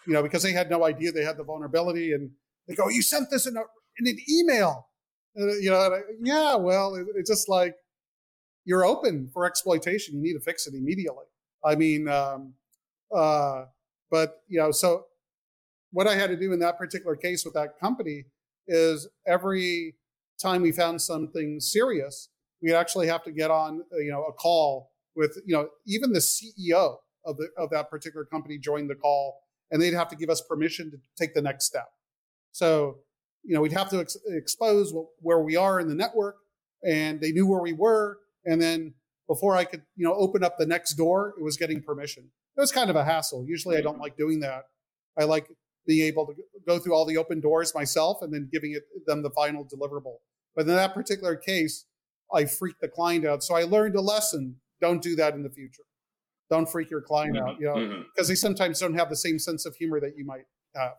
you 0.07 0.13
know, 0.13 0.23
because 0.23 0.43
they 0.43 0.53
had 0.53 0.69
no 0.69 0.85
idea 0.85 1.11
they 1.11 1.23
had 1.23 1.37
the 1.37 1.43
vulnerability, 1.43 2.13
and 2.13 2.31
they 2.67 2.75
go, 2.75 2.89
"You 2.89 3.01
sent 3.01 3.29
this 3.29 3.45
in, 3.45 3.57
a, 3.57 3.61
in 3.99 4.07
an 4.07 4.17
email," 4.29 4.87
and, 5.35 5.63
you 5.63 5.69
know, 5.69 5.77
I, 5.77 5.99
yeah, 6.21 6.55
well, 6.55 6.95
it, 6.95 7.07
it's 7.15 7.29
just 7.29 7.49
like 7.49 7.75
you're 8.65 8.85
open 8.85 9.29
for 9.33 9.45
exploitation. 9.45 10.15
You 10.15 10.21
need 10.21 10.33
to 10.33 10.39
fix 10.39 10.67
it 10.67 10.73
immediately. 10.73 11.25
I 11.63 11.75
mean, 11.75 12.07
um, 12.07 12.53
uh, 13.15 13.65
but 14.09 14.41
you 14.47 14.59
know, 14.59 14.71
so 14.71 15.05
what 15.91 16.07
I 16.07 16.15
had 16.15 16.29
to 16.29 16.37
do 16.37 16.53
in 16.53 16.59
that 16.59 16.77
particular 16.77 17.15
case 17.15 17.43
with 17.45 17.53
that 17.53 17.79
company 17.79 18.25
is 18.67 19.07
every 19.27 19.95
time 20.41 20.61
we 20.61 20.71
found 20.71 21.01
something 21.01 21.59
serious, 21.59 22.29
we 22.61 22.73
actually 22.73 23.07
have 23.07 23.23
to 23.23 23.31
get 23.31 23.51
on, 23.51 23.81
uh, 23.93 23.97
you 23.99 24.11
know, 24.11 24.23
a 24.23 24.33
call 24.33 24.91
with, 25.15 25.37
you 25.45 25.55
know, 25.55 25.67
even 25.85 26.13
the 26.13 26.19
CEO 26.19 26.97
of 27.25 27.37
the 27.37 27.49
of 27.57 27.69
that 27.69 27.89
particular 27.89 28.25
company 28.25 28.57
joined 28.57 28.89
the 28.89 28.95
call, 28.95 29.40
and 29.72 29.82
they'd 29.82 29.93
have 29.93 30.09
to 30.09 30.15
give 30.15 30.30
us 30.30 30.41
permission 30.41 30.91
to 30.91 30.97
take 31.17 31.34
the 31.34 31.41
next 31.41 31.65
step. 31.65 31.89
So, 32.51 32.97
you 33.43 33.55
know, 33.55 33.61
we'd 33.61 33.72
have 33.72 33.89
to 33.89 33.99
ex- 33.99 34.17
expose 34.28 34.91
wh- 34.91 35.24
where 35.24 35.39
we 35.39 35.55
are 35.55 35.80
in 35.80 35.88
the 35.88 35.95
network, 35.95 36.38
and 36.86 37.19
they 37.22 37.32
knew 37.32 37.47
where 37.47 37.61
we 37.61 37.74
were, 37.74 38.19
and 38.45 38.61
then 38.61 38.93
before 39.28 39.55
I 39.55 39.63
could, 39.63 39.84
you 39.95 40.05
know, 40.05 40.13
open 40.13 40.43
up 40.43 40.57
the 40.57 40.65
next 40.65 40.95
door, 40.95 41.34
it 41.39 41.43
was 41.43 41.57
getting 41.57 41.82
permission. 41.82 42.30
It 42.57 42.59
was 42.59 42.72
kind 42.72 42.89
of 42.89 42.95
a 42.95 43.05
hassle. 43.05 43.45
Usually, 43.47 43.78
I 43.78 43.82
don't 43.82 43.99
like 43.99 44.17
doing 44.17 44.41
that. 44.41 44.63
I 45.17 45.24
like 45.24 45.47
being 45.88 46.05
able 46.05 46.28
to 46.28 46.34
go 46.67 46.80
through 46.80 46.93
all 46.93 47.05
the 47.05 47.17
open 47.17 47.39
doors 47.39 47.74
myself 47.74 48.22
and 48.22 48.34
then 48.34 48.49
giving 48.51 48.74
it 48.74 48.84
them 49.07 49.24
the 49.24 49.30
final 49.30 49.63
deliverable. 49.65 50.17
But 50.55 50.67
in 50.67 50.76
that 50.76 50.93
particular 50.93 51.36
case, 51.36 51.86
I 52.34 52.45
freaked 52.45 52.82
the 52.82 52.88
client 52.88 53.26
out. 53.26 53.43
So 53.43 53.55
I 53.55 53.63
learned 53.63 53.95
a 53.95 54.01
lesson. 54.01 54.57
Don't 54.82 55.01
do 55.01 55.15
that 55.15 55.34
in 55.34 55.43
the 55.43 55.49
future. 55.49 55.84
Don't 56.51 56.69
freak 56.69 56.91
your 56.91 57.01
client 57.01 57.37
Mm-hmm. 57.37 57.47
out, 57.47 57.59
you 57.61 57.65
know, 57.65 58.03
because 58.13 58.27
they 58.27 58.35
sometimes 58.35 58.77
don't 58.79 58.93
have 58.93 59.09
the 59.09 59.15
same 59.15 59.39
sense 59.39 59.65
of 59.65 59.73
humor 59.75 60.01
that 60.01 60.17
you 60.17 60.25
might 60.25 60.43
have. 60.75 60.91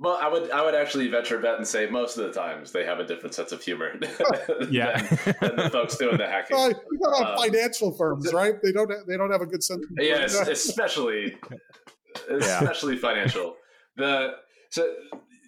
Well, 0.00 0.18
I 0.20 0.28
would 0.28 0.50
I 0.50 0.64
would 0.64 0.74
actually 0.74 1.08
venture 1.08 1.38
a 1.38 1.42
bet 1.42 1.56
and 1.56 1.66
say 1.66 1.88
most 1.88 2.18
of 2.18 2.24
the 2.26 2.32
times 2.32 2.72
they 2.72 2.84
have 2.84 2.98
a 2.98 3.04
different 3.04 3.34
sense 3.34 3.52
of 3.52 3.62
humor 3.62 3.92
Yeah. 4.70 5.00
than, 5.00 5.34
than 5.40 5.56
the 5.56 5.70
folks 5.72 5.96
doing 5.96 6.16
the 6.18 6.26
hacking. 6.26 6.56
Well, 6.56 6.70
you 6.70 6.98
got 7.00 7.38
Um, 7.38 7.50
financial 7.50 7.92
firms, 7.96 8.32
right? 8.32 8.54
They 8.62 8.72
don't 8.72 8.90
they 9.06 9.16
don't 9.16 9.30
have 9.30 9.40
a 9.40 9.46
good 9.46 9.62
sense. 9.62 9.82
Of 9.84 9.88
humor. 9.96 10.02
Yes, 10.20 10.34
especially 10.48 11.36
especially 12.30 12.96
financial. 12.96 13.56
The 13.96 14.34
so 14.70 14.94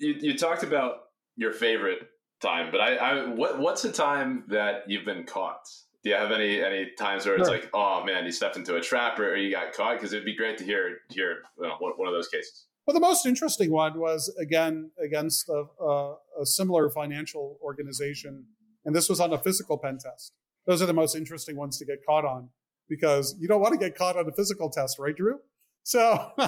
you, 0.01 0.15
you 0.21 0.39
talked 0.39 0.63
about 0.63 0.95
your 1.37 1.53
favorite 1.53 2.09
time, 2.41 2.71
but 2.73 2.81
I, 2.81 2.97
I 2.97 3.27
what 3.29 3.59
what's 3.59 3.85
a 3.85 3.93
time 3.93 4.45
that 4.49 4.89
you've 4.89 5.05
been 5.05 5.25
caught? 5.25 5.63
Do 6.03 6.11
you 6.11 6.17
have 6.17 6.33
any 6.33 6.63
any 6.63 6.91
times 6.99 7.27
where 7.27 7.37
it's 7.37 7.49
Sure. 7.49 7.57
like, 7.59 7.71
oh 7.75 8.03
man, 8.05 8.25
you 8.25 8.33
stepped 8.33 8.57
into 8.57 8.77
a 8.77 8.81
trap 8.81 9.19
or, 9.19 9.33
or 9.33 9.37
you 9.37 9.51
got 9.51 9.73
caught? 9.73 9.97
Because 9.97 10.13
it'd 10.13 10.25
be 10.25 10.35
great 10.37 10.57
to 10.59 10.65
hear 10.65 10.99
hear 11.11 11.43
you 11.59 11.67
know, 11.69 11.75
one, 11.79 11.93
one 11.97 12.09
of 12.09 12.15
those 12.15 12.29
cases. 12.29 12.67
Well, 12.87 12.95
the 12.95 13.01
most 13.01 13.27
interesting 13.27 13.71
one 13.71 13.99
was 14.01 14.35
again 14.41 14.91
against 15.03 15.49
a, 15.49 15.65
a, 15.83 16.15
a 16.41 16.47
similar 16.47 16.89
financial 16.91 17.59
organization, 17.63 18.47
and 18.85 18.95
this 18.97 19.09
was 19.09 19.21
on 19.21 19.33
a 19.33 19.39
physical 19.39 19.77
pen 19.79 19.99
test. 19.99 20.33
Those 20.67 20.81
are 20.83 20.87
the 20.87 20.95
most 20.95 21.15
interesting 21.15 21.57
ones 21.57 21.79
to 21.79 21.85
get 21.85 21.99
caught 22.07 22.25
on 22.25 22.49
because 22.89 23.37
you 23.39 23.47
don't 23.49 23.61
want 23.61 23.73
to 23.73 23.79
get 23.79 23.97
caught 23.97 24.17
on 24.17 24.27
a 24.29 24.33
physical 24.33 24.71
test, 24.71 24.99
right, 24.99 25.15
Drew? 25.17 25.41
So, 25.83 26.33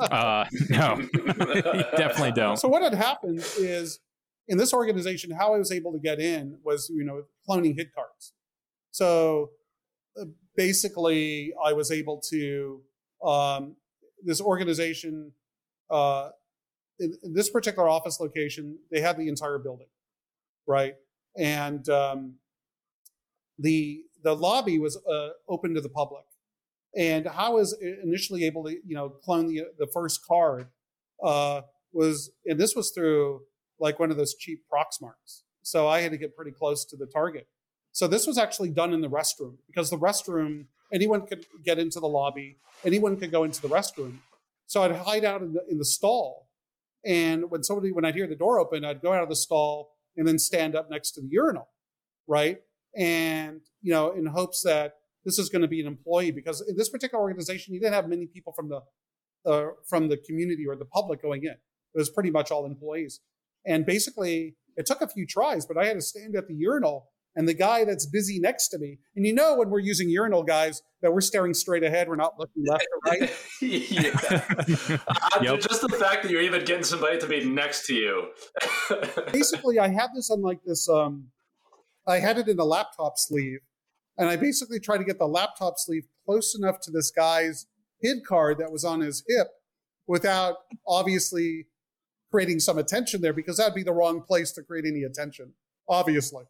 Uh, 0.00 0.44
no, 0.70 0.96
you 1.12 1.84
definitely 1.96 2.30
don't. 2.30 2.56
so 2.56 2.68
what 2.68 2.82
had 2.82 2.94
happened 2.94 3.40
is 3.58 3.98
in 4.46 4.56
this 4.56 4.72
organization, 4.72 5.32
how 5.32 5.52
I 5.54 5.58
was 5.58 5.72
able 5.72 5.92
to 5.92 5.98
get 5.98 6.20
in 6.20 6.58
was 6.64 6.88
you 6.88 7.04
know 7.04 7.24
cloning 7.48 7.76
HID 7.76 7.88
cards. 7.94 8.32
So 8.98 9.50
uh, 10.20 10.24
basically, 10.56 11.52
I 11.64 11.72
was 11.72 11.92
able 11.92 12.20
to 12.30 12.80
um, 13.24 13.76
this 14.24 14.40
organization 14.40 15.30
uh, 15.88 16.30
in, 16.98 17.14
in 17.22 17.32
this 17.32 17.48
particular 17.48 17.88
office 17.88 18.18
location, 18.18 18.76
they 18.90 19.00
had 19.00 19.16
the 19.16 19.28
entire 19.28 19.58
building, 19.58 19.86
right? 20.66 20.96
And 21.36 21.88
um, 21.88 22.34
the 23.56 24.02
the 24.24 24.34
lobby 24.34 24.80
was 24.80 24.96
uh, 24.96 25.28
open 25.48 25.74
to 25.74 25.80
the 25.80 25.88
public. 25.88 26.24
And 26.96 27.24
how 27.26 27.52
I 27.52 27.54
was 27.60 27.76
initially 28.02 28.44
able 28.46 28.64
to, 28.64 28.72
you 28.72 28.96
know, 28.96 29.10
clone 29.10 29.46
the 29.46 29.66
the 29.78 29.86
first 29.86 30.26
card 30.26 30.66
uh, 31.22 31.60
was, 31.92 32.32
and 32.46 32.58
this 32.58 32.74
was 32.74 32.90
through 32.90 33.42
like 33.78 34.00
one 34.00 34.10
of 34.10 34.16
those 34.16 34.34
cheap 34.34 34.64
Proxmarks. 34.68 35.42
So 35.62 35.86
I 35.86 36.00
had 36.00 36.10
to 36.10 36.18
get 36.18 36.34
pretty 36.34 36.50
close 36.50 36.84
to 36.86 36.96
the 36.96 37.06
target. 37.06 37.46
So 37.98 38.06
this 38.06 38.28
was 38.28 38.38
actually 38.38 38.70
done 38.70 38.92
in 38.92 39.00
the 39.00 39.10
restroom 39.10 39.56
because 39.66 39.90
the 39.90 39.98
restroom, 39.98 40.66
anyone 40.92 41.26
could 41.26 41.44
get 41.64 41.80
into 41.80 41.98
the 41.98 42.06
lobby, 42.06 42.58
anyone 42.84 43.16
could 43.16 43.32
go 43.32 43.42
into 43.42 43.60
the 43.60 43.66
restroom. 43.66 44.18
So 44.68 44.84
I'd 44.84 44.94
hide 44.94 45.24
out 45.24 45.42
in 45.42 45.54
the, 45.54 45.64
in 45.68 45.78
the 45.78 45.84
stall. 45.84 46.48
And 47.04 47.50
when 47.50 47.64
somebody, 47.64 47.90
when 47.90 48.04
I'd 48.04 48.14
hear 48.14 48.28
the 48.28 48.36
door 48.36 48.60
open, 48.60 48.84
I'd 48.84 49.02
go 49.02 49.12
out 49.12 49.24
of 49.24 49.28
the 49.28 49.34
stall 49.34 49.96
and 50.16 50.28
then 50.28 50.38
stand 50.38 50.76
up 50.76 50.88
next 50.88 51.10
to 51.16 51.22
the 51.22 51.26
urinal, 51.28 51.70
right? 52.28 52.60
And, 52.96 53.62
you 53.82 53.92
know, 53.92 54.12
in 54.12 54.26
hopes 54.26 54.62
that 54.62 54.98
this 55.24 55.40
is 55.40 55.48
going 55.48 55.62
to 55.62 55.68
be 55.68 55.80
an 55.80 55.88
employee 55.88 56.30
because 56.30 56.60
in 56.68 56.76
this 56.76 56.90
particular 56.90 57.20
organization, 57.20 57.74
you 57.74 57.80
didn't 57.80 57.94
have 57.94 58.08
many 58.08 58.26
people 58.26 58.52
from 58.52 58.68
the, 58.68 58.80
uh, 59.44 59.70
from 59.88 60.06
the 60.06 60.18
community 60.18 60.68
or 60.68 60.76
the 60.76 60.84
public 60.84 61.20
going 61.20 61.42
in. 61.42 61.50
It 61.94 61.98
was 61.98 62.10
pretty 62.10 62.30
much 62.30 62.52
all 62.52 62.64
employees. 62.64 63.18
And 63.66 63.84
basically, 63.84 64.54
it 64.76 64.86
took 64.86 65.00
a 65.00 65.08
few 65.08 65.26
tries, 65.26 65.66
but 65.66 65.76
I 65.76 65.86
had 65.86 65.94
to 65.94 66.00
stand 66.00 66.36
at 66.36 66.46
the 66.46 66.54
urinal 66.54 67.08
and 67.38 67.48
the 67.48 67.54
guy 67.54 67.84
that's 67.84 68.04
busy 68.04 68.40
next 68.40 68.66
to 68.68 68.78
me. 68.78 68.98
And 69.14 69.24
you 69.24 69.32
know, 69.32 69.54
when 69.54 69.70
we're 69.70 69.78
using 69.78 70.10
urinal 70.10 70.42
guys, 70.42 70.82
that 71.02 71.12
we're 71.12 71.20
staring 71.20 71.54
straight 71.54 71.84
ahead, 71.84 72.08
we're 72.08 72.16
not 72.16 72.36
looking 72.36 72.64
left 72.66 72.84
or 72.92 73.12
right. 73.12 73.32
yeah. 73.62 74.10
Uh, 74.28 74.98
Yep. 75.42 75.60
Just 75.60 75.80
the 75.82 75.96
fact 76.00 76.24
that 76.24 76.32
you're 76.32 76.42
even 76.42 76.64
getting 76.64 76.82
somebody 76.82 77.16
to 77.16 77.28
be 77.28 77.44
next 77.44 77.86
to 77.86 77.94
you. 77.94 78.28
basically, 79.32 79.78
I 79.78 79.86
had 79.86 80.08
this 80.16 80.32
on 80.32 80.42
like 80.42 80.64
this. 80.66 80.88
Um, 80.88 81.28
I 82.08 82.18
had 82.18 82.38
it 82.38 82.48
in 82.48 82.58
a 82.58 82.64
laptop 82.64 83.18
sleeve, 83.18 83.60
and 84.18 84.28
I 84.28 84.34
basically 84.34 84.80
tried 84.80 84.98
to 84.98 85.04
get 85.04 85.20
the 85.20 85.28
laptop 85.28 85.74
sleeve 85.76 86.08
close 86.26 86.58
enough 86.58 86.80
to 86.80 86.90
this 86.90 87.12
guy's 87.12 87.66
HID 88.02 88.26
card 88.26 88.58
that 88.58 88.72
was 88.72 88.84
on 88.84 88.98
his 89.00 89.22
hip, 89.28 89.46
without 90.08 90.56
obviously 90.88 91.66
creating 92.32 92.58
some 92.58 92.78
attention 92.78 93.20
there, 93.20 93.32
because 93.32 93.58
that'd 93.58 93.74
be 93.74 93.84
the 93.84 93.92
wrong 93.92 94.22
place 94.22 94.50
to 94.52 94.62
create 94.62 94.84
any 94.84 95.04
attention, 95.04 95.52
obviously. 95.88 96.44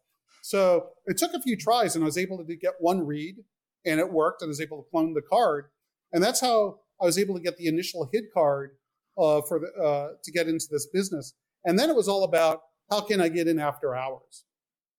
So 0.49 0.93
it 1.05 1.19
took 1.19 1.35
a 1.35 1.43
few 1.43 1.59
tries, 1.59 1.95
and 1.95 2.03
I 2.03 2.07
was 2.07 2.17
able 2.17 2.43
to 2.43 2.57
get 2.57 2.73
one 2.81 3.05
read, 3.05 3.37
and 3.85 4.01
it 4.01 4.11
worked, 4.11 4.41
and 4.41 4.49
I 4.49 4.53
was 4.53 4.63
able 4.63 4.83
to 4.83 4.91
clone 4.91 5.13
the 5.13 5.21
card, 5.21 5.67
and 6.11 6.25
that's 6.25 6.41
how 6.41 6.81
I 6.99 7.05
was 7.05 7.19
able 7.19 7.35
to 7.35 7.41
get 7.43 7.59
the 7.59 7.67
initial 7.67 8.09
HID 8.11 8.25
card 8.33 8.71
uh, 9.19 9.43
for 9.43 9.61
the, 9.61 9.67
uh, 9.79 10.09
to 10.25 10.33
get 10.33 10.49
into 10.49 10.65
this 10.71 10.87
business. 10.91 11.35
And 11.67 11.79
then 11.79 11.91
it 11.91 11.97
was 11.97 12.09
all 12.09 12.25
about 12.25 12.63
how 12.91 13.03
can 13.03 13.21
I 13.21 13.29
get 13.29 13.47
in 13.47 13.59
after 13.59 13.95
hours. 13.95 14.47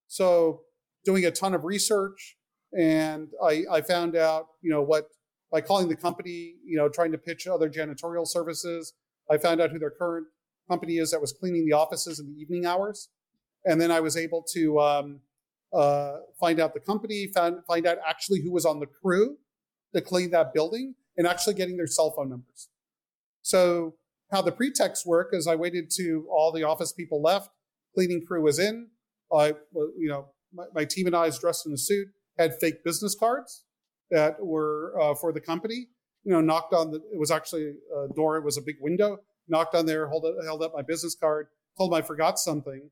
So 0.06 0.62
doing 1.04 1.26
a 1.26 1.32
ton 1.32 1.56
of 1.56 1.64
research, 1.64 2.38
and 2.78 3.30
I, 3.44 3.64
I 3.72 3.82
found 3.82 4.16
out, 4.16 4.46
you 4.62 4.70
know, 4.70 4.84
what 4.84 5.06
by 5.52 5.62
calling 5.62 5.90
the 5.90 5.96
company, 5.96 6.58
you 6.64 6.78
know, 6.78 6.90
trying 6.90 7.12
to 7.12 7.18
pitch 7.18 7.48
other 7.48 7.72
janitorial 7.72 8.28
services. 8.28 8.94
I 9.32 9.40
found 9.40 9.62
out 9.62 9.72
who 9.72 9.80
their 9.80 9.90
current 9.90 10.28
company 10.70 10.98
is 10.98 11.10
that 11.10 11.20
was 11.20 11.34
cleaning 11.34 11.66
the 11.66 11.74
offices 11.74 12.20
in 12.20 12.28
the 12.28 12.40
evening 12.40 12.68
hours, 12.68 13.10
and 13.66 13.82
then 13.82 13.90
I 13.90 14.00
was 14.00 14.16
able 14.16 14.46
to 14.54 14.80
um, 14.80 15.22
uh, 15.74 16.18
find 16.40 16.60
out 16.60 16.74
the 16.74 16.80
company, 16.80 17.28
find 17.34 17.58
find 17.68 17.86
out 17.86 17.98
actually 18.08 18.42
who 18.42 18.52
was 18.52 18.66
on 18.66 18.80
the 18.80 18.88
crew 18.88 19.38
to 19.94 20.02
clean 20.02 20.32
that 20.32 20.54
building, 20.54 20.96
and 21.18 21.28
actually 21.28 21.54
getting 21.54 21.78
their 21.78 21.88
cell 21.88 22.12
phone 22.12 22.30
numbers. 22.30 22.70
So 23.42 23.96
how 24.32 24.42
the 24.42 24.52
pretexts 24.52 25.06
work 25.06 25.30
is 25.34 25.48
I 25.48 25.56
waited 25.56 25.90
to 25.98 26.28
all 26.32 26.52
the 26.52 26.64
office 26.64 26.94
people 26.94 27.22
left, 27.22 27.50
cleaning 27.96 28.26
crew 28.26 28.44
was 28.44 28.60
in. 28.60 28.88
I, 29.34 29.54
you 29.74 30.08
know, 30.10 30.30
my, 30.54 30.66
my 30.74 30.86
team 30.86 31.08
and 31.08 31.16
I 31.16 31.30
dressed 31.30 31.66
in 31.66 31.74
a 31.74 31.78
suit, 31.78 32.08
had 32.38 32.60
fake 32.60 32.84
business 32.84 33.16
cards 33.16 33.64
that 34.12 34.44
were 34.44 34.94
uh, 35.00 35.16
for 35.16 35.32
the 35.32 35.42
company. 35.42 35.88
You 36.24 36.34
know, 36.34 36.42
knocked 36.42 36.74
on 36.74 36.92
the. 36.92 36.98
It 36.98 37.18
was 37.18 37.32
actually 37.32 37.74
a 37.96 38.14
door. 38.14 38.38
It 38.38 38.44
was 38.44 38.58
a 38.58 38.62
big 38.62 38.76
window. 38.82 39.20
Knocked 39.48 39.74
on 39.74 39.86
there, 39.86 40.08
held, 40.10 40.26
held 40.46 40.62
up 40.62 40.74
my 40.76 40.84
business 40.84 41.16
card, 41.20 41.48
told 41.78 41.92
them 41.92 41.98
I 41.98 42.02
forgot 42.02 42.38
something. 42.38 42.92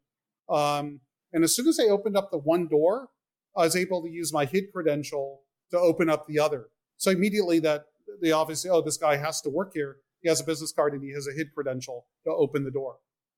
Um, 0.49 1.01
and 1.38 1.43
as 1.43 1.55
soon 1.55 1.67
as 1.67 1.79
I 1.79 1.83
opened 1.83 2.17
up 2.17 2.31
the 2.31 2.39
one 2.39 2.67
door, 2.67 3.09
I 3.55 3.61
was 3.61 3.75
able 3.75 4.01
to 4.01 4.09
use 4.09 4.33
my 4.33 4.45
HID 4.45 4.73
credential 4.73 5.41
to 5.69 5.77
open 5.77 6.09
up 6.09 6.25
the 6.25 6.39
other. 6.39 6.69
So 6.97 7.11
immediately 7.11 7.59
that 7.59 7.85
they 8.23 8.31
obviously, 8.31 8.71
oh, 8.71 8.81
this 8.81 8.97
guy 8.97 9.17
has 9.17 9.39
to 9.41 9.51
work 9.51 9.69
here. 9.75 9.97
He 10.21 10.29
has 10.29 10.41
a 10.41 10.43
business 10.43 10.71
card 10.71 10.93
and 10.93 11.03
he 11.03 11.11
has 11.13 11.27
a 11.27 11.31
HID 11.31 11.53
credential 11.53 12.07
to 12.23 12.31
open 12.31 12.63
the 12.63 12.71
door. 12.71 12.95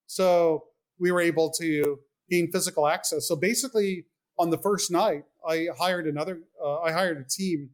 So 0.08 0.64
we 0.98 1.12
were 1.12 1.20
able 1.20 1.52
to 1.60 2.00
gain 2.30 2.50
physical 2.54 2.88
access. 2.88 3.28
So 3.28 3.36
basically, 3.36 4.06
on 4.38 4.50
the 4.50 4.58
first 4.58 4.92
night, 4.92 5.26
I 5.46 5.68
hired 5.78 6.08
another, 6.08 6.40
uh, 6.64 6.80
I 6.80 6.94
hired 6.94 7.18
a 7.18 7.26
team, 7.30 7.72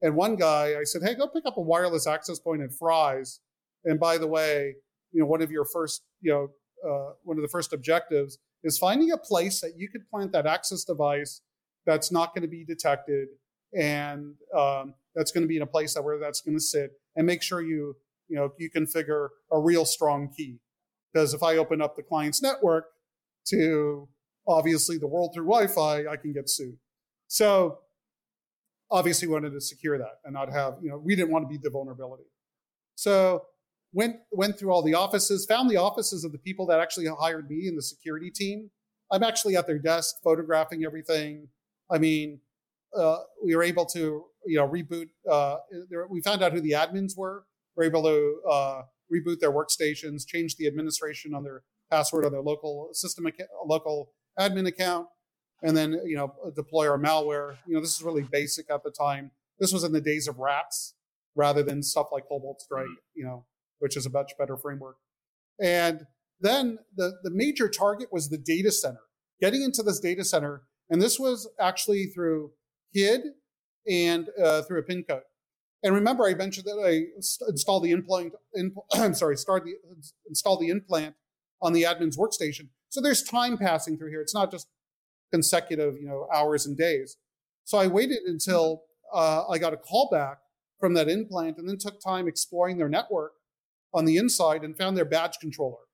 and 0.00 0.16
one 0.16 0.36
guy, 0.36 0.78
I 0.80 0.84
said, 0.84 1.02
hey, 1.02 1.14
go 1.14 1.28
pick 1.28 1.44
up 1.44 1.58
a 1.58 1.60
wireless 1.60 2.06
access 2.06 2.38
point 2.38 2.62
at 2.62 2.72
Fry's. 2.72 3.40
And 3.84 4.00
by 4.00 4.16
the 4.16 4.26
way, 4.26 4.76
you 5.12 5.20
know, 5.20 5.26
one 5.26 5.42
of 5.42 5.50
your 5.50 5.66
first, 5.66 6.00
you 6.22 6.32
know, 6.32 6.50
uh, 6.82 7.12
one 7.24 7.36
of 7.36 7.42
the 7.42 7.48
first 7.48 7.74
objectives 7.74 8.38
is 8.62 8.78
finding 8.78 9.12
a 9.12 9.16
place 9.16 9.60
that 9.60 9.76
you 9.76 9.88
could 9.88 10.08
plant 10.08 10.32
that 10.32 10.46
access 10.46 10.84
device 10.84 11.42
that's 11.84 12.10
not 12.10 12.34
going 12.34 12.42
to 12.42 12.48
be 12.48 12.64
detected 12.64 13.28
and 13.76 14.34
um, 14.56 14.94
that's 15.14 15.32
going 15.32 15.42
to 15.42 15.48
be 15.48 15.56
in 15.56 15.62
a 15.62 15.66
place 15.66 15.94
that 15.94 16.02
where 16.02 16.18
that's 16.18 16.40
going 16.40 16.56
to 16.56 16.62
sit 16.62 16.92
and 17.14 17.26
make 17.26 17.42
sure 17.42 17.62
you 17.62 17.96
you 18.28 18.36
know 18.36 18.52
you 18.58 18.70
configure 18.70 19.28
a 19.52 19.58
real 19.58 19.84
strong 19.84 20.28
key. 20.36 20.58
Because 21.12 21.32
if 21.34 21.42
i 21.42 21.56
open 21.56 21.80
up 21.80 21.96
the 21.96 22.02
client's 22.02 22.42
network 22.42 22.86
to 23.46 24.08
obviously 24.48 24.98
the 24.98 25.06
world 25.06 25.32
through 25.34 25.44
wi-fi 25.44 26.06
i 26.06 26.16
can 26.16 26.32
get 26.32 26.48
sued. 26.48 26.76
So 27.28 27.78
obviously 28.90 29.28
we 29.28 29.34
wanted 29.34 29.52
to 29.52 29.60
secure 29.60 29.98
that 29.98 30.20
and 30.24 30.34
not 30.34 30.52
have 30.52 30.74
you 30.82 30.90
know 30.90 30.98
we 30.98 31.16
didn't 31.16 31.30
want 31.30 31.44
to 31.44 31.48
be 31.48 31.58
the 31.62 31.70
vulnerability. 31.70 32.24
So 32.94 33.44
went 33.96 34.16
went 34.30 34.58
through 34.58 34.70
all 34.70 34.82
the 34.82 34.92
offices 34.92 35.46
found 35.46 35.70
the 35.70 35.78
offices 35.78 36.22
of 36.22 36.30
the 36.30 36.38
people 36.38 36.66
that 36.66 36.78
actually 36.78 37.06
hired 37.18 37.48
me 37.48 37.66
in 37.66 37.74
the 37.74 37.82
security 37.82 38.30
team. 38.30 38.70
I'm 39.10 39.22
actually 39.22 39.56
at 39.56 39.66
their 39.66 39.78
desk 39.78 40.16
photographing 40.22 40.84
everything. 40.84 41.48
I 41.90 41.98
mean 41.98 42.40
uh, 42.96 43.20
we 43.42 43.56
were 43.56 43.62
able 43.62 43.86
to 43.86 44.24
you 44.44 44.58
know 44.58 44.68
reboot 44.68 45.08
uh, 45.30 45.56
we 46.10 46.20
found 46.20 46.42
out 46.42 46.52
who 46.52 46.60
the 46.60 46.72
admins 46.72 47.16
were. 47.16 47.44
We 47.74 47.80
were 47.80 47.90
able 47.90 48.02
to 48.02 48.40
uh, 48.48 48.82
reboot 49.12 49.40
their 49.40 49.52
workstations 49.52 50.26
change 50.26 50.56
the 50.56 50.66
administration 50.66 51.34
on 51.34 51.42
their 51.42 51.62
password 51.90 52.26
on 52.26 52.32
their 52.32 52.42
local 52.42 52.90
system 52.92 53.24
account, 53.24 53.48
local 53.64 54.12
admin 54.38 54.66
account 54.68 55.06
and 55.62 55.74
then 55.74 55.98
you 56.04 56.16
know 56.16 56.34
deploy 56.54 56.86
our 56.86 56.98
malware. 56.98 57.56
You 57.66 57.74
know 57.74 57.80
this 57.80 57.96
is 57.96 58.02
really 58.02 58.26
basic 58.30 58.70
at 58.70 58.84
the 58.84 58.90
time. 58.90 59.30
This 59.58 59.72
was 59.72 59.84
in 59.84 59.92
the 59.92 60.02
days 60.02 60.28
of 60.28 60.38
rats 60.38 60.92
rather 61.34 61.62
than 61.62 61.82
stuff 61.82 62.08
like 62.12 62.28
cobalt 62.28 62.60
strike 62.60 62.98
you 63.14 63.24
know 63.24 63.46
which 63.78 63.96
is 63.96 64.06
a 64.06 64.10
much 64.10 64.32
better 64.38 64.56
framework 64.56 64.96
and 65.60 66.06
then 66.40 66.78
the, 66.94 67.14
the 67.22 67.30
major 67.30 67.68
target 67.68 68.08
was 68.12 68.28
the 68.28 68.38
data 68.38 68.70
center, 68.70 69.00
getting 69.40 69.62
into 69.62 69.82
this 69.82 70.00
data 70.00 70.24
center. 70.24 70.62
And 70.90 71.00
this 71.00 71.18
was 71.18 71.48
actually 71.60 72.06
through 72.06 72.52
HID 72.92 73.22
and 73.88 74.28
uh, 74.42 74.62
through 74.62 74.80
a 74.80 74.82
pin 74.82 75.04
code. 75.08 75.22
And 75.82 75.94
remember, 75.94 76.26
I 76.26 76.34
mentioned 76.34 76.66
that 76.66 76.82
I 76.82 77.06
installed 77.48 77.84
the 77.84 77.92
implant. 77.92 78.32
I'm 78.94 79.14
sorry, 79.14 79.36
start 79.36 79.64
the 79.64 79.74
install 80.28 80.58
the 80.58 80.68
implant 80.68 81.14
on 81.62 81.72
the 81.72 81.84
admin's 81.84 82.16
workstation. 82.16 82.68
So 82.88 83.00
there's 83.00 83.22
time 83.22 83.56
passing 83.58 83.96
through 83.96 84.10
here. 84.10 84.20
It's 84.20 84.34
not 84.34 84.50
just 84.50 84.68
consecutive, 85.32 85.96
you 86.00 86.06
know, 86.06 86.28
hours 86.34 86.66
and 86.66 86.76
days. 86.76 87.16
So 87.64 87.78
I 87.78 87.88
waited 87.88 88.22
until 88.26 88.84
uh, 89.12 89.44
I 89.48 89.58
got 89.58 89.72
a 89.72 89.76
call 89.76 90.08
back 90.10 90.38
from 90.78 90.94
that 90.94 91.08
implant, 91.08 91.56
and 91.56 91.68
then 91.68 91.78
took 91.78 92.00
time 92.00 92.28
exploring 92.28 92.76
their 92.76 92.88
network 92.88 93.32
on 93.96 94.04
the 94.04 94.18
inside 94.18 94.62
and 94.62 94.76
found 94.76 94.96
their 94.96 95.04
badge 95.06 95.38
controller, 95.40 95.84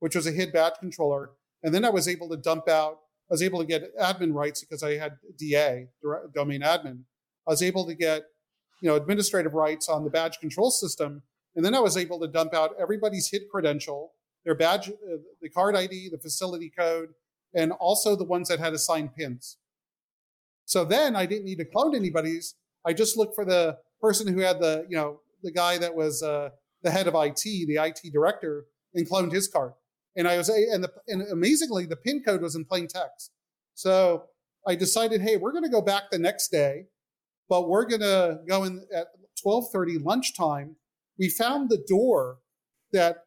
which 0.00 0.16
was 0.16 0.26
a 0.26 0.32
HID 0.32 0.52
badge 0.52 0.74
controller. 0.80 1.30
And 1.62 1.72
then 1.72 1.84
I 1.84 1.90
was 1.90 2.08
able 2.08 2.28
to 2.30 2.36
dump 2.36 2.68
out. 2.68 2.98
I 3.30 3.34
was 3.34 3.42
able 3.42 3.60
to 3.60 3.64
get 3.64 3.96
admin 3.96 4.34
rights 4.34 4.60
because 4.60 4.82
I 4.82 4.96
had 4.96 5.18
DA, 5.38 5.88
domain 6.34 6.62
admin. 6.62 7.04
I 7.46 7.52
was 7.52 7.62
able 7.62 7.86
to 7.86 7.94
get 7.94 8.24
you 8.82 8.88
know, 8.88 8.96
administrative 8.96 9.54
rights 9.54 9.88
on 9.88 10.04
the 10.04 10.10
badge 10.10 10.38
control 10.38 10.70
system. 10.70 11.22
And 11.54 11.64
then 11.64 11.74
I 11.74 11.80
was 11.80 11.96
able 11.96 12.20
to 12.20 12.28
dump 12.28 12.52
out 12.52 12.74
everybody's 12.78 13.30
HID 13.30 13.42
credential, 13.50 14.12
their 14.44 14.54
badge, 14.54 14.88
uh, 14.88 15.18
the 15.40 15.48
card 15.48 15.76
ID, 15.76 16.10
the 16.10 16.18
facility 16.18 16.70
code, 16.76 17.10
and 17.54 17.72
also 17.72 18.16
the 18.16 18.24
ones 18.24 18.48
that 18.48 18.58
had 18.58 18.74
assigned 18.74 19.14
pins. 19.14 19.56
So 20.66 20.84
then 20.84 21.16
I 21.16 21.26
didn't 21.26 21.44
need 21.44 21.58
to 21.58 21.64
clone 21.64 21.94
anybody's. 21.94 22.56
I 22.84 22.92
just 22.92 23.16
looked 23.16 23.34
for 23.34 23.44
the 23.44 23.78
person 24.00 24.32
who 24.32 24.40
had 24.40 24.60
the, 24.60 24.84
you 24.88 24.96
know, 24.96 25.20
the 25.42 25.52
guy 25.52 25.78
that 25.78 25.94
was 25.94 26.22
uh, 26.22 26.50
the 26.86 26.90
head 26.92 27.06
of 27.06 27.14
IT, 27.14 27.42
the 27.42 27.78
IT 27.78 28.12
director, 28.12 28.64
and 28.94 29.08
cloned 29.08 29.32
his 29.32 29.48
card. 29.48 29.72
And 30.16 30.26
I 30.26 30.38
was, 30.38 30.48
and, 30.48 30.82
the, 30.82 30.90
and 31.08 31.22
amazingly, 31.30 31.84
the 31.84 31.96
pin 31.96 32.22
code 32.24 32.40
was 32.40 32.54
in 32.54 32.64
plain 32.64 32.88
text. 32.88 33.32
So 33.74 34.24
I 34.66 34.74
decided, 34.74 35.20
hey, 35.20 35.36
we're 35.36 35.52
going 35.52 35.64
to 35.64 35.70
go 35.70 35.82
back 35.82 36.04
the 36.10 36.18
next 36.18 36.48
day 36.48 36.86
but 37.48 37.68
we're 37.68 37.84
going 37.84 38.00
to 38.00 38.40
go 38.46 38.64
in 38.64 38.84
at 38.94 39.08
12:30 39.44 40.04
lunchtime. 40.04 40.76
We 41.18 41.28
found 41.28 41.70
the 41.70 41.82
door 41.88 42.38
that 42.92 43.24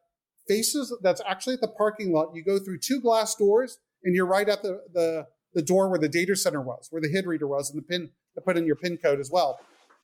faces 0.47 0.95
that's 1.01 1.21
actually 1.25 1.55
at 1.55 1.61
the 1.61 1.67
parking 1.67 2.11
lot. 2.11 2.35
You 2.35 2.43
go 2.43 2.59
through 2.59 2.79
two 2.79 2.99
glass 2.99 3.35
doors 3.35 3.77
and 4.03 4.15
you're 4.15 4.25
right 4.25 4.47
at 4.47 4.61
the 4.61 4.81
the, 4.93 5.27
the 5.53 5.61
door 5.61 5.89
where 5.89 5.99
the 5.99 6.09
data 6.09 6.35
center 6.35 6.61
was, 6.61 6.87
where 6.91 7.01
the 7.01 7.09
HID 7.09 7.25
reader 7.25 7.47
was, 7.47 7.69
and 7.69 7.77
the 7.77 7.85
pin 7.85 8.09
to 8.35 8.41
put 8.41 8.57
in 8.57 8.65
your 8.65 8.75
pin 8.75 8.97
code 8.97 9.19
as 9.19 9.29
well. 9.31 9.59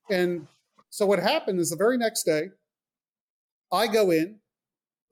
And 0.09 0.47
so 0.89 1.05
what 1.05 1.19
happened 1.19 1.59
is 1.59 1.69
the 1.69 1.75
very 1.75 1.97
next 1.97 2.23
day, 2.23 2.49
I 3.71 3.87
go 3.87 4.11
in, 4.11 4.39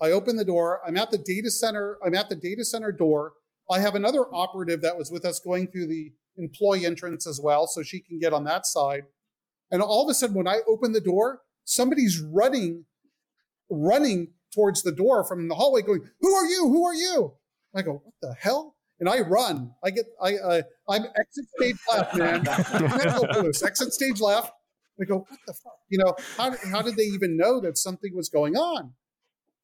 I 0.01 0.11
open 0.11 0.35
the 0.35 0.45
door, 0.45 0.81
I'm 0.85 0.97
at 0.97 1.11
the 1.11 1.17
data 1.17 1.49
center, 1.49 1.97
I'm 2.05 2.15
at 2.15 2.29
the 2.29 2.35
data 2.35 2.65
center 2.65 2.91
door. 2.91 3.33
I 3.71 3.79
have 3.79 3.95
another 3.95 4.25
operative 4.33 4.81
that 4.81 4.97
was 4.97 5.09
with 5.09 5.25
us 5.25 5.39
going 5.39 5.67
through 5.67 5.87
the 5.87 6.11
employee 6.37 6.85
entrance 6.85 7.25
as 7.25 7.39
well, 7.41 7.67
so 7.67 7.81
she 7.81 7.99
can 7.99 8.19
get 8.19 8.33
on 8.33 8.43
that 8.43 8.65
side. 8.65 9.03
And 9.71 9.81
all 9.81 10.03
of 10.03 10.11
a 10.11 10.13
sudden, 10.13 10.35
when 10.35 10.47
I 10.47 10.59
open 10.67 10.91
the 10.91 11.01
door, 11.01 11.41
somebody's 11.63 12.19
running, 12.19 12.85
running 13.69 14.33
towards 14.53 14.83
the 14.83 14.91
door 14.91 15.23
from 15.23 15.47
the 15.47 15.55
hallway, 15.55 15.81
going, 15.81 16.09
"Who 16.19 16.35
are 16.35 16.45
you? 16.45 16.67
Who 16.67 16.85
are 16.85 16.93
you?" 16.93 17.33
I 17.73 17.81
go, 17.81 18.01
"What 18.03 18.13
the 18.21 18.33
hell?" 18.33 18.75
And 18.99 19.09
I 19.09 19.21
run. 19.21 19.73
I 19.83 19.89
get, 19.89 20.05
I, 20.21 20.37
uh, 20.37 20.61
I'm 20.87 21.05
exit 21.17 21.45
stage 21.57 21.77
left, 21.91 22.15
man. 22.15 22.47
exit 23.65 23.93
stage 23.93 24.21
left. 24.21 24.53
I 25.01 25.05
go, 25.05 25.19
"What 25.19 25.39
the 25.47 25.53
fuck?" 25.53 25.79
You 25.89 25.99
know, 25.99 26.15
how 26.37 26.55
how 26.71 26.81
did 26.81 26.95
they 26.95 27.03
even 27.03 27.37
know 27.37 27.59
that 27.61 27.77
something 27.77 28.15
was 28.15 28.29
going 28.29 28.55
on? 28.55 28.93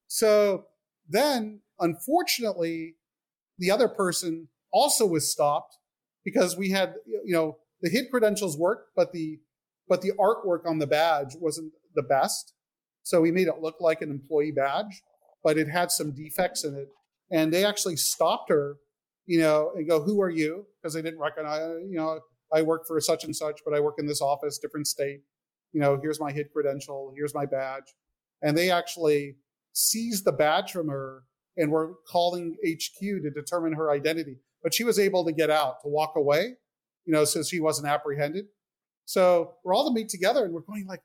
So 0.06 0.66
then, 1.08 1.60
unfortunately, 1.78 2.96
the 3.58 3.70
other 3.70 3.88
person 3.88 4.48
also 4.72 5.06
was 5.06 5.30
stopped 5.30 5.76
because 6.24 6.56
we 6.56 6.70
had, 6.70 6.94
you 7.06 7.32
know, 7.32 7.58
the 7.80 7.90
HID 7.90 8.10
credentials 8.10 8.56
worked, 8.56 8.90
but 8.96 9.12
the 9.12 9.40
but 9.88 10.02
the 10.02 10.12
artwork 10.18 10.66
on 10.66 10.78
the 10.78 10.86
badge 10.86 11.36
wasn't 11.40 11.72
the 11.94 12.02
best. 12.02 12.54
So 13.02 13.20
we 13.20 13.32
made 13.32 13.48
it 13.48 13.60
look 13.60 13.76
like 13.80 14.02
an 14.02 14.10
employee 14.10 14.52
badge, 14.52 15.02
but 15.42 15.58
it 15.58 15.68
had 15.68 15.90
some 15.90 16.12
defects 16.12 16.64
in 16.64 16.76
it. 16.76 16.88
And 17.30 17.52
they 17.52 17.64
actually 17.64 17.96
stopped 17.96 18.50
her, 18.50 18.76
you 19.26 19.40
know, 19.40 19.72
and 19.74 19.88
go, 19.88 20.02
"Who 20.02 20.20
are 20.20 20.30
you?" 20.30 20.66
Because 20.80 20.94
they 20.94 21.02
didn't 21.02 21.20
recognize, 21.20 21.60
you 21.88 21.96
know, 21.96 22.20
I 22.52 22.62
work 22.62 22.86
for 22.86 23.00
such 23.00 23.24
and 23.24 23.34
such, 23.34 23.60
but 23.64 23.74
I 23.74 23.80
work 23.80 23.96
in 23.98 24.06
this 24.06 24.20
office, 24.20 24.58
different 24.58 24.86
state. 24.86 25.20
You 25.72 25.80
know, 25.80 25.98
here's 26.02 26.20
my 26.20 26.32
HID 26.32 26.52
credential, 26.52 27.12
here's 27.16 27.34
my 27.34 27.46
badge, 27.46 27.94
and 28.42 28.58
they 28.58 28.70
actually 28.70 29.36
seized 29.72 30.24
the 30.24 30.32
badge 30.32 30.72
from 30.72 30.88
her 30.88 31.22
and 31.56 31.70
were 31.70 31.94
calling 32.08 32.56
HQ 32.66 32.98
to 33.00 33.30
determine 33.30 33.74
her 33.74 33.90
identity 33.90 34.38
but 34.62 34.74
she 34.74 34.84
was 34.84 34.98
able 34.98 35.24
to 35.24 35.32
get 35.32 35.50
out 35.50 35.80
to 35.82 35.88
walk 35.88 36.14
away, 36.16 36.54
you 37.04 37.12
know, 37.12 37.24
so 37.24 37.42
she 37.42 37.60
wasn't 37.60 37.88
apprehended. 37.88 38.46
So 39.06 39.54
we're 39.64 39.74
all 39.74 39.88
to 39.88 39.94
meet 39.94 40.08
together 40.08 40.44
and 40.44 40.52
we're 40.52 40.60
going 40.60 40.86
like, 40.86 41.02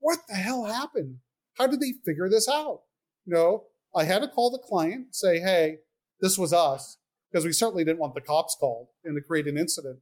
what 0.00 0.18
the 0.28 0.34
hell 0.34 0.64
happened? 0.64 1.16
How 1.54 1.66
did 1.66 1.80
they 1.80 1.94
figure 2.04 2.28
this 2.28 2.48
out? 2.48 2.82
You 3.26 3.34
know, 3.34 3.64
I 3.96 4.04
had 4.04 4.22
to 4.22 4.28
call 4.28 4.50
the 4.50 4.58
client, 4.58 5.14
say, 5.14 5.40
hey, 5.40 5.78
this 6.20 6.38
was 6.38 6.52
us, 6.52 6.98
because 7.30 7.44
we 7.44 7.52
certainly 7.52 7.84
didn't 7.84 7.98
want 7.98 8.14
the 8.14 8.20
cops 8.20 8.56
called 8.58 8.88
and 9.04 9.16
to 9.16 9.22
create 9.22 9.46
an 9.46 9.58
incident. 9.58 9.98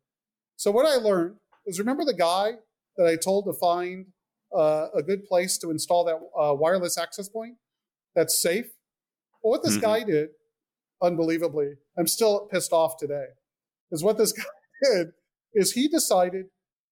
So 0.57 0.70
what 0.70 0.86
I 0.86 0.96
learned 0.96 1.36
is 1.66 1.78
remember 1.78 2.04
the 2.04 2.14
guy 2.14 2.52
that 2.96 3.07
I 3.07 3.16
told 3.16 3.44
to 3.46 3.52
find 3.52 4.07
uh, 4.57 4.86
a 4.94 5.02
good 5.02 5.24
place 5.24 5.59
to 5.59 5.70
install 5.70 6.04
that 6.04 6.16
uh, 6.38 6.54
wireless 6.54 6.98
access 6.98 7.28
point 7.28 7.57
that's 8.14 8.40
safe? 8.40 8.66
Well, 9.42 9.52
what 9.52 9.62
this 9.62 9.74
mm-hmm. 9.74 9.84
guy 9.84 10.02
did 10.04 10.28
unbelievably. 11.02 11.74
I'm 11.98 12.07
still 12.07 12.48
pissed 12.50 12.72
off 12.72 12.96
today. 12.98 13.26
Is 13.90 14.02
what 14.02 14.18
this 14.18 14.32
guy 14.32 14.44
did 14.82 15.09
is 15.54 15.72
he 15.72 15.88
decided 15.88 16.46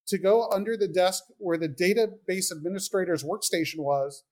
to 0.09 0.19
go 0.19 0.49
under 0.51 0.77
the 0.77 0.89
desk 0.89 1.25
where 1.39 1.59
the 1.59 1.69
database 1.69 2.53
administrator's 2.53 3.25
workstation 3.25 3.79
was, 3.79 4.23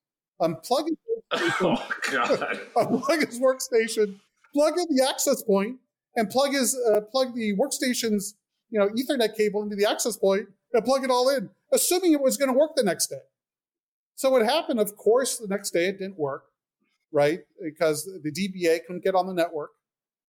unplug 0.41 0.89
his 0.89 0.99
workstation, 1.33 1.53
oh, 1.63 1.89
God. 2.11 2.61
unplug 2.77 3.27
his 3.27 3.41
workstation, 3.41 4.21
plug 4.55 4.75
in 4.79 4.87
the 4.95 5.07
access 5.09 5.43
point, 5.43 5.79
and 6.17 6.29
plug 6.31 6.53
his 6.53 6.79
uh, 6.95 7.01
plug 7.01 7.35
the 7.35 7.55
workstation's 7.57 8.35
you 8.73 8.81
know 8.81 8.89
Ethernet 8.89 9.37
cable 9.37 9.63
into 9.63 9.77
the 9.77 9.89
access 9.89 10.17
point 10.17 10.49
and 10.73 10.85
plug 10.85 11.05
it 11.05 11.11
all 11.11 11.29
in, 11.29 11.51
assuming 11.73 12.13
it 12.13 12.21
was 12.21 12.37
going 12.37 12.53
to 12.53 12.59
work 12.59 12.73
the 12.75 12.83
next 12.83 13.07
day. 13.07 13.23
So 14.17 14.31
what 14.31 14.43
happened? 14.43 14.81
Of 14.81 14.97
course, 14.97 15.39
the 15.39 15.47
next 15.47 15.71
day 15.71 15.87
it 15.87 15.99
didn't 15.99 16.19
work 16.19 16.47
right? 17.13 17.41
Because 17.63 18.05
the 18.05 18.33
DBA 18.33 18.81
couldn't 18.87 19.05
get 19.05 19.15
on 19.15 19.27
the 19.27 19.35
network 19.35 19.71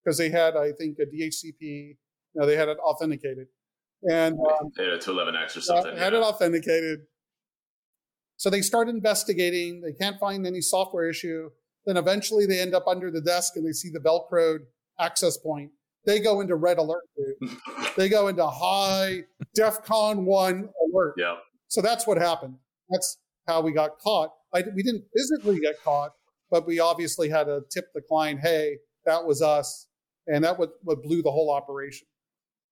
because 0.03 0.17
they 0.17 0.29
had, 0.29 0.55
I 0.55 0.71
think, 0.73 0.97
a 0.99 1.05
DHCP. 1.05 1.61
You 1.61 1.95
know, 2.35 2.45
they 2.45 2.57
had 2.57 2.67
it 2.67 2.77
authenticated, 2.79 3.47
and 4.03 4.37
um, 4.39 4.71
they 4.77 4.83
had 4.83 4.93
a 4.93 4.97
211x 4.99 5.57
or 5.57 5.61
something. 5.61 5.97
Had 5.97 6.13
yeah. 6.13 6.19
it 6.19 6.21
authenticated. 6.21 6.99
So 8.37 8.49
they 8.49 8.61
start 8.61 8.89
investigating. 8.89 9.81
They 9.81 9.93
can't 9.93 10.19
find 10.19 10.45
any 10.45 10.61
software 10.61 11.07
issue. 11.07 11.49
Then 11.85 11.97
eventually 11.97 12.45
they 12.45 12.59
end 12.59 12.73
up 12.73 12.87
under 12.87 13.11
the 13.11 13.21
desk 13.21 13.53
and 13.55 13.65
they 13.65 13.71
see 13.71 13.89
the 13.89 13.99
Velcroed 13.99 14.59
access 14.99 15.37
point. 15.37 15.71
They 16.05 16.19
go 16.19 16.41
into 16.41 16.55
red 16.55 16.77
alert. 16.77 17.03
they 17.97 18.09
go 18.09 18.27
into 18.27 18.45
high 18.45 19.23
DEFCON 19.57 20.23
one 20.23 20.69
alert. 20.85 21.15
Yeah. 21.17 21.35
So 21.67 21.81
that's 21.81 22.05
what 22.05 22.17
happened. 22.17 22.55
That's 22.89 23.17
how 23.47 23.61
we 23.61 23.71
got 23.71 23.99
caught. 23.99 24.31
I, 24.53 24.63
we 24.75 24.83
didn't 24.83 25.05
physically 25.15 25.59
get 25.59 25.81
caught, 25.83 26.11
but 26.51 26.67
we 26.67 26.79
obviously 26.79 27.29
had 27.29 27.45
to 27.45 27.61
tip 27.71 27.85
the 27.93 28.01
client, 28.01 28.41
hey, 28.41 28.77
that 29.05 29.25
was 29.25 29.41
us. 29.41 29.87
And 30.27 30.43
that 30.43 30.57
what, 30.57 30.73
what 30.83 31.01
blew 31.03 31.21
the 31.21 31.31
whole 31.31 31.51
operation. 31.51 32.07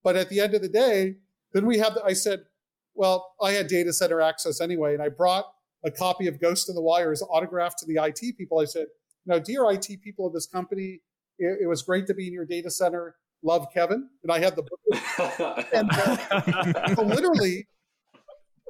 But 0.03 0.15
at 0.15 0.29
the 0.29 0.39
end 0.39 0.53
of 0.53 0.61
the 0.61 0.69
day, 0.69 1.15
then 1.53 1.65
we 1.65 1.79
have, 1.79 1.95
the, 1.95 2.03
I 2.03 2.13
said, 2.13 2.41
well, 2.93 3.33
I 3.41 3.51
had 3.51 3.67
data 3.67 3.91
center 3.93 4.21
access 4.21 4.61
anyway. 4.61 4.93
And 4.93 5.01
I 5.01 5.09
brought 5.09 5.45
a 5.83 5.91
copy 5.91 6.27
of 6.27 6.39
Ghost 6.39 6.69
in 6.69 6.75
the 6.75 6.81
Wires 6.81 7.23
autographed 7.29 7.79
to 7.79 7.85
the 7.85 8.01
IT 8.03 8.37
people. 8.37 8.59
I 8.59 8.65
said, 8.65 8.87
know, 9.25 9.39
dear 9.39 9.69
IT 9.71 9.87
people 10.03 10.27
of 10.27 10.33
this 10.33 10.47
company, 10.47 11.01
it, 11.41 11.63
it 11.63 11.67
was 11.67 11.81
great 11.81 12.07
to 12.07 12.13
be 12.13 12.27
in 12.27 12.33
your 12.33 12.45
data 12.45 12.69
center. 12.69 13.15
Love 13.43 13.67
Kevin. 13.73 14.07
And 14.23 14.31
I 14.31 14.39
had 14.39 14.55
the 14.55 14.63
book. 14.63 15.65
and 15.73 15.89
uh, 15.91 16.95
so 16.95 17.01
literally, 17.01 17.67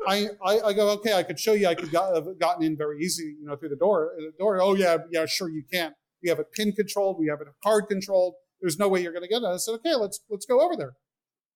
I, 0.08 0.30
I, 0.44 0.60
I, 0.62 0.74
go, 0.74 0.90
okay, 0.92 1.14
I 1.14 1.24
could 1.24 1.40
show 1.40 1.54
you 1.54 1.68
I 1.68 1.76
could 1.76 1.92
got, 1.92 2.16
have 2.16 2.40
gotten 2.40 2.64
in 2.64 2.78
very 2.78 3.02
easy, 3.02 3.36
you 3.40 3.46
know, 3.46 3.56
through 3.56 3.70
the 3.70 3.76
door. 3.76 4.14
The 4.18 4.32
door. 4.40 4.62
Oh 4.62 4.76
yeah, 4.76 4.98
yeah, 5.12 5.26
sure 5.26 5.50
you 5.50 5.64
can. 5.72 5.94
We 6.24 6.30
have 6.30 6.40
it 6.40 6.52
pin 6.54 6.72
controlled. 6.72 7.18
We 7.20 7.28
have 7.28 7.42
it 7.42 7.48
card 7.64 7.86
controlled. 7.90 8.36
There's 8.62 8.80
no 8.80 8.88
way 8.88 9.02
you're 9.02 9.12
going 9.12 9.24
to 9.24 9.30
get 9.30 9.42
it. 9.42 9.46
I 9.46 9.58
said, 9.58 9.74
okay, 9.74 9.96
let's 9.96 10.22
let's 10.30 10.46
go 10.46 10.62
over 10.62 10.76
there. 10.78 10.94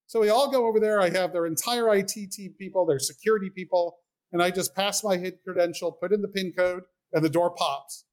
So 0.07 0.19
we 0.19 0.29
all 0.29 0.51
go 0.51 0.67
over 0.67 0.79
there. 0.79 1.01
I 1.01 1.09
have 1.09 1.31
their 1.31 1.45
entire 1.45 1.93
IT 1.95 2.13
team 2.31 2.53
people, 2.59 2.85
their 2.85 2.99
security 2.99 3.49
people, 3.49 3.97
and 4.31 4.43
I 4.43 4.51
just 4.51 4.75
pass 4.75 5.03
my 5.03 5.17
HID 5.17 5.39
credential, 5.43 5.91
put 5.91 6.11
in 6.11 6.21
the 6.21 6.27
pin 6.27 6.53
code, 6.55 6.83
and 7.13 7.23
the 7.23 7.29
door 7.29 7.51
pops. 7.51 8.05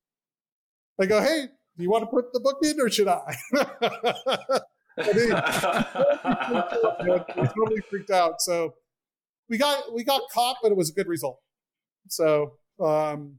I 1.00 1.06
go, 1.06 1.20
hey, 1.20 1.46
do 1.76 1.82
you 1.82 1.90
want 1.90 2.02
to 2.02 2.06
put 2.06 2.32
the 2.32 2.40
book 2.40 2.58
in 2.62 2.80
or 2.80 2.90
should 2.90 3.08
I? 3.08 3.34
I 4.98 5.12
mean 5.14 5.30
totally 7.48 7.80
freaked 7.88 8.10
out. 8.10 8.40
So 8.40 8.74
we 9.48 9.58
got 9.58 9.94
we 9.94 10.04
got 10.04 10.22
caught, 10.32 10.58
but 10.62 10.70
it 10.70 10.76
was 10.76 10.90
a 10.90 10.92
good 10.92 11.08
result. 11.08 11.40
So 12.08 12.58
um, 12.80 13.38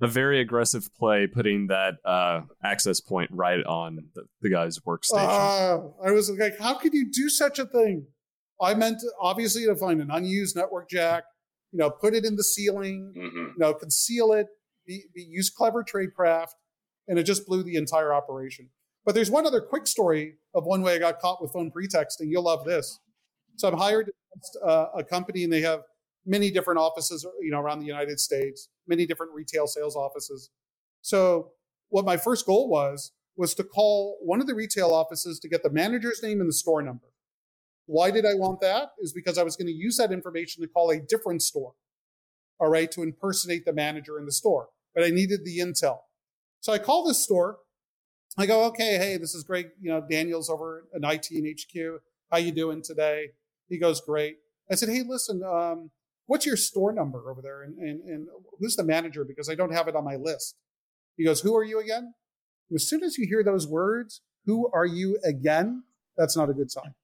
a 0.00 0.06
very 0.06 0.40
aggressive 0.40 0.88
play, 0.98 1.26
putting 1.26 1.68
that 1.68 1.94
uh, 2.04 2.42
access 2.62 3.00
point 3.00 3.30
right 3.32 3.64
on 3.64 4.10
the, 4.14 4.24
the 4.42 4.50
guy's 4.50 4.78
workstation. 4.80 5.24
Uh, 5.24 5.80
I 6.04 6.10
was 6.10 6.30
like, 6.30 6.58
how 6.58 6.74
could 6.74 6.92
you 6.92 7.10
do 7.10 7.30
such 7.30 7.58
a 7.58 7.64
thing? 7.64 8.06
I 8.60 8.74
meant 8.74 8.98
obviously 9.20 9.64
to 9.66 9.76
find 9.76 10.00
an 10.00 10.10
unused 10.10 10.56
network 10.56 10.90
jack, 10.90 11.24
you 11.72 11.78
know, 11.78 11.90
put 11.90 12.14
it 12.14 12.24
in 12.24 12.36
the 12.36 12.44
ceiling, 12.44 13.12
hmm 13.16 13.36
you 13.36 13.54
know, 13.58 13.72
conceal 13.72 14.32
it, 14.32 14.48
be, 14.86 15.04
be, 15.14 15.22
use 15.22 15.50
clever 15.50 15.82
tradecraft, 15.82 16.48
and 17.08 17.18
it 17.18 17.24
just 17.24 17.46
blew 17.46 17.62
the 17.62 17.76
entire 17.76 18.12
operation. 18.12 18.68
But 19.04 19.14
there's 19.14 19.30
one 19.30 19.46
other 19.46 19.60
quick 19.60 19.86
story 19.86 20.34
of 20.54 20.64
one 20.64 20.82
way 20.82 20.96
I 20.96 20.98
got 20.98 21.20
caught 21.20 21.40
with 21.40 21.52
phone 21.52 21.70
pretexting. 21.70 22.28
You'll 22.30 22.44
love 22.44 22.64
this. 22.64 22.98
So 23.56 23.68
I'm 23.68 23.78
hired 23.78 24.10
a 24.62 25.04
company, 25.08 25.44
and 25.44 25.52
they 25.52 25.62
have 25.62 25.82
many 26.26 26.50
different 26.50 26.80
offices, 26.80 27.24
you 27.40 27.50
know, 27.50 27.60
around 27.60 27.78
the 27.80 27.86
United 27.86 28.18
States, 28.18 28.68
many 28.86 29.06
different 29.06 29.32
retail 29.32 29.66
sales 29.66 29.96
offices. 29.96 30.50
So 31.02 31.52
what 31.88 32.04
my 32.04 32.16
first 32.16 32.46
goal 32.46 32.68
was 32.68 33.12
was 33.36 33.54
to 33.54 33.64
call 33.64 34.18
one 34.22 34.40
of 34.40 34.46
the 34.46 34.54
retail 34.54 34.90
offices 34.90 35.38
to 35.38 35.48
get 35.48 35.62
the 35.62 35.70
manager's 35.70 36.22
name 36.22 36.40
and 36.40 36.48
the 36.48 36.54
store 36.54 36.82
number. 36.82 37.06
Why 37.86 38.10
did 38.10 38.26
I 38.26 38.34
want 38.34 38.60
that? 38.60 38.90
Is 38.98 39.12
because 39.12 39.38
I 39.38 39.44
was 39.44 39.56
going 39.56 39.68
to 39.68 39.72
use 39.72 39.96
that 39.98 40.10
information 40.10 40.62
to 40.62 40.68
call 40.68 40.90
a 40.90 40.98
different 40.98 41.42
store, 41.42 41.74
all 42.58 42.68
right, 42.68 42.90
to 42.90 43.02
impersonate 43.02 43.64
the 43.64 43.72
manager 43.72 44.18
in 44.18 44.24
the 44.24 44.32
store. 44.32 44.70
But 44.94 45.04
I 45.04 45.10
needed 45.10 45.44
the 45.44 45.58
intel. 45.58 45.98
So 46.66 46.72
I 46.72 46.78
call 46.78 47.06
this 47.06 47.22
store. 47.22 47.58
I 48.36 48.44
go, 48.44 48.64
okay, 48.64 48.98
hey, 48.98 49.18
this 49.18 49.36
is 49.36 49.44
great. 49.44 49.68
You 49.80 49.88
know, 49.92 50.04
Daniel's 50.10 50.50
over 50.50 50.82
at 50.92 51.00
IT 51.14 51.30
and 51.30 51.46
HQ. 51.46 52.02
How 52.28 52.38
you 52.38 52.50
doing 52.50 52.82
today? 52.82 53.28
He 53.68 53.78
goes, 53.78 54.00
great. 54.00 54.38
I 54.68 54.74
said, 54.74 54.88
hey, 54.88 55.04
listen, 55.06 55.44
um, 55.44 55.92
what's 56.26 56.44
your 56.44 56.56
store 56.56 56.92
number 56.92 57.30
over 57.30 57.40
there? 57.40 57.62
And, 57.62 57.78
and, 57.78 58.00
and 58.00 58.26
who's 58.58 58.74
the 58.74 58.82
manager? 58.82 59.24
Because 59.24 59.48
I 59.48 59.54
don't 59.54 59.70
have 59.70 59.86
it 59.86 59.94
on 59.94 60.04
my 60.04 60.16
list. 60.16 60.56
He 61.16 61.24
goes, 61.24 61.40
who 61.40 61.54
are 61.54 61.62
you 61.62 61.78
again? 61.78 62.14
As 62.74 62.88
soon 62.88 63.04
as 63.04 63.16
you 63.16 63.28
hear 63.28 63.44
those 63.44 63.68
words, 63.68 64.22
who 64.44 64.68
are 64.74 64.86
you 64.86 65.20
again? 65.24 65.84
That's 66.16 66.36
not 66.36 66.50
a 66.50 66.52
good 66.52 66.72
sign. 66.72 66.94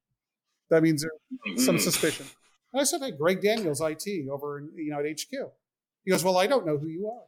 That 0.70 0.82
means 0.82 1.04
there's 1.04 1.64
some 1.64 1.78
suspicion. 1.78 2.26
And 2.72 2.80
I 2.80 2.84
said, 2.84 3.00
hey, 3.00 3.12
Greg 3.12 3.40
Daniels, 3.40 3.80
IT, 3.80 4.28
over 4.28 4.58
in, 4.58 4.70
you 4.74 4.90
know, 4.90 4.98
at 4.98 5.06
HQ. 5.06 5.52
He 6.04 6.10
goes, 6.10 6.24
well, 6.24 6.36
I 6.36 6.48
don't 6.48 6.66
know 6.66 6.78
who 6.78 6.88
you 6.88 7.08
are. 7.08 7.26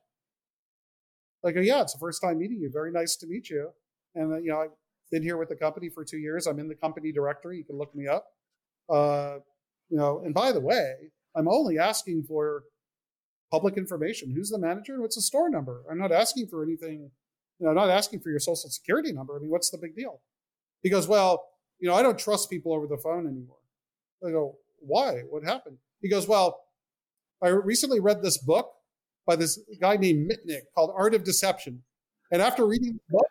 Like, 1.44 1.56
yeah, 1.60 1.82
it's 1.82 1.92
the 1.92 1.98
first 1.98 2.22
time 2.22 2.38
meeting 2.38 2.58
you. 2.58 2.70
Very 2.72 2.90
nice 2.90 3.16
to 3.16 3.26
meet 3.26 3.50
you. 3.50 3.70
And, 4.14 4.32
uh, 4.32 4.38
you 4.38 4.48
know, 4.48 4.62
I've 4.62 4.70
been 5.12 5.22
here 5.22 5.36
with 5.36 5.50
the 5.50 5.56
company 5.56 5.90
for 5.90 6.02
two 6.02 6.16
years. 6.16 6.46
I'm 6.46 6.58
in 6.58 6.68
the 6.68 6.74
company 6.74 7.12
directory. 7.12 7.58
You 7.58 7.64
can 7.64 7.76
look 7.76 7.94
me 7.94 8.08
up. 8.08 8.26
Uh, 8.88 9.36
you 9.90 9.98
know, 9.98 10.22
and 10.24 10.32
by 10.32 10.52
the 10.52 10.60
way, 10.60 10.94
I'm 11.36 11.46
only 11.46 11.78
asking 11.78 12.24
for 12.26 12.62
public 13.52 13.76
information. 13.76 14.32
Who's 14.34 14.48
the 14.48 14.58
manager? 14.58 14.94
and 14.94 15.02
What's 15.02 15.16
the 15.16 15.22
store 15.22 15.50
number? 15.50 15.82
I'm 15.90 15.98
not 15.98 16.12
asking 16.12 16.48
for 16.48 16.64
anything. 16.64 17.10
You 17.58 17.66
know, 17.66 17.68
I'm 17.68 17.76
not 17.76 17.90
asking 17.90 18.20
for 18.20 18.30
your 18.30 18.40
social 18.40 18.70
security 18.70 19.12
number. 19.12 19.36
I 19.36 19.40
mean, 19.40 19.50
what's 19.50 19.70
the 19.70 19.78
big 19.78 19.94
deal? 19.94 20.22
He 20.82 20.88
goes, 20.88 21.06
well, 21.06 21.44
you 21.78 21.88
know, 21.88 21.94
I 21.94 22.02
don't 22.02 22.18
trust 22.18 22.48
people 22.48 22.72
over 22.72 22.86
the 22.86 22.96
phone 22.96 23.26
anymore. 23.26 23.58
I 24.26 24.30
go, 24.30 24.56
why? 24.80 25.20
What 25.28 25.44
happened? 25.44 25.76
He 26.00 26.08
goes, 26.08 26.26
well, 26.26 26.60
I 27.42 27.48
recently 27.48 28.00
read 28.00 28.22
this 28.22 28.38
book 28.38 28.73
by 29.26 29.36
this 29.36 29.58
guy 29.80 29.96
named 29.96 30.30
Mitnick 30.30 30.62
called 30.74 30.92
Art 30.94 31.14
of 31.14 31.24
Deception. 31.24 31.82
And 32.30 32.42
after 32.42 32.66
reading 32.66 32.98
the 33.08 33.18
book, 33.18 33.28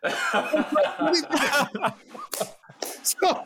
so, 3.04 3.44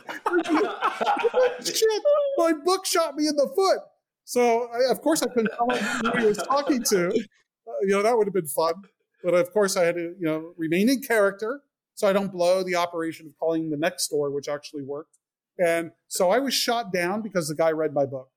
shit, 1.64 2.02
my 2.36 2.52
book 2.64 2.86
shot 2.86 3.16
me 3.16 3.26
in 3.26 3.36
the 3.36 3.50
foot. 3.56 3.80
So, 4.24 4.68
I, 4.72 4.90
of 4.90 5.00
course, 5.00 5.22
I 5.22 5.26
couldn't 5.28 5.50
tell 5.56 5.70
him 5.70 5.82
who 5.82 6.18
he 6.18 6.26
was 6.26 6.38
talking 6.38 6.82
to. 6.84 7.08
Uh, 7.08 7.72
you 7.82 7.88
know, 7.88 8.02
that 8.02 8.16
would 8.16 8.26
have 8.26 8.34
been 8.34 8.46
fun. 8.46 8.74
But 9.24 9.34
of 9.34 9.52
course, 9.52 9.76
I 9.76 9.84
had 9.84 9.96
to, 9.96 10.14
you 10.18 10.26
know, 10.26 10.52
remain 10.56 10.88
in 10.88 11.02
character 11.02 11.62
so 11.94 12.06
I 12.06 12.12
don't 12.12 12.30
blow 12.30 12.62
the 12.62 12.76
operation 12.76 13.26
of 13.26 13.36
calling 13.38 13.70
the 13.70 13.76
next 13.76 14.04
store, 14.04 14.30
which 14.30 14.48
actually 14.48 14.84
worked. 14.84 15.18
And 15.58 15.90
so 16.06 16.30
I 16.30 16.38
was 16.38 16.54
shot 16.54 16.92
down 16.92 17.22
because 17.22 17.48
the 17.48 17.56
guy 17.56 17.72
read 17.72 17.92
my 17.92 18.06
book. 18.06 18.28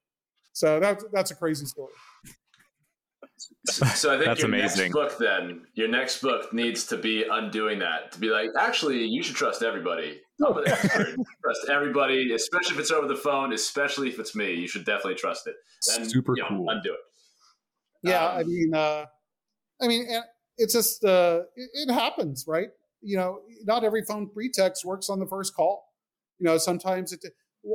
So 0.53 0.79
that's 0.79 1.05
that's 1.13 1.29
a 1.29 1.35
crazy 1.35 1.65
story. 1.65 1.93
So 3.65 4.09
I 4.13 4.15
think 4.15 4.25
That's 4.25 4.39
your 4.41 4.49
amazing. 4.49 4.83
next 4.83 4.93
book 4.93 5.17
then, 5.17 5.65
your 5.73 5.87
next 5.87 6.21
book 6.21 6.53
needs 6.53 6.85
to 6.87 6.97
be 6.97 7.23
undoing 7.29 7.79
that. 7.79 8.11
To 8.13 8.19
be 8.19 8.29
like, 8.29 8.49
actually, 8.57 9.03
you 9.03 9.23
should 9.23 9.35
trust 9.35 9.63
everybody. 9.63 10.19
I'm 10.45 10.57
an 10.57 10.63
trust 10.65 11.69
everybody, 11.69 12.33
especially 12.33 12.75
if 12.75 12.79
it's 12.79 12.91
over 12.91 13.07
the 13.07 13.15
phone, 13.15 13.53
especially 13.53 14.09
if 14.09 14.19
it's 14.19 14.35
me. 14.35 14.53
You 14.53 14.67
should 14.67 14.85
definitely 14.85 15.15
trust 15.15 15.47
it. 15.47 15.55
Then, 15.87 16.09
Super 16.09 16.33
you 16.35 16.43
know, 16.43 16.49
cool. 16.49 16.69
Undo 16.69 16.93
it. 16.93 16.99
Yeah, 18.03 18.25
Um, 18.25 18.39
I 18.39 18.43
mean, 18.43 18.73
uh, 18.73 19.05
I 19.81 19.87
mean, 19.87 20.07
and 20.09 20.23
it's 20.57 20.73
just 20.73 21.03
uh, 21.03 21.41
it, 21.55 21.89
it 21.89 21.93
happens, 21.93 22.45
right? 22.47 22.69
You 23.01 23.17
know, 23.17 23.39
not 23.63 23.83
every 23.83 24.03
phone 24.03 24.29
pretext 24.29 24.85
works 24.85 25.09
on 25.09 25.19
the 25.19 25.27
first 25.27 25.55
call. 25.55 25.85
You 26.39 26.45
know, 26.45 26.57
sometimes 26.57 27.13
it. 27.13 27.23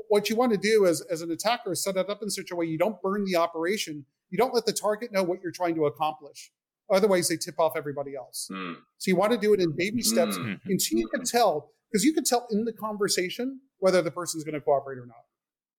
What 0.09 0.29
you 0.29 0.35
want 0.35 0.51
to 0.51 0.59
do 0.59 0.85
as 0.87 1.01
as 1.03 1.23
an 1.23 1.31
attacker 1.31 1.73
is 1.73 1.85
set 1.85 1.97
it 1.97 2.11
up 2.11 2.21
in 2.21 2.29
such 2.29 2.51
a 2.51 2.57
way 2.57 2.67
you 2.67 2.77
don't 2.77 3.01
burn 3.01 3.25
the 3.25 3.37
operation. 3.37 4.05
You 4.31 4.39
don't 4.39 4.55
let 4.55 4.67
the 4.67 4.73
target 4.73 5.13
know 5.13 5.23
what 5.23 5.41
you're 5.43 5.53
trying 5.53 5.75
to 5.77 5.87
accomplish. 5.87 6.51
Otherwise, 6.91 7.29
they 7.29 7.37
tip 7.37 7.59
off 7.59 7.73
everybody 7.77 8.15
else. 8.15 8.49
Hmm. 8.53 8.75
So 8.99 9.11
you 9.11 9.17
want 9.17 9.33
to 9.33 9.39
do 9.39 9.53
it 9.53 9.61
in 9.61 9.73
baby 9.77 10.03
steps 10.03 10.37
Mm. 10.39 10.61
until 10.67 10.99
you 10.99 11.09
can 11.09 11.25
tell, 11.25 11.73
because 11.91 12.05
you 12.05 12.13
can 12.13 12.25
tell 12.25 12.47
in 12.51 12.65
the 12.65 12.73
conversation 12.73 13.61
whether 13.79 14.03
the 14.03 14.11
person's 14.11 14.45
going 14.45 14.55
to 14.55 14.61
cooperate 14.61 14.99
or 14.99 15.07
not. 15.07 15.25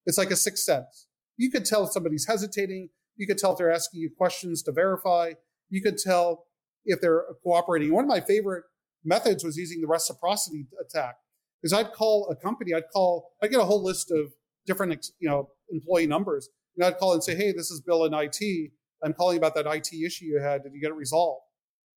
It's 0.05 0.17
like 0.17 0.31
a 0.31 0.35
sixth 0.35 0.63
sense. 0.63 1.07
You 1.37 1.49
could 1.49 1.65
tell 1.65 1.85
if 1.85 1.91
somebody's 1.91 2.27
hesitating. 2.27 2.89
You 3.15 3.25
could 3.27 3.37
tell 3.37 3.53
if 3.53 3.57
they're 3.57 3.71
asking 3.71 4.01
you 4.01 4.09
questions 4.17 4.63
to 4.63 4.71
verify. 4.71 5.33
You 5.69 5.81
could 5.81 5.97
tell 5.97 6.47
if 6.85 6.99
they're 7.01 7.23
cooperating. 7.43 7.93
One 7.93 8.03
of 8.03 8.09
my 8.09 8.21
favorite 8.21 8.63
methods 9.03 9.43
was 9.43 9.57
using 9.57 9.81
the 9.81 9.87
reciprocity 9.87 10.67
attack. 10.79 11.15
Because 11.61 11.73
I'd 11.73 11.91
call 11.93 12.27
a 12.29 12.35
company, 12.35 12.73
I'd 12.73 12.89
call, 12.93 13.31
I'd 13.41 13.49
get 13.51 13.59
a 13.59 13.65
whole 13.65 13.83
list 13.83 14.11
of 14.11 14.33
different, 14.65 15.07
you 15.19 15.27
know, 15.29 15.49
employee 15.71 16.05
numbers, 16.07 16.49
and 16.77 16.85
I'd 16.85 16.97
call 16.97 17.13
and 17.13 17.23
say, 17.23 17.35
"Hey, 17.35 17.51
this 17.51 17.71
is 17.71 17.81
Bill 17.81 18.05
in 18.05 18.13
IT. 18.13 18.71
I'm 19.03 19.13
calling 19.13 19.37
about 19.37 19.55
that 19.55 19.65
IT 19.67 19.93
issue 19.93 20.25
you 20.25 20.39
had. 20.39 20.63
Did 20.63 20.73
you 20.73 20.81
get 20.81 20.91
it 20.91 20.95
resolved?" 20.95 21.43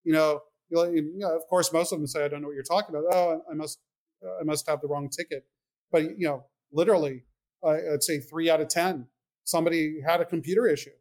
You 0.03 0.13
know, 0.13 0.41
you 0.69 1.13
know, 1.17 1.35
of 1.35 1.43
course, 1.49 1.71
most 1.73 1.91
of 1.91 1.99
them 1.99 2.07
say, 2.07 2.23
"I 2.23 2.27
don't 2.27 2.41
know 2.41 2.47
what 2.47 2.55
you're 2.55 2.63
talking 2.63 2.95
about." 2.95 3.13
Oh, 3.13 3.41
I 3.49 3.53
must, 3.53 3.79
I 4.23 4.43
must 4.43 4.67
have 4.67 4.81
the 4.81 4.87
wrong 4.87 5.09
ticket. 5.09 5.45
But 5.91 6.17
you 6.17 6.27
know, 6.27 6.45
literally, 6.71 7.23
I'd 7.63 8.03
say 8.03 8.19
three 8.19 8.49
out 8.49 8.61
of 8.61 8.69
ten, 8.69 9.07
somebody 9.43 10.01
had 10.05 10.21
a 10.21 10.25
computer 10.25 10.67
issue 10.67 10.91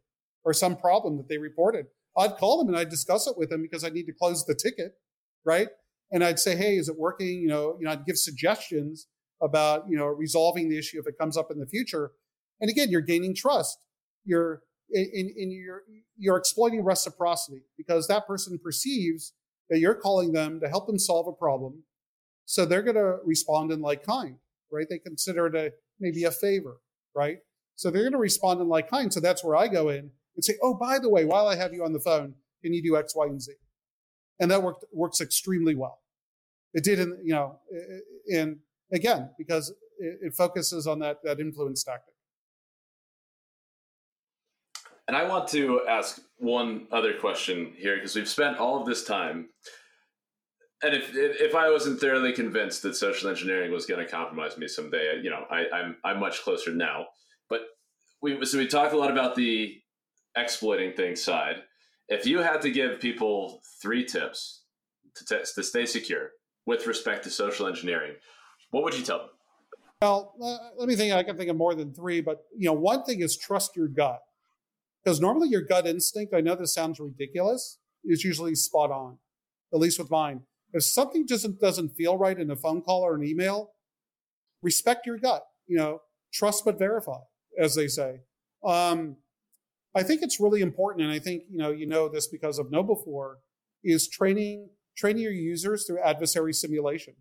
or 0.43 0.53
some 0.53 0.75
problem 0.75 1.17
that 1.17 1.27
they 1.27 1.37
reported. 1.37 1.87
I'd 2.17 2.37
call 2.37 2.57
them 2.57 2.67
and 2.67 2.77
I'd 2.77 2.89
discuss 2.89 3.27
it 3.27 3.37
with 3.37 3.49
them 3.49 3.61
because 3.61 3.83
I 3.83 3.89
need 3.89 4.05
to 4.07 4.13
close 4.13 4.45
the 4.45 4.55
ticket, 4.55 4.93
right? 5.45 5.69
And 6.11 6.23
I'd 6.23 6.39
say, 6.39 6.55
"Hey, 6.55 6.77
is 6.77 6.89
it 6.89 6.97
working?" 6.97 7.41
You 7.41 7.47
know, 7.47 7.77
you 7.79 7.85
know, 7.85 7.91
I'd 7.91 8.05
give 8.05 8.17
suggestions 8.17 9.07
about 9.41 9.85
you 9.89 9.97
know 9.97 10.05
resolving 10.05 10.69
the 10.69 10.77
issue 10.77 10.99
if 10.99 11.07
it 11.07 11.17
comes 11.17 11.37
up 11.37 11.51
in 11.51 11.59
the 11.59 11.67
future. 11.67 12.11
And 12.61 12.69
again, 12.69 12.89
you're 12.89 13.01
gaining 13.01 13.35
trust. 13.35 13.77
You're 14.25 14.61
in, 14.91 15.09
in, 15.13 15.33
in 15.37 15.83
you're 16.17 16.37
exploiting 16.37 16.83
reciprocity 16.83 17.61
because 17.77 18.07
that 18.07 18.27
person 18.27 18.59
perceives 18.61 19.33
that 19.69 19.79
you're 19.79 19.95
calling 19.95 20.33
them 20.33 20.59
to 20.59 20.67
help 20.67 20.87
them 20.87 20.99
solve 20.99 21.27
a 21.27 21.31
problem, 21.31 21.83
so 22.45 22.65
they're 22.65 22.81
going 22.81 22.95
to 22.95 23.17
respond 23.23 23.71
in 23.71 23.81
like 23.81 24.03
kind, 24.03 24.37
right? 24.71 24.87
They 24.89 24.97
consider 24.97 25.47
it 25.47 25.55
a, 25.55 25.71
maybe 25.99 26.23
a 26.23 26.31
favor, 26.31 26.77
right? 27.15 27.37
So 27.75 27.91
they're 27.91 28.01
going 28.01 28.13
to 28.13 28.17
respond 28.17 28.59
in 28.59 28.67
like 28.67 28.89
kind. 28.89 29.13
So 29.13 29.19
that's 29.19 29.43
where 29.43 29.55
I 29.55 29.67
go 29.67 29.89
in 29.89 30.09
and 30.35 30.43
say, 30.43 30.55
oh, 30.63 30.73
by 30.73 30.99
the 30.99 31.09
way, 31.09 31.25
while 31.25 31.47
I 31.47 31.55
have 31.55 31.73
you 31.73 31.85
on 31.85 31.93
the 31.93 31.99
phone, 31.99 32.33
can 32.63 32.73
you 32.73 32.81
do 32.81 32.97
X, 32.97 33.15
Y, 33.15 33.25
and 33.25 33.41
Z? 33.41 33.53
And 34.39 34.49
that 34.49 34.63
worked 34.63 34.85
works 34.91 35.21
extremely 35.21 35.75
well. 35.75 35.99
It 36.73 36.83
did, 36.83 36.99
in, 36.99 37.17
you 37.23 37.33
know, 37.33 37.59
and 38.33 38.57
again 38.91 39.29
because 39.37 39.69
it, 39.99 40.19
it 40.21 40.33
focuses 40.35 40.87
on 40.87 40.99
that 40.99 41.17
that 41.23 41.39
influence 41.39 41.83
tactic. 41.83 42.13
And 45.09 45.17
I 45.17 45.27
want 45.27 45.47
to 45.47 45.81
ask 45.89 46.21
one 46.37 46.85
other 46.91 47.15
question 47.15 47.73
here 47.75 47.95
because 47.95 48.13
we've 48.15 48.29
spent 48.29 48.59
all 48.59 48.79
of 48.79 48.85
this 48.85 49.03
time, 49.03 49.49
and 50.83 50.93
if 50.93 51.15
if 51.15 51.55
I 51.55 51.71
wasn't 51.71 51.99
thoroughly 51.99 52.31
convinced 52.31 52.83
that 52.83 52.95
social 52.95 53.27
engineering 53.27 53.71
was 53.71 53.87
going 53.87 54.05
to 54.05 54.11
compromise 54.11 54.55
me 54.55 54.67
someday, 54.67 55.19
you 55.23 55.31
know, 55.31 55.45
I, 55.49 55.65
I'm 55.73 55.95
I'm 56.05 56.19
much 56.19 56.43
closer 56.43 56.71
now. 56.75 57.07
But 57.49 57.61
we 58.21 58.45
so 58.45 58.59
we 58.59 58.67
talked 58.67 58.93
a 58.93 58.99
lot 58.99 59.09
about 59.09 59.33
the 59.33 59.81
exploiting 60.37 60.93
things 60.93 61.23
side. 61.23 61.63
If 62.07 62.27
you 62.27 62.43
had 62.43 62.61
to 62.61 62.69
give 62.69 62.99
people 62.99 63.63
three 63.81 64.05
tips 64.05 64.61
to 65.15 65.25
t- 65.25 65.43
to 65.55 65.63
stay 65.63 65.87
secure 65.87 66.33
with 66.67 66.85
respect 66.85 67.23
to 67.23 67.31
social 67.31 67.65
engineering, 67.65 68.13
what 68.69 68.83
would 68.83 68.95
you 68.95 69.03
tell 69.03 69.17
them? 69.17 69.29
Well, 70.03 70.35
uh, 70.39 70.77
let 70.77 70.87
me 70.87 70.95
think. 70.95 71.15
I 71.15 71.23
can 71.23 71.35
think 71.35 71.49
of 71.49 71.57
more 71.57 71.73
than 71.73 71.95
three, 71.95 72.21
but 72.21 72.43
you 72.55 72.67
know, 72.67 72.73
one 72.73 73.05
thing 73.05 73.21
is 73.21 73.35
trust 73.35 73.75
your 73.75 73.87
gut, 73.87 74.19
because 75.03 75.19
normally 75.19 75.49
your 75.49 75.61
gut 75.61 75.87
instinct. 75.87 76.33
I 76.33 76.41
know 76.41 76.55
this 76.55 76.73
sounds 76.73 76.99
ridiculous. 76.99 77.77
Is 78.05 78.23
usually 78.23 78.55
spot 78.55 78.91
on, 78.91 79.17
at 79.73 79.79
least 79.79 79.99
with 79.99 80.09
mine. 80.09 80.41
If 80.71 80.83
something 80.83 81.25
doesn't 81.25 81.59
doesn't 81.59 81.89
feel 81.89 82.17
right 82.17 82.39
in 82.39 82.49
a 82.49 82.55
phone 82.55 82.81
call 82.81 83.01
or 83.01 83.15
an 83.15 83.23
email, 83.23 83.71
respect 84.61 85.05
your 85.05 85.17
gut. 85.17 85.43
You 85.67 85.77
know, 85.77 86.01
trust 86.33 86.63
but 86.63 86.79
verify, 86.79 87.19
as 87.57 87.75
they 87.75 87.87
say. 87.87 88.21
Um, 88.63 89.17
I 89.95 90.03
think 90.03 90.21
it's 90.21 90.39
really 90.39 90.61
important, 90.61 91.03
and 91.03 91.11
I 91.11 91.19
think 91.19 91.43
you 91.49 91.57
know 91.57 91.71
you 91.71 91.87
know 91.87 92.07
this 92.07 92.27
because 92.27 92.57
of 92.57 92.67
KnowBe4. 92.67 93.35
is 93.83 94.07
training 94.07 94.69
training 94.99 95.23
your 95.23 95.31
users 95.31 95.85
through 95.85 95.99
adversary 95.99 96.53
simulation, 96.53 97.15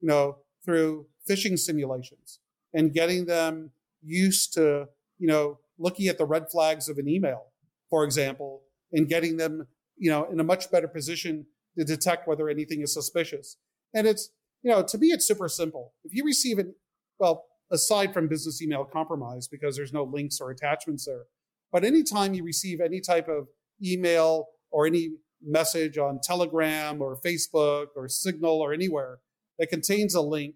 you 0.00 0.08
know, 0.08 0.38
through 0.64 1.06
phishing 1.28 1.58
simulations 1.58 2.40
and 2.72 2.94
getting 2.94 3.26
them 3.26 3.70
used 4.02 4.54
to, 4.54 4.88
you 5.18 5.26
know, 5.26 5.58
looking 5.78 6.08
at 6.08 6.18
the 6.18 6.26
red 6.26 6.50
flags 6.50 6.88
of 6.88 6.98
an 6.98 7.08
email, 7.08 7.46
for 7.88 8.04
example, 8.04 8.62
and 8.92 9.08
getting 9.08 9.36
them, 9.36 9.66
you 9.96 10.10
know, 10.10 10.24
in 10.30 10.40
a 10.40 10.44
much 10.44 10.70
better 10.70 10.88
position 10.88 11.46
to 11.78 11.84
detect 11.84 12.26
whether 12.26 12.48
anything 12.48 12.80
is 12.82 12.92
suspicious. 12.92 13.56
And 13.94 14.06
it's, 14.06 14.30
you 14.62 14.70
know, 14.70 14.82
to 14.82 14.98
me, 14.98 15.08
it's 15.08 15.26
super 15.26 15.48
simple. 15.48 15.92
If 16.04 16.14
you 16.14 16.24
receive 16.24 16.58
an, 16.58 16.74
well, 17.18 17.44
aside 17.70 18.12
from 18.12 18.28
business 18.28 18.60
email 18.62 18.84
compromise, 18.84 19.48
because 19.48 19.76
there's 19.76 19.92
no 19.92 20.04
links 20.04 20.40
or 20.40 20.50
attachments 20.50 21.06
there, 21.06 21.24
but 21.70 21.84
anytime 21.84 22.34
you 22.34 22.42
receive 22.42 22.80
any 22.80 23.00
type 23.00 23.28
of 23.28 23.48
email 23.84 24.48
or 24.70 24.86
any 24.86 25.10
message 25.42 25.98
on 25.98 26.18
Telegram 26.22 27.00
or 27.00 27.16
Facebook 27.24 27.88
or 27.94 28.08
Signal 28.08 28.58
or 28.60 28.72
anywhere 28.72 29.18
that 29.58 29.68
contains 29.68 30.14
a 30.14 30.20
link, 30.20 30.54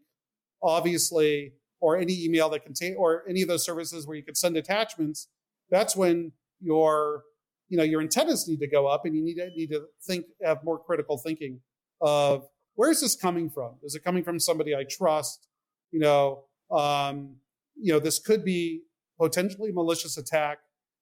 obviously, 0.63 1.53
or 1.83 1.99
any 1.99 2.25
email 2.25 2.49
that 2.49 2.65
contain 2.65 2.95
or 2.97 3.25
any 3.29 3.43
of 3.43 3.49
those 3.49 3.65
services 3.65 4.07
where 4.07 4.17
you 4.17 4.23
can 4.23 4.37
send 4.37 4.57
attachments, 4.57 5.29
that's 5.69 5.97
when 5.97 6.33
your 6.61 7.25
you 7.69 7.77
know 7.77 7.83
your 7.83 8.01
antennas 8.01 8.47
need 8.49 8.61
to 8.61 8.69
go 8.69 8.87
up 8.87 9.05
and 9.05 9.17
you 9.17 9.23
need 9.23 9.35
to 9.35 9.51
need 9.57 9.71
to 9.71 9.83
think 10.07 10.25
have 10.43 10.63
more 10.63 10.79
critical 10.79 11.19
thinking 11.19 11.61
of 12.01 12.47
where 12.75 12.91
is 12.91 13.01
this 13.01 13.17
coming 13.17 13.51
from? 13.51 13.75
Is 13.83 13.95
it 13.95 14.05
coming 14.05 14.25
from 14.25 14.39
somebody 14.39 14.75
I 14.75 14.85
trust? 14.85 15.47
You 15.91 16.01
know, 16.01 16.45
um, 16.71 17.37
you 17.77 17.93
know, 17.93 17.99
this 17.99 18.19
could 18.19 18.45
be 18.45 18.83
potentially 19.21 19.73
malicious 19.73 20.17
attack. 20.17 20.59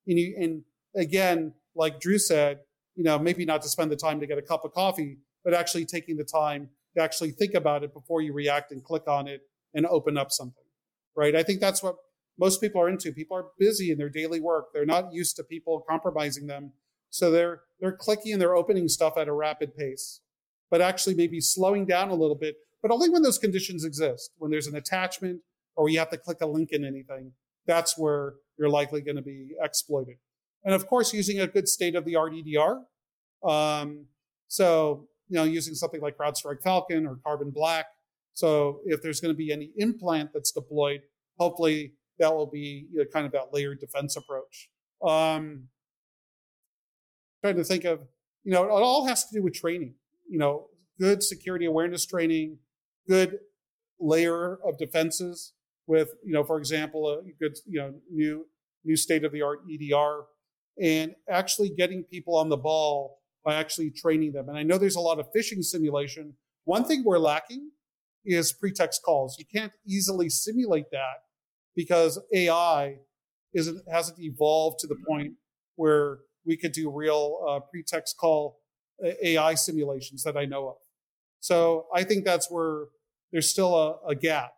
And, 0.06 0.18
you, 0.18 0.34
and 0.40 0.62
again, 0.96 1.52
like 1.76 2.00
Drew 2.00 2.18
said, 2.18 2.60
you 2.96 3.04
know, 3.04 3.18
maybe 3.18 3.44
not 3.44 3.62
to 3.62 3.68
spend 3.68 3.90
the 3.90 3.96
time 3.96 4.18
to 4.20 4.26
get 4.26 4.38
a 4.38 4.42
cup 4.42 4.64
of 4.64 4.72
coffee, 4.72 5.18
but 5.44 5.54
actually 5.54 5.84
taking 5.84 6.16
the 6.16 6.24
time 6.24 6.68
to 6.96 7.02
actually 7.02 7.30
think 7.30 7.54
about 7.54 7.84
it 7.84 7.94
before 7.94 8.20
you 8.20 8.32
react 8.32 8.72
and 8.72 8.82
click 8.82 9.06
on 9.06 9.28
it 9.28 9.42
and 9.74 9.86
open 9.86 10.18
up 10.18 10.32
something, 10.32 10.64
right? 11.16 11.34
I 11.34 11.42
think 11.42 11.60
that's 11.60 11.82
what 11.82 11.96
most 12.38 12.60
people 12.60 12.80
are 12.80 12.88
into. 12.88 13.12
People 13.12 13.36
are 13.36 13.46
busy 13.58 13.90
in 13.90 13.98
their 13.98 14.08
daily 14.08 14.40
work. 14.40 14.72
They're 14.72 14.86
not 14.86 15.12
used 15.12 15.36
to 15.36 15.44
people 15.44 15.84
compromising 15.88 16.46
them. 16.46 16.72
So 17.10 17.30
they're, 17.30 17.60
they're 17.80 17.92
clicking 17.92 18.32
and 18.32 18.40
they're 18.40 18.56
opening 18.56 18.88
stuff 18.88 19.18
at 19.18 19.28
a 19.28 19.32
rapid 19.32 19.76
pace, 19.76 20.20
but 20.70 20.80
actually 20.80 21.14
maybe 21.14 21.40
slowing 21.40 21.84
down 21.84 22.08
a 22.08 22.14
little 22.14 22.36
bit, 22.36 22.56
but 22.82 22.90
only 22.90 23.10
when 23.10 23.22
those 23.22 23.38
conditions 23.38 23.84
exist, 23.84 24.30
when 24.38 24.50
there's 24.50 24.68
an 24.68 24.76
attachment 24.76 25.40
or 25.76 25.88
you 25.88 25.98
have 25.98 26.10
to 26.10 26.18
click 26.18 26.38
a 26.40 26.46
link 26.46 26.70
in 26.72 26.84
anything. 26.84 27.32
That's 27.66 27.98
where 27.98 28.34
you're 28.58 28.68
likely 28.68 29.00
going 29.00 29.16
to 29.16 29.22
be 29.22 29.50
exploited. 29.60 30.16
And 30.64 30.74
of 30.74 30.86
course, 30.86 31.12
using 31.12 31.40
a 31.40 31.46
good 31.46 31.68
state 31.68 31.94
of 31.94 32.04
the 32.04 32.16
art 32.16 32.32
EDR. 32.34 32.80
Um, 33.48 34.06
so, 34.48 35.08
you 35.28 35.36
know, 35.36 35.44
using 35.44 35.74
something 35.74 36.00
like 36.00 36.18
CrowdStrike 36.18 36.62
Falcon 36.62 37.06
or 37.06 37.16
Carbon 37.24 37.50
Black. 37.50 37.86
So 38.34 38.80
if 38.86 39.02
there's 39.02 39.20
going 39.20 39.34
to 39.34 39.36
be 39.36 39.52
any 39.52 39.70
implant 39.76 40.30
that's 40.32 40.52
deployed, 40.52 41.02
hopefully 41.38 41.94
that 42.18 42.34
will 42.34 42.46
be 42.46 42.86
you 42.92 42.98
know, 42.98 43.04
kind 43.12 43.26
of 43.26 43.32
that 43.32 43.52
layered 43.52 43.80
defense 43.80 44.16
approach. 44.16 44.68
Um, 45.02 45.68
trying 47.42 47.56
to 47.56 47.64
think 47.64 47.84
of, 47.84 48.00
you 48.44 48.52
know, 48.52 48.64
it 48.64 48.70
all 48.70 49.06
has 49.06 49.24
to 49.28 49.34
do 49.34 49.42
with 49.42 49.54
training. 49.54 49.94
You 50.28 50.38
know, 50.38 50.66
good 50.98 51.22
security 51.22 51.66
awareness 51.66 52.06
training, 52.06 52.58
good 53.08 53.38
layer 53.98 54.58
of 54.64 54.78
defenses 54.78 55.52
with, 55.86 56.10
you 56.24 56.32
know, 56.32 56.44
for 56.44 56.58
example, 56.58 57.08
a 57.08 57.22
good, 57.40 57.56
you 57.66 57.80
know, 57.80 57.94
new 58.10 58.46
new 58.84 58.96
state 58.96 59.24
of 59.24 59.32
the 59.32 59.42
art 59.42 59.60
EDR 59.70 60.24
and 60.82 61.14
actually 61.28 61.68
getting 61.68 62.02
people 62.04 62.34
on 62.36 62.48
the 62.48 62.56
ball 62.56 63.18
by 63.44 63.54
actually 63.54 63.90
training 63.90 64.32
them. 64.32 64.48
And 64.48 64.56
I 64.56 64.62
know 64.62 64.78
there's 64.78 64.96
a 64.96 65.00
lot 65.00 65.18
of 65.18 65.26
phishing 65.36 65.62
simulation. 65.62 66.34
One 66.64 66.84
thing 66.84 67.04
we're 67.04 67.18
lacking 67.18 67.70
is 68.24 68.52
pretext 68.52 69.02
calls. 69.02 69.36
You 69.38 69.44
can't 69.52 69.72
easily 69.86 70.28
simulate 70.28 70.90
that 70.92 71.24
because 71.74 72.18
AI 72.34 72.98
isn't 73.54 73.82
hasn't 73.90 74.18
evolved 74.20 74.78
to 74.80 74.86
the 74.86 74.96
point 75.08 75.32
where 75.76 76.18
we 76.44 76.56
could 76.56 76.72
do 76.72 76.90
real 76.90 77.44
uh, 77.48 77.60
pretext 77.60 78.16
call 78.18 78.60
uh, 79.04 79.10
AI 79.22 79.54
simulations 79.54 80.22
that 80.22 80.36
I 80.36 80.44
know 80.44 80.68
of. 80.68 80.76
So 81.40 81.86
I 81.94 82.04
think 82.04 82.24
that's 82.24 82.50
where 82.50 82.86
there's 83.32 83.50
still 83.50 83.74
a, 83.74 84.08
a 84.08 84.14
gap 84.14 84.52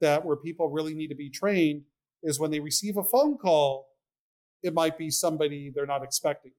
that 0.00 0.24
where 0.24 0.36
people 0.36 0.68
really 0.68 0.94
need 0.94 1.08
to 1.08 1.14
be 1.14 1.30
trained 1.30 1.82
is 2.22 2.40
when 2.40 2.50
they 2.50 2.60
receive 2.60 2.96
a 2.96 3.04
phone 3.04 3.36
call 3.36 3.88
it 4.64 4.72
might 4.72 4.96
be 4.96 5.10
somebody 5.10 5.70
they're 5.72 5.86
not 5.86 6.02
expecting. 6.02 6.52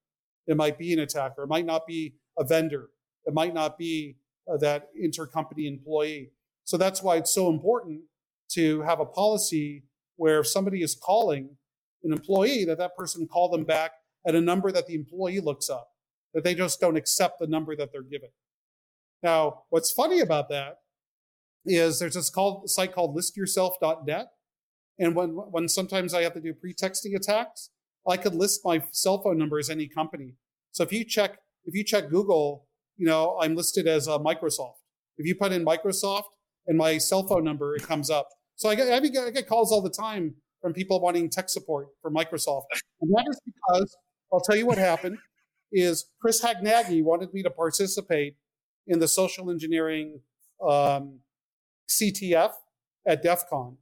It 0.47 0.55
might 0.55 0.77
be 0.77 0.93
an 0.93 0.99
attacker. 0.99 1.43
It 1.43 1.49
might 1.49 1.65
not 1.65 1.87
be 1.87 2.13
a 2.37 2.43
vendor. 2.43 2.89
It 3.25 3.33
might 3.33 3.53
not 3.53 3.77
be 3.79 4.17
uh, 4.47 4.57
that 4.57 4.89
intercompany 4.95 5.67
employee. 5.67 6.29
So 6.65 6.77
that's 6.77 7.01
why 7.01 7.15
it's 7.17 7.33
so 7.33 7.49
important 7.49 8.01
to 8.51 8.81
have 8.81 8.99
a 8.99 9.05
policy 9.05 9.85
where 10.17 10.39
if 10.39 10.47
somebody 10.47 10.81
is 10.81 10.95
calling 10.95 11.57
an 12.03 12.11
employee, 12.11 12.65
that 12.65 12.77
that 12.77 12.95
person 12.95 13.27
call 13.27 13.49
them 13.49 13.63
back 13.63 13.91
at 14.27 14.35
a 14.35 14.41
number 14.41 14.71
that 14.71 14.87
the 14.87 14.95
employee 14.95 15.39
looks 15.39 15.69
up, 15.69 15.87
that 16.33 16.43
they 16.43 16.55
just 16.55 16.79
don't 16.79 16.97
accept 16.97 17.39
the 17.39 17.47
number 17.47 17.75
that 17.75 17.91
they're 17.91 18.03
given. 18.03 18.29
Now, 19.23 19.63
what's 19.69 19.91
funny 19.91 20.19
about 20.19 20.49
that 20.49 20.79
is 21.65 21.99
there's 21.99 22.15
this 22.15 22.29
called, 22.29 22.69
site 22.69 22.93
called 22.93 23.15
listyourself.net. 23.15 24.27
And 24.99 25.15
when, 25.15 25.29
when 25.29 25.67
sometimes 25.67 26.13
I 26.13 26.23
have 26.23 26.33
to 26.33 26.41
do 26.41 26.53
pretexting 26.53 27.15
attacks, 27.15 27.69
I 28.07 28.17
could 28.17 28.35
list 28.35 28.61
my 28.63 28.83
cell 28.91 29.21
phone 29.21 29.37
number 29.37 29.59
as 29.59 29.69
any 29.69 29.87
company. 29.87 30.35
So 30.71 30.83
if 30.83 30.93
you 30.93 31.03
check, 31.03 31.39
if 31.65 31.73
you 31.73 31.83
check 31.83 32.09
Google, 32.09 32.67
you 32.97 33.05
know, 33.05 33.37
I'm 33.41 33.55
listed 33.55 33.87
as 33.87 34.07
a 34.07 34.19
Microsoft. 34.19 34.75
If 35.17 35.25
you 35.25 35.35
put 35.35 35.51
in 35.51 35.65
Microsoft 35.65 36.23
and 36.67 36.77
my 36.77 36.97
cell 36.97 37.25
phone 37.27 37.43
number, 37.43 37.75
it 37.75 37.83
comes 37.83 38.09
up. 38.09 38.29
So 38.55 38.69
I 38.69 38.75
get, 38.75 38.91
I 38.91 39.29
get 39.31 39.47
calls 39.47 39.71
all 39.71 39.81
the 39.81 39.89
time 39.89 40.35
from 40.61 40.73
people 40.73 40.99
wanting 40.99 41.29
tech 41.29 41.49
support 41.49 41.89
for 42.01 42.09
Microsoft. 42.09 42.63
And 43.01 43.11
that 43.13 43.25
is 43.29 43.39
because 43.45 43.97
I'll 44.31 44.39
tell 44.39 44.55
you 44.55 44.65
what 44.65 44.77
happened 44.77 45.17
is 45.71 46.05
Chris 46.21 46.43
Hadnagy 46.43 47.03
wanted 47.03 47.33
me 47.33 47.43
to 47.43 47.49
participate 47.49 48.37
in 48.87 48.99
the 48.99 49.07
social 49.07 49.51
engineering 49.51 50.21
um, 50.65 51.19
CTF 51.89 52.51
at 53.07 53.21
DEF 53.21 53.43
CON 53.49 53.77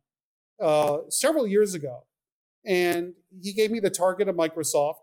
uh, 0.61 0.97
several 1.09 1.47
years 1.47 1.73
ago. 1.73 2.05
And 2.65 3.13
he 3.41 3.53
gave 3.53 3.71
me 3.71 3.79
the 3.79 3.89
target 3.89 4.27
of 4.27 4.35
Microsoft. 4.35 4.95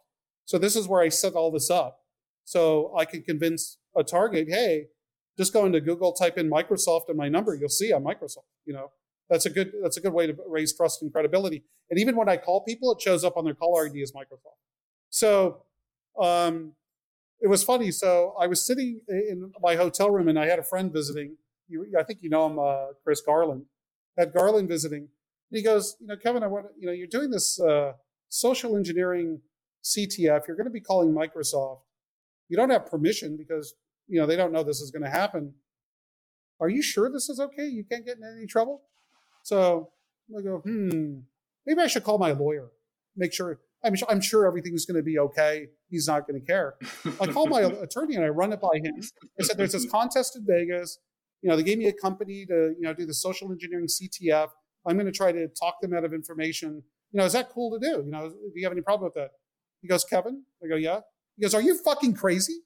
So 0.46 0.58
this 0.58 0.74
is 0.74 0.88
where 0.88 1.02
I 1.02 1.08
set 1.08 1.34
all 1.34 1.50
this 1.50 1.70
up. 1.70 2.00
So 2.44 2.94
I 2.96 3.04
can 3.04 3.22
convince 3.22 3.78
a 3.96 4.02
target, 4.02 4.48
hey, 4.48 4.86
just 5.40 5.54
go 5.54 5.64
into 5.64 5.80
Google, 5.80 6.12
type 6.12 6.36
in 6.36 6.50
Microsoft 6.50 7.08
and 7.08 7.16
my 7.16 7.30
number, 7.30 7.54
you'll 7.54 7.70
see 7.70 7.92
I'm 7.92 8.04
Microsoft. 8.04 8.44
You 8.66 8.74
know, 8.74 8.90
that's 9.30 9.46
a 9.46 9.50
good 9.50 9.72
that's 9.82 9.96
a 9.96 10.00
good 10.02 10.12
way 10.12 10.26
to 10.26 10.36
raise 10.46 10.76
trust 10.76 11.00
and 11.00 11.10
credibility. 11.10 11.64
And 11.88 11.98
even 11.98 12.14
when 12.14 12.28
I 12.28 12.36
call 12.36 12.62
people, 12.62 12.92
it 12.92 13.00
shows 13.00 13.24
up 13.24 13.38
on 13.38 13.46
their 13.46 13.54
caller 13.54 13.86
ID 13.86 14.02
as 14.02 14.12
Microsoft. 14.12 14.60
So 15.08 15.62
um, 16.20 16.74
it 17.40 17.48
was 17.48 17.64
funny. 17.64 17.90
So 17.90 18.34
I 18.38 18.48
was 18.48 18.66
sitting 18.66 19.00
in 19.08 19.50
my 19.62 19.76
hotel 19.76 20.10
room 20.10 20.28
and 20.28 20.38
I 20.38 20.44
had 20.44 20.58
a 20.58 20.62
friend 20.62 20.92
visiting. 20.92 21.36
You, 21.68 21.86
I 21.98 22.02
think 22.02 22.18
you 22.20 22.28
know 22.28 22.46
him, 22.46 22.58
uh, 22.58 22.92
Chris 23.02 23.22
Garland. 23.22 23.64
Had 24.18 24.34
Garland 24.34 24.68
visiting, 24.68 25.08
and 25.50 25.56
he 25.58 25.62
goes, 25.62 25.96
you 26.00 26.08
know, 26.08 26.16
Kevin, 26.16 26.42
I 26.42 26.48
want 26.48 26.66
you 26.78 26.86
know, 26.86 26.92
you're 26.92 27.06
doing 27.06 27.30
this 27.30 27.58
uh, 27.58 27.92
social 28.28 28.76
engineering 28.76 29.40
CTF. 29.84 30.46
You're 30.46 30.56
going 30.56 30.66
to 30.66 30.70
be 30.70 30.80
calling 30.80 31.14
Microsoft. 31.14 31.80
You 32.48 32.56
don't 32.58 32.70
have 32.70 32.90
permission 32.90 33.36
because 33.38 33.74
you 34.10 34.20
know 34.20 34.26
they 34.26 34.36
don't 34.36 34.52
know 34.52 34.62
this 34.62 34.80
is 34.80 34.90
going 34.90 35.04
to 35.04 35.10
happen. 35.10 35.54
Are 36.60 36.68
you 36.68 36.82
sure 36.82 37.10
this 37.10 37.28
is 37.28 37.40
okay? 37.40 37.66
You 37.66 37.84
can't 37.84 38.04
get 38.04 38.18
in 38.18 38.24
any 38.36 38.46
trouble. 38.46 38.82
So 39.42 39.90
I 40.36 40.42
go, 40.42 40.58
hmm, 40.58 41.20
maybe 41.66 41.80
I 41.80 41.86
should 41.86 42.04
call 42.04 42.18
my 42.18 42.32
lawyer. 42.32 42.68
Make 43.16 43.32
sure 43.32 43.60
I'm, 43.82 43.94
I'm 44.08 44.20
sure 44.20 44.46
everything's 44.46 44.84
going 44.84 44.96
to 44.96 45.02
be 45.02 45.18
okay. 45.18 45.68
He's 45.88 46.06
not 46.06 46.26
going 46.26 46.38
to 46.40 46.46
care. 46.46 46.74
I 47.20 47.28
call 47.28 47.46
my 47.46 47.60
attorney 47.82 48.16
and 48.16 48.24
I 48.24 48.28
run 48.28 48.52
it 48.52 48.60
by 48.60 48.76
him. 48.82 49.00
I 49.40 49.44
said, 49.44 49.56
"There's 49.56 49.72
this 49.72 49.88
contest 49.90 50.36
in 50.36 50.44
Vegas. 50.46 50.98
You 51.40 51.48
know, 51.48 51.56
they 51.56 51.62
gave 51.62 51.78
me 51.78 51.86
a 51.86 51.92
company 51.92 52.44
to 52.46 52.74
you 52.76 52.82
know 52.82 52.92
do 52.92 53.06
the 53.06 53.14
social 53.14 53.50
engineering 53.50 53.86
CTF. 53.86 54.48
I'm 54.86 54.96
going 54.96 55.06
to 55.06 55.12
try 55.12 55.32
to 55.32 55.48
talk 55.48 55.80
them 55.80 55.94
out 55.94 56.04
of 56.04 56.12
information. 56.12 56.82
You 57.12 57.18
know, 57.18 57.24
is 57.24 57.32
that 57.32 57.50
cool 57.50 57.78
to 57.78 57.78
do? 57.78 58.02
You 58.04 58.10
know, 58.10 58.28
do 58.28 58.52
you 58.54 58.64
have 58.64 58.72
any 58.72 58.82
problem 58.82 59.04
with 59.04 59.14
that? 59.14 59.30
He 59.80 59.88
goes, 59.88 60.04
Kevin. 60.04 60.44
I 60.62 60.68
go, 60.68 60.76
yeah. 60.76 61.00
He 61.36 61.42
goes, 61.42 61.54
are 61.54 61.62
you 61.62 61.76
fucking 61.82 62.14
crazy? 62.14 62.60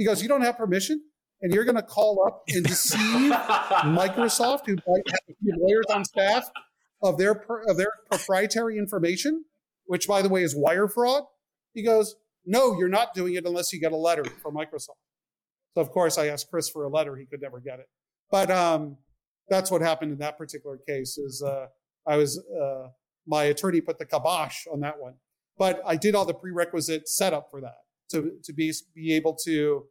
He 0.00 0.06
goes, 0.06 0.22
you 0.22 0.28
don't 0.28 0.40
have 0.40 0.56
permission, 0.56 1.02
and 1.42 1.52
you're 1.52 1.66
going 1.66 1.76
to 1.76 1.82
call 1.82 2.24
up 2.26 2.44
and 2.48 2.64
deceive 2.64 2.98
Microsoft, 3.32 4.64
who 4.64 4.76
might 4.88 5.02
have 5.10 5.20
a 5.28 5.34
few 5.42 5.54
lawyers 5.58 5.84
on 5.92 6.06
staff, 6.06 6.50
of 7.02 7.18
their 7.18 7.44
of 7.68 7.76
their 7.76 7.90
proprietary 8.10 8.78
information, 8.78 9.44
which 9.84 10.08
by 10.08 10.22
the 10.22 10.30
way 10.30 10.42
is 10.42 10.56
wire 10.56 10.88
fraud. 10.88 11.24
He 11.74 11.82
goes, 11.84 12.16
no, 12.46 12.78
you're 12.78 12.88
not 12.88 13.12
doing 13.12 13.34
it 13.34 13.44
unless 13.44 13.74
you 13.74 13.78
get 13.78 13.92
a 13.92 13.96
letter 13.96 14.24
from 14.24 14.54
Microsoft. 14.54 14.96
So 15.74 15.82
of 15.82 15.90
course 15.90 16.16
I 16.16 16.28
asked 16.28 16.48
Chris 16.50 16.70
for 16.70 16.84
a 16.84 16.88
letter. 16.88 17.14
He 17.16 17.26
could 17.26 17.42
never 17.42 17.60
get 17.60 17.78
it. 17.78 17.86
But 18.30 18.50
um, 18.50 18.96
that's 19.50 19.70
what 19.70 19.82
happened 19.82 20.12
in 20.12 20.18
that 20.20 20.38
particular 20.38 20.78
case. 20.78 21.18
Is 21.18 21.42
uh, 21.42 21.66
I 22.06 22.16
was 22.16 22.42
uh, 22.58 22.88
my 23.26 23.44
attorney 23.44 23.82
put 23.82 23.98
the 23.98 24.06
kibosh 24.06 24.66
on 24.72 24.80
that 24.80 24.98
one, 24.98 25.16
but 25.58 25.82
I 25.84 25.96
did 25.96 26.14
all 26.14 26.24
the 26.24 26.32
prerequisite 26.32 27.06
setup 27.06 27.50
for 27.50 27.60
that 27.60 27.74
to 28.10 28.32
to 28.44 28.52
be 28.52 28.72
be 28.94 29.14
able 29.14 29.34
to 29.44 29.84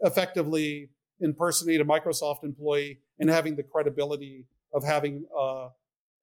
effectively 0.00 0.90
impersonate 1.20 1.80
a 1.80 1.84
Microsoft 1.84 2.44
employee 2.44 3.00
and 3.18 3.30
having 3.30 3.56
the 3.56 3.62
credibility 3.62 4.46
of 4.74 4.84
having 4.84 5.24
uh, 5.38 5.68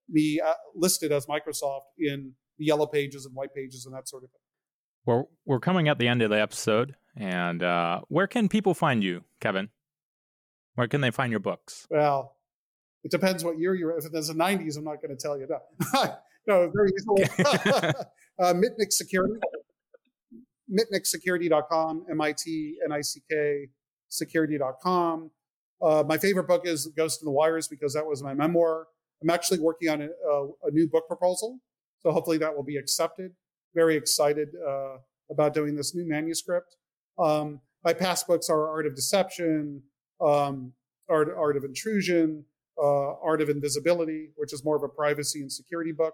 me 0.10 0.40
uh, 0.40 0.54
listed 0.76 1.12
as 1.12 1.26
Microsoft 1.26 1.82
in 1.98 2.34
the 2.58 2.66
yellow 2.66 2.86
pages 2.86 3.26
and 3.26 3.34
white 3.34 3.54
pages 3.54 3.86
and 3.86 3.96
that 3.96 4.08
sort 4.08 4.24
of 4.24 4.30
thing. 4.30 4.40
Well, 5.06 5.30
we're 5.46 5.60
coming 5.60 5.90
at 5.90 5.98
the 5.98 6.08
end 6.08 6.22
of 6.22 6.30
the 6.30 6.40
episode, 6.40 6.96
and 7.18 7.62
uh, 7.62 8.02
where 8.08 8.28
can 8.28 8.48
people 8.48 8.74
find 8.74 9.04
you, 9.04 9.24
Kevin? 9.42 9.70
Where 10.76 10.88
can 10.88 11.02
they 11.02 11.12
find 11.12 11.32
your 11.32 11.40
books? 11.40 11.88
Well, 11.90 12.38
it 13.04 13.12
depends 13.12 13.44
what 13.44 13.60
year 13.60 13.76
you're. 13.76 13.98
If 13.98 14.06
it's 14.12 14.28
the 14.28 14.34
'90s, 14.34 14.78
I'm 14.78 14.86
not 14.86 15.02
going 15.02 15.16
to 15.16 15.22
tell 15.22 15.38
you 15.38 15.48
that. 15.48 16.22
no, 16.48 16.72
very 16.74 16.92
easily. 16.96 17.24
uh, 18.40 18.54
Mitnick 18.54 18.92
Security, 18.92 19.40
mitnicksecurity.com, 20.74 22.06
M-I-T-N-I-C-K 22.10 23.68
security.com. 24.10 25.32
Uh, 25.82 26.04
my 26.08 26.18
favorite 26.18 26.48
book 26.48 26.66
is 26.66 26.88
Ghost 26.96 27.22
in 27.22 27.26
the 27.26 27.32
Wires 27.32 27.68
because 27.68 27.94
that 27.94 28.06
was 28.06 28.24
my 28.24 28.34
memoir. 28.34 28.88
I'm 29.22 29.30
actually 29.30 29.60
working 29.60 29.90
on 29.90 30.02
a, 30.02 30.08
a, 30.08 30.48
a 30.68 30.72
new 30.72 30.88
book 30.88 31.08
proposal, 31.08 31.60
so 32.00 32.12
hopefully 32.12 32.38
that 32.40 32.56
will 32.56 32.64
be 32.64 32.78
accepted. 32.78 33.32
Very 33.76 33.96
excited 33.96 34.50
uh, 34.68 34.98
about 35.30 35.54
doing 35.54 35.76
this 35.76 35.96
new 35.96 36.08
manuscript. 36.08 36.76
Um, 37.18 37.62
my 37.84 37.94
past 37.94 38.28
books 38.28 38.50
are 38.50 38.70
Art 38.70 38.86
of 38.86 38.96
Deception, 38.96 39.84
um, 40.22 40.74
Art, 41.10 41.30
Art 41.36 41.58
of 41.58 41.64
Intrusion, 41.64 42.46
uh, 42.82 43.14
Art 43.22 43.42
of 43.42 43.50
Invisibility, 43.50 44.30
which 44.36 44.54
is 44.54 44.64
more 44.64 44.76
of 44.76 44.84
a 44.84 44.90
privacy 44.90 45.42
and 45.42 45.52
security 45.52 45.92
book. 45.92 46.14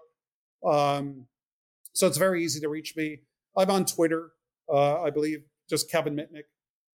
Um, 0.66 1.26
so 1.92 2.06
it's 2.06 2.18
very 2.18 2.44
easy 2.44 2.60
to 2.60 2.68
reach 2.68 2.94
me. 2.96 3.20
I'm 3.56 3.70
on 3.70 3.84
Twitter, 3.84 4.30
uh, 4.72 5.02
I 5.02 5.10
believe, 5.10 5.40
just 5.68 5.90
Kevin 5.90 6.14
Mitnick. 6.14 6.44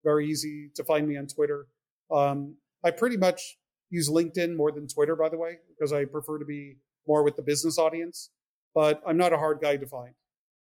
Very 0.04 0.28
easy 0.28 0.70
to 0.76 0.84
find 0.84 1.08
me 1.08 1.16
on 1.16 1.26
Twitter. 1.26 1.66
Um, 2.10 2.56
I 2.84 2.90
pretty 2.90 3.16
much 3.16 3.58
use 3.90 4.08
LinkedIn 4.08 4.56
more 4.56 4.70
than 4.70 4.86
Twitter, 4.86 5.16
by 5.16 5.28
the 5.28 5.38
way, 5.38 5.58
because 5.68 5.92
I 5.92 6.04
prefer 6.04 6.38
to 6.38 6.44
be 6.44 6.76
more 7.06 7.22
with 7.24 7.36
the 7.36 7.42
business 7.42 7.78
audience. 7.78 8.30
But 8.74 9.02
I'm 9.06 9.16
not 9.16 9.32
a 9.32 9.38
hard 9.38 9.60
guy 9.60 9.76
to 9.76 9.86
find. 9.86 10.14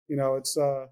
You 0.09 0.17
know, 0.17 0.37
it's 0.37 0.57
uh, 0.57 0.87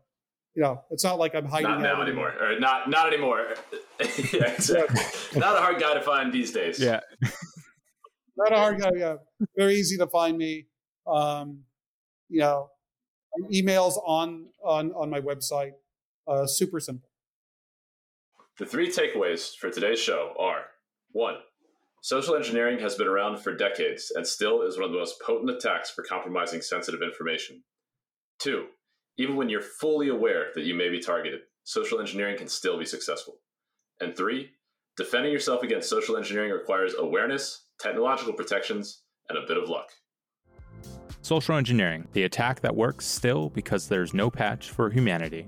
you 0.54 0.62
know, 0.62 0.82
it's 0.90 1.04
not 1.04 1.18
like 1.18 1.34
I'm 1.34 1.46
hiding. 1.46 1.70
Not 1.70 1.82
now 1.82 2.02
anymore, 2.02 2.34
or 2.40 2.58
not 2.58 2.90
not 2.90 3.06
anymore. 3.12 3.54
yeah, 4.32 4.52
exactly. 4.52 5.40
not 5.40 5.56
a 5.56 5.60
hard 5.60 5.80
guy 5.80 5.94
to 5.94 6.02
find 6.02 6.32
these 6.32 6.52
days. 6.52 6.78
Yeah, 6.80 7.00
not 8.36 8.52
a 8.52 8.56
hard 8.56 8.80
guy. 8.80 8.90
Yeah, 8.96 9.16
very 9.56 9.74
easy 9.76 9.96
to 9.98 10.06
find 10.06 10.36
me. 10.36 10.66
Um, 11.06 11.60
you 12.28 12.40
know, 12.40 12.70
emails 13.52 13.94
on 14.04 14.46
on 14.64 14.92
on 14.92 15.10
my 15.10 15.20
website. 15.20 15.72
Uh, 16.28 16.46
super 16.46 16.78
simple. 16.78 17.08
The 18.58 18.66
three 18.66 18.90
takeaways 18.90 19.56
for 19.56 19.70
today's 19.70 20.00
show 20.00 20.34
are 20.38 20.64
one, 21.12 21.36
social 22.02 22.36
engineering 22.36 22.78
has 22.80 22.94
been 22.94 23.06
around 23.06 23.38
for 23.38 23.54
decades 23.54 24.12
and 24.14 24.26
still 24.26 24.62
is 24.62 24.76
one 24.76 24.84
of 24.84 24.92
the 24.92 24.98
most 24.98 25.20
potent 25.20 25.50
attacks 25.50 25.90
for 25.90 26.02
compromising 26.02 26.60
sensitive 26.60 27.02
information. 27.02 27.62
Two, 28.38 28.66
even 29.16 29.36
when 29.36 29.48
you're 29.48 29.60
fully 29.60 30.08
aware 30.08 30.46
that 30.54 30.64
you 30.64 30.74
may 30.74 30.88
be 30.88 31.00
targeted, 31.00 31.40
social 31.64 32.00
engineering 32.00 32.36
can 32.36 32.48
still 32.48 32.78
be 32.78 32.84
successful. 32.84 33.36
And 34.00 34.16
three, 34.16 34.50
defending 34.96 35.32
yourself 35.32 35.62
against 35.62 35.88
social 35.88 36.16
engineering 36.16 36.52
requires 36.52 36.94
awareness, 36.96 37.64
technological 37.80 38.32
protections, 38.32 39.02
and 39.28 39.38
a 39.38 39.46
bit 39.46 39.56
of 39.56 39.68
luck. 39.68 39.90
Social 41.22 41.56
engineering, 41.56 42.06
the 42.12 42.22
attack 42.22 42.60
that 42.60 42.74
works 42.74 43.06
still 43.06 43.50
because 43.50 43.88
there's 43.88 44.14
no 44.14 44.30
patch 44.30 44.70
for 44.70 44.88
humanity. 44.88 45.46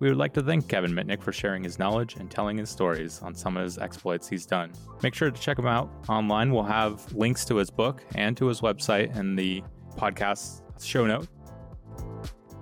We 0.00 0.08
would 0.08 0.18
like 0.18 0.32
to 0.34 0.42
thank 0.42 0.68
Kevin 0.68 0.92
Mitnick 0.92 1.22
for 1.22 1.32
sharing 1.32 1.62
his 1.62 1.78
knowledge 1.78 2.16
and 2.16 2.30
telling 2.30 2.58
his 2.58 2.68
stories 2.68 3.22
on 3.22 3.34
some 3.34 3.56
of 3.56 3.62
his 3.62 3.78
exploits 3.78 4.28
he's 4.28 4.44
done. 4.44 4.72
Make 5.02 5.14
sure 5.14 5.30
to 5.30 5.40
check 5.40 5.58
him 5.58 5.66
out 5.66 5.88
online. 6.08 6.52
We'll 6.52 6.64
have 6.64 7.12
links 7.12 7.44
to 7.46 7.56
his 7.56 7.70
book 7.70 8.02
and 8.16 8.36
to 8.36 8.46
his 8.46 8.60
website 8.60 9.16
in 9.16 9.36
the 9.36 9.62
podcast 9.96 10.62
show 10.82 11.06
note. 11.06 11.28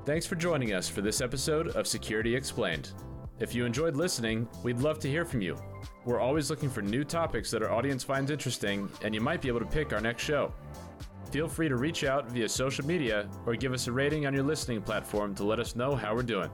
Thanks 0.05 0.27
for 0.27 0.35
joining 0.35 0.75
us 0.75 0.89
for 0.89 1.01
this 1.01 1.21
episode 1.21 1.69
of 1.69 1.87
Security 1.87 2.35
Explained. 2.35 2.93
If 3.41 3.55
you 3.55 3.65
enjoyed 3.65 3.97
listening, 3.97 4.47
we'd 4.63 4.79
love 4.79 4.99
to 5.01 5.09
hear 5.09 5.25
from 5.25 5.41
you. 5.41 5.57
We're 6.05 6.21
always 6.21 6.51
looking 6.51 6.69
for 6.69 6.83
new 6.83 7.03
topics 7.03 7.51
that 7.53 7.63
our 7.63 7.73
audience 7.73 8.05
finds 8.05 8.31
interesting, 8.31 8.89
and 9.03 9.15
you 9.15 9.21
might 9.21 9.41
be 9.41 9.49
able 9.49 9.61
to 9.61 9.67
pick 9.67 9.93
our 9.93 10.01
next 10.01 10.23
show. 10.23 10.53
Feel 11.31 11.49
free 11.49 11.69
to 11.69 11.77
reach 11.77 12.05
out 12.05 12.31
via 12.31 12.49
social 12.49 12.87
media 12.87 13.29
or 13.47 13.57
give 13.57 13.73
us 13.73 13.87
a 13.87 13.93
rating 13.93 14.27
on 14.27 14.35
your 14.35 14.43
listening 14.43 14.83
platform 14.83 15.35
to 15.37 15.45
let 15.45 15.59
us 15.59 15.75
know 15.75 15.95
how 15.97 16.15
we're 16.15 16.23
doing. 16.23 16.51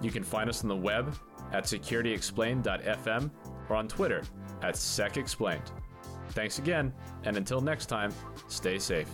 You 0.00 0.10
can 0.10 0.22
find 0.22 0.48
us 0.48 0.62
on 0.62 0.68
the 0.68 0.76
web 0.76 1.14
at 1.52 1.64
securityexplained.fm 1.64 3.30
or 3.68 3.76
on 3.76 3.88
Twitter 3.88 4.22
at 4.62 4.74
SecExplained. 4.74 5.70
Thanks 6.30 6.58
again, 6.58 6.92
and 7.24 7.36
until 7.36 7.60
next 7.60 7.86
time, 7.86 8.12
stay 8.48 8.78
safe. 8.78 9.08